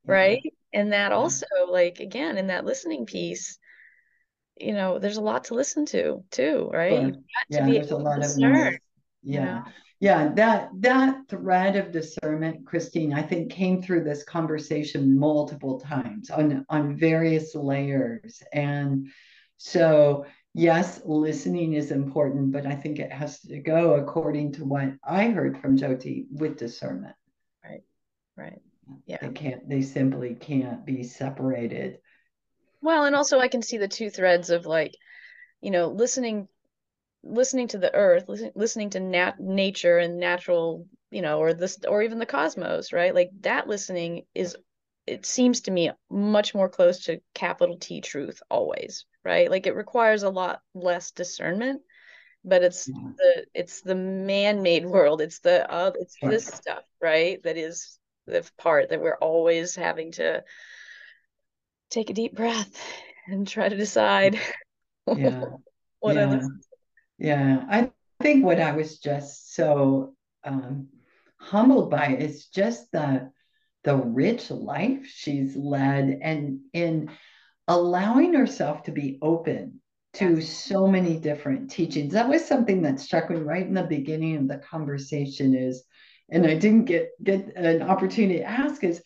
Yeah. 0.06 0.14
right? 0.14 0.40
And 0.74 0.94
that 0.94 1.12
Yeah. 1.12 1.18
also, 1.18 1.46
like, 1.70 2.00
again, 2.00 2.38
in 2.38 2.48
that 2.48 2.66
listening 2.66 3.06
piece, 3.06 3.58
you 4.58 4.74
know, 4.74 5.00
there's 5.00 5.18
a 5.18 5.22
lot 5.22 5.46
to 5.46 5.54
listen 5.56 5.86
to 5.88 6.24
too, 6.32 6.70
right? 6.74 7.16
To 7.52 7.62
Yeah, 7.62 7.66
be 7.66 7.74
there's 7.74 7.92
a 7.92 7.98
to 7.98 8.04
lot 8.04 8.22
of 8.24 8.32
discern, 8.32 8.52
noise. 8.66 8.80
you 9.24 9.40
Yeah. 9.40 9.42
know? 9.42 9.64
Yeah, 10.02 10.30
that 10.36 10.70
that 10.82 11.28
thread 11.28 11.76
of 11.76 11.92
discernment, 11.92 12.66
Christine, 12.66 13.14
I 13.14 13.22
think 13.22 13.52
came 13.52 13.82
through 13.82 14.06
this 14.06 14.24
conversation 14.24 15.18
multiple 15.20 15.80
times 15.80 16.30
on 16.30 16.66
on 16.70 16.96
various 16.98 17.54
layers. 17.56 18.42
And 18.54 19.08
so, 19.60 20.26
yes, 20.54 21.02
listening 21.04 21.74
is 21.74 21.92
important, 21.92 22.54
but 22.54 22.66
I 22.66 22.76
think 22.76 22.98
it 22.98 23.12
has 23.12 23.42
to 23.42 23.60
go 23.60 23.96
according 23.96 24.54
to 24.54 24.64
what 24.66 24.94
I 25.04 25.28
heard 25.28 25.60
from 25.60 25.78
Jyoti 25.78 26.28
with 26.32 26.58
discernment. 26.58 27.16
Right, 27.64 27.84
right. 28.38 28.62
Yeah. 29.06 29.18
They 29.22 29.30
can't, 29.30 29.68
they 29.68 29.82
simply 29.82 30.36
can't 30.36 30.86
be 30.86 31.04
separated. 31.04 32.00
Well, 32.82 33.04
and 33.04 33.18
also 33.18 33.40
I 33.40 33.50
can 33.50 33.62
see 33.62 33.78
the 33.78 33.90
two 33.90 34.10
threads 34.10 34.50
of 34.50 34.66
like, 34.66 34.96
you 35.60 35.72
know, 35.72 35.90
listening 35.90 36.48
listening 37.22 37.68
to 37.68 37.78
the 37.78 37.94
earth, 37.94 38.30
listen, 38.30 38.52
listening 38.56 38.92
to 38.92 39.02
nat 39.02 39.42
nature 39.42 39.98
and 39.98 40.20
natural, 40.22 40.88
you 41.12 41.22
know, 41.22 41.40
or 41.40 41.54
this 41.54 41.78
or 41.86 42.02
even 42.02 42.18
the 42.18 42.26
cosmos, 42.26 42.94
right? 42.94 43.14
Like 43.14 43.32
that 43.42 43.68
listening 43.68 44.24
is 44.34 44.56
it 45.08 45.26
seems 45.26 45.62
to 45.62 45.72
me 45.72 45.92
much 46.10 46.54
more 46.54 46.70
close 46.70 47.06
to 47.06 47.22
capital 47.34 47.78
T 47.78 48.02
truth 48.02 48.42
always, 48.50 49.06
right? 49.24 49.50
Like 49.50 49.68
it 49.68 49.76
requires 49.76 50.24
a 50.24 50.30
lot 50.30 50.62
less 50.74 51.12
discernment, 51.12 51.82
but 52.44 52.64
it's 52.64 52.88
Yeah. 52.88 53.10
the 53.18 53.46
it's 53.54 53.82
the 53.82 53.96
man-made 53.96 54.86
world. 54.86 55.22
It's 55.22 55.40
the 55.40 55.70
uh, 55.70 55.92
it's 56.00 56.18
Sure. 56.18 56.30
this 56.32 56.48
stuff, 56.48 56.84
right? 57.02 57.42
That 57.44 57.58
is 57.58 58.00
the 58.28 58.50
part 58.58 58.90
that 58.90 59.02
we're 59.02 59.18
always 59.18 59.76
having 59.76 60.12
to 60.14 60.44
take 61.90 62.10
a 62.10 62.14
deep 62.14 62.36
breath 62.36 62.80
and 63.28 63.48
try 63.48 63.68
to 63.70 63.76
decide 63.76 64.40
Yeah. 65.16 65.46
what 66.00 66.16
Yeah. 66.16 66.40
Yeah, 67.18 67.66
I 67.70 67.92
think 68.22 68.46
what 68.46 68.60
I 68.60 68.72
was 68.74 69.00
just 69.00 69.54
so 69.54 70.16
um, 70.44 70.88
humbled 71.38 71.92
by 71.92 72.16
is 72.16 72.48
just 72.48 72.92
the 72.92 73.32
the 73.84 73.96
rich 73.96 74.52
life 74.52 75.06
she's 75.06 75.56
led 75.56 76.20
and 76.22 76.60
in 76.74 77.10
allowing 77.68 78.34
herself 78.34 78.84
to 78.84 78.92
be 78.92 79.18
open 79.22 79.80
to 80.14 80.42
so 80.42 80.88
many 80.88 81.18
different 81.18 81.70
teachings. 81.70 82.14
That 82.14 82.30
was 82.30 82.44
something 82.44 82.82
that 82.82 83.00
struck 83.00 83.30
me 83.30 83.38
right 83.38 83.66
in 83.66 83.76
the 83.76 83.84
beginning 83.84 84.38
of 84.38 84.48
the 84.48 84.58
conversation 84.58 85.56
is, 85.56 85.84
and 86.30 86.46
I 86.46 86.56
didn't 86.56 86.86
get 86.86 87.12
get 87.24 87.56
an 87.56 87.84
opportunity 87.84 88.40
to 88.40 88.44
ask 88.44 88.84
is 88.84 89.02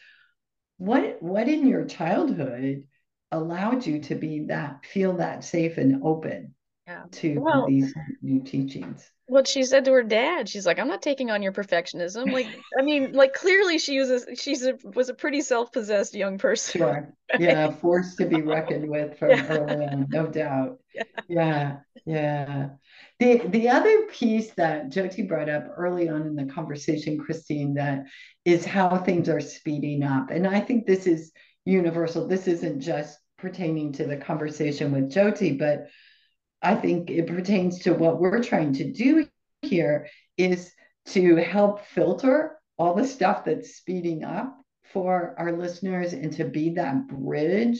what 0.77 1.21
what 1.21 1.47
in 1.47 1.67
your 1.67 1.85
childhood 1.85 2.83
allowed 3.31 3.85
you 3.85 3.99
to 3.99 4.15
be 4.15 4.45
that 4.47 4.85
feel 4.85 5.17
that 5.17 5.43
safe 5.43 5.77
and 5.77 6.03
open 6.03 6.55
yeah. 6.87 7.03
to 7.11 7.39
well, 7.39 7.67
these 7.67 7.93
new 8.21 8.41
teachings. 8.41 9.09
What 9.27 9.47
she 9.47 9.63
said 9.63 9.85
to 9.85 9.91
her 9.93 10.03
dad 10.03 10.49
she's 10.49 10.65
like 10.65 10.79
i'm 10.79 10.89
not 10.89 11.01
taking 11.01 11.31
on 11.31 11.41
your 11.41 11.53
perfectionism. 11.53 12.31
Like 12.31 12.47
i 12.77 12.81
mean 12.81 13.13
like 13.13 13.33
clearly 13.33 13.79
she 13.79 13.97
was 13.99 14.09
a, 14.09 14.35
she's 14.35 14.65
a, 14.65 14.77
was 14.83 15.09
a 15.09 15.13
pretty 15.13 15.41
self-possessed 15.41 16.13
young 16.13 16.37
person. 16.37 16.79
Sure. 16.79 17.13
Yeah 17.39 17.71
forced 17.81 18.17
to 18.17 18.25
be 18.25 18.41
reckoned 18.41 18.89
with 18.89 19.17
from 19.17 19.31
yeah. 19.31 19.47
early 19.47 19.85
on 19.85 20.07
no 20.09 20.27
doubt. 20.27 20.79
Yeah. 20.95 21.03
yeah 21.27 21.77
yeah. 22.05 22.69
The 23.19 23.47
the 23.47 23.69
other 23.69 24.03
piece 24.07 24.51
that 24.51 24.91
jyoti 24.91 25.27
brought 25.27 25.49
up 25.49 25.67
early 25.77 26.09
on 26.09 26.23
in 26.23 26.35
the 26.35 26.45
conversation 26.45 27.17
christine 27.17 27.75
that 27.75 28.03
is 28.45 28.65
how 28.65 28.97
things 28.97 29.29
are 29.29 29.39
speeding 29.39 30.03
up. 30.03 30.31
And 30.31 30.45
i 30.45 30.59
think 30.59 30.85
this 30.85 31.07
is 31.07 31.31
universal. 31.65 32.27
This 32.27 32.47
isn't 32.47 32.81
just 32.81 33.17
pertaining 33.37 33.93
to 33.93 34.05
the 34.05 34.17
conversation 34.17 34.91
with 34.91 35.11
jyoti 35.11 35.57
but 35.57 35.87
I 36.63 36.75
think 36.75 37.09
it 37.09 37.27
pertains 37.27 37.79
to 37.79 37.93
what 37.93 38.19
we're 38.19 38.41
trying 38.41 38.73
to 38.73 38.91
do 38.91 39.27
here 39.61 40.07
is 40.37 40.71
to 41.07 41.35
help 41.35 41.85
filter 41.85 42.57
all 42.77 42.95
the 42.95 43.07
stuff 43.07 43.45
that's 43.45 43.75
speeding 43.75 44.23
up 44.23 44.57
for 44.93 45.35
our 45.37 45.51
listeners 45.51 46.13
and 46.13 46.31
to 46.33 46.45
be 46.45 46.71
that 46.71 47.07
bridge 47.07 47.79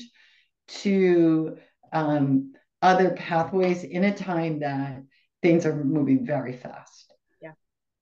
to 0.67 1.57
um, 1.93 2.53
other 2.81 3.11
pathways 3.11 3.83
in 3.83 4.03
a 4.03 4.13
time 4.13 4.59
that 4.59 5.01
things 5.41 5.65
are 5.65 5.75
moving 5.75 6.25
very 6.25 6.53
fast. 6.53 7.13
Yeah, 7.41 7.51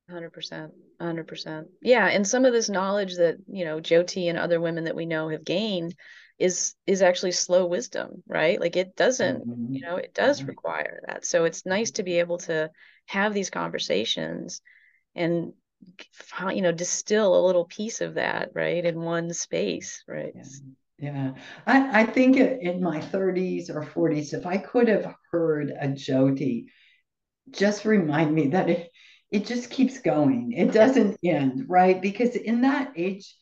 100%. 0.10 0.72
100%. 1.00 1.66
Yeah. 1.82 2.08
And 2.08 2.28
some 2.28 2.46
of 2.46 2.54
this 2.54 2.70
knowledge 2.70 3.18
that, 3.18 3.38
you 3.48 3.66
know, 3.66 3.80
Jyoti 3.80 4.30
and 4.30 4.38
other 4.38 4.60
women 4.60 4.86
that 4.86 4.96
we 4.96 5.06
know 5.06 5.30
have 5.30 5.44
gained 5.44 5.96
is 6.42 6.76
is 6.88 7.02
actually 7.02 7.32
slow 7.32 7.66
wisdom 7.66 8.24
right? 8.28 8.60
Like 8.60 8.76
it 8.76 8.96
doesn't 8.96 9.48
mm-hmm. 9.48 9.74
you 9.74 9.82
know 9.82 9.96
it 9.96 10.14
does 10.14 10.40
mm-hmm. 10.40 10.50
require 10.50 11.02
that. 11.08 11.26
So 11.26 11.46
it's 11.46 11.66
nice 11.66 11.92
to 11.92 12.04
be 12.04 12.20
able 12.20 12.40
to 12.40 12.72
have 13.08 13.34
these 13.34 13.50
conversations 13.50 14.62
and 15.16 15.54
you 16.54 16.62
know 16.62 16.72
distill 16.72 17.36
a 17.36 17.46
little 17.46 17.66
piece 17.66 18.02
of 18.02 18.16
that 18.16 18.52
right 18.54 18.86
in 18.86 19.02
one 19.02 19.34
space 19.34 20.04
right? 20.08 20.34
Yeah, 20.36 21.14
yeah. 21.14 21.34
I, 21.66 22.02
I 22.02 22.06
think 22.06 22.38
in 22.38 22.82
my 22.82 23.00
30s 23.00 23.70
or 23.70 23.84
40s 23.84 24.36
if 24.36 24.46
i 24.46 24.58
could 24.58 24.88
have 24.88 25.16
heard 25.32 25.72
a 25.72 25.88
jyoti 25.88 26.66
just 27.50 27.86
remind 27.86 28.34
me 28.34 28.50
that 28.50 28.70
it 28.70 28.92
it 29.32 29.46
just 29.46 29.70
keeps 29.70 30.00
going. 30.00 30.52
It 30.52 30.74
doesn't 30.74 31.18
end 31.24 31.66
right? 31.68 32.02
Because 32.02 32.36
in 32.36 32.62
that 32.62 32.92
age 32.96 33.34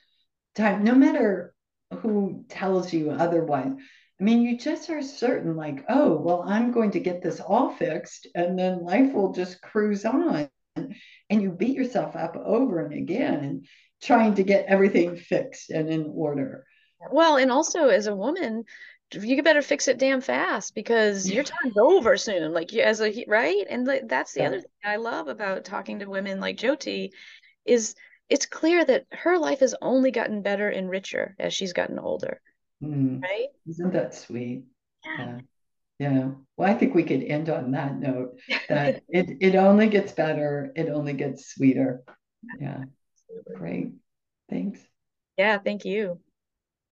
time 0.55 0.83
no 0.83 0.95
matter 0.95 1.53
who 1.91 2.45
tells 2.49 2.93
you 2.93 3.11
otherwise. 3.11 3.71
I 4.19 4.23
mean, 4.23 4.41
you 4.41 4.57
just 4.57 4.89
are 4.89 5.01
certain, 5.01 5.55
like, 5.55 5.85
oh, 5.87 6.15
well, 6.15 6.43
I'm 6.45 6.71
going 6.71 6.91
to 6.91 6.99
get 6.99 7.21
this 7.21 7.39
all 7.39 7.71
fixed, 7.71 8.27
and 8.35 8.59
then 8.59 8.83
life 8.83 9.13
will 9.13 9.31
just 9.31 9.61
cruise 9.61 10.05
on. 10.05 10.49
And 10.75 11.41
you 11.41 11.51
beat 11.51 11.75
yourself 11.75 12.15
up 12.15 12.35
over 12.35 12.85
and 12.85 12.93
again, 12.93 13.63
trying 14.01 14.35
to 14.35 14.43
get 14.43 14.65
everything 14.67 15.17
fixed 15.17 15.69
and 15.69 15.89
in 15.89 16.11
order. 16.13 16.65
Well, 17.11 17.37
and 17.37 17.51
also 17.51 17.87
as 17.87 18.07
a 18.07 18.15
woman, 18.15 18.65
you 19.13 19.41
better 19.41 19.61
fix 19.61 19.87
it 19.87 19.97
damn 19.97 20.21
fast 20.21 20.75
because 20.75 21.29
your 21.29 21.43
time's 21.43 21.77
over 21.77 22.17
soon. 22.17 22.53
Like 22.53 22.73
as 22.73 23.01
a 23.01 23.25
right, 23.27 23.65
and 23.69 23.89
that's 24.05 24.33
the 24.33 24.41
yeah. 24.41 24.47
other 24.47 24.59
thing 24.59 24.69
I 24.85 24.97
love 24.97 25.27
about 25.27 25.65
talking 25.65 25.99
to 25.99 26.05
women 26.05 26.39
like 26.39 26.57
Jyoti 26.57 27.11
is 27.65 27.95
it's 28.29 28.45
clear 28.45 28.85
that 28.85 29.05
her 29.11 29.37
life 29.37 29.59
has 29.59 29.75
only 29.81 30.11
gotten 30.11 30.41
better 30.41 30.69
and 30.69 30.89
richer 30.89 31.35
as 31.39 31.53
she's 31.53 31.73
gotten 31.73 31.99
older. 31.99 32.41
Mm. 32.83 33.21
Right? 33.21 33.49
Isn't 33.67 33.93
that 33.93 34.13
sweet? 34.13 34.63
Yeah. 35.03 35.39
yeah. 35.99 36.11
yeah. 36.11 36.31
Well, 36.55 36.69
I 36.69 36.73
think 36.73 36.93
we 36.93 37.03
could 37.03 37.23
end 37.23 37.49
on 37.49 37.71
that 37.71 37.99
note 37.99 38.39
that 38.69 39.03
it, 39.09 39.37
it 39.41 39.55
only 39.55 39.87
gets 39.87 40.11
better, 40.11 40.71
it 40.75 40.89
only 40.89 41.13
gets 41.13 41.53
sweeter. 41.53 42.03
Yeah. 42.59 42.83
Great. 43.55 43.93
Thanks. 44.49 44.79
Yeah, 45.37 45.57
thank 45.57 45.85
you. 45.85 46.19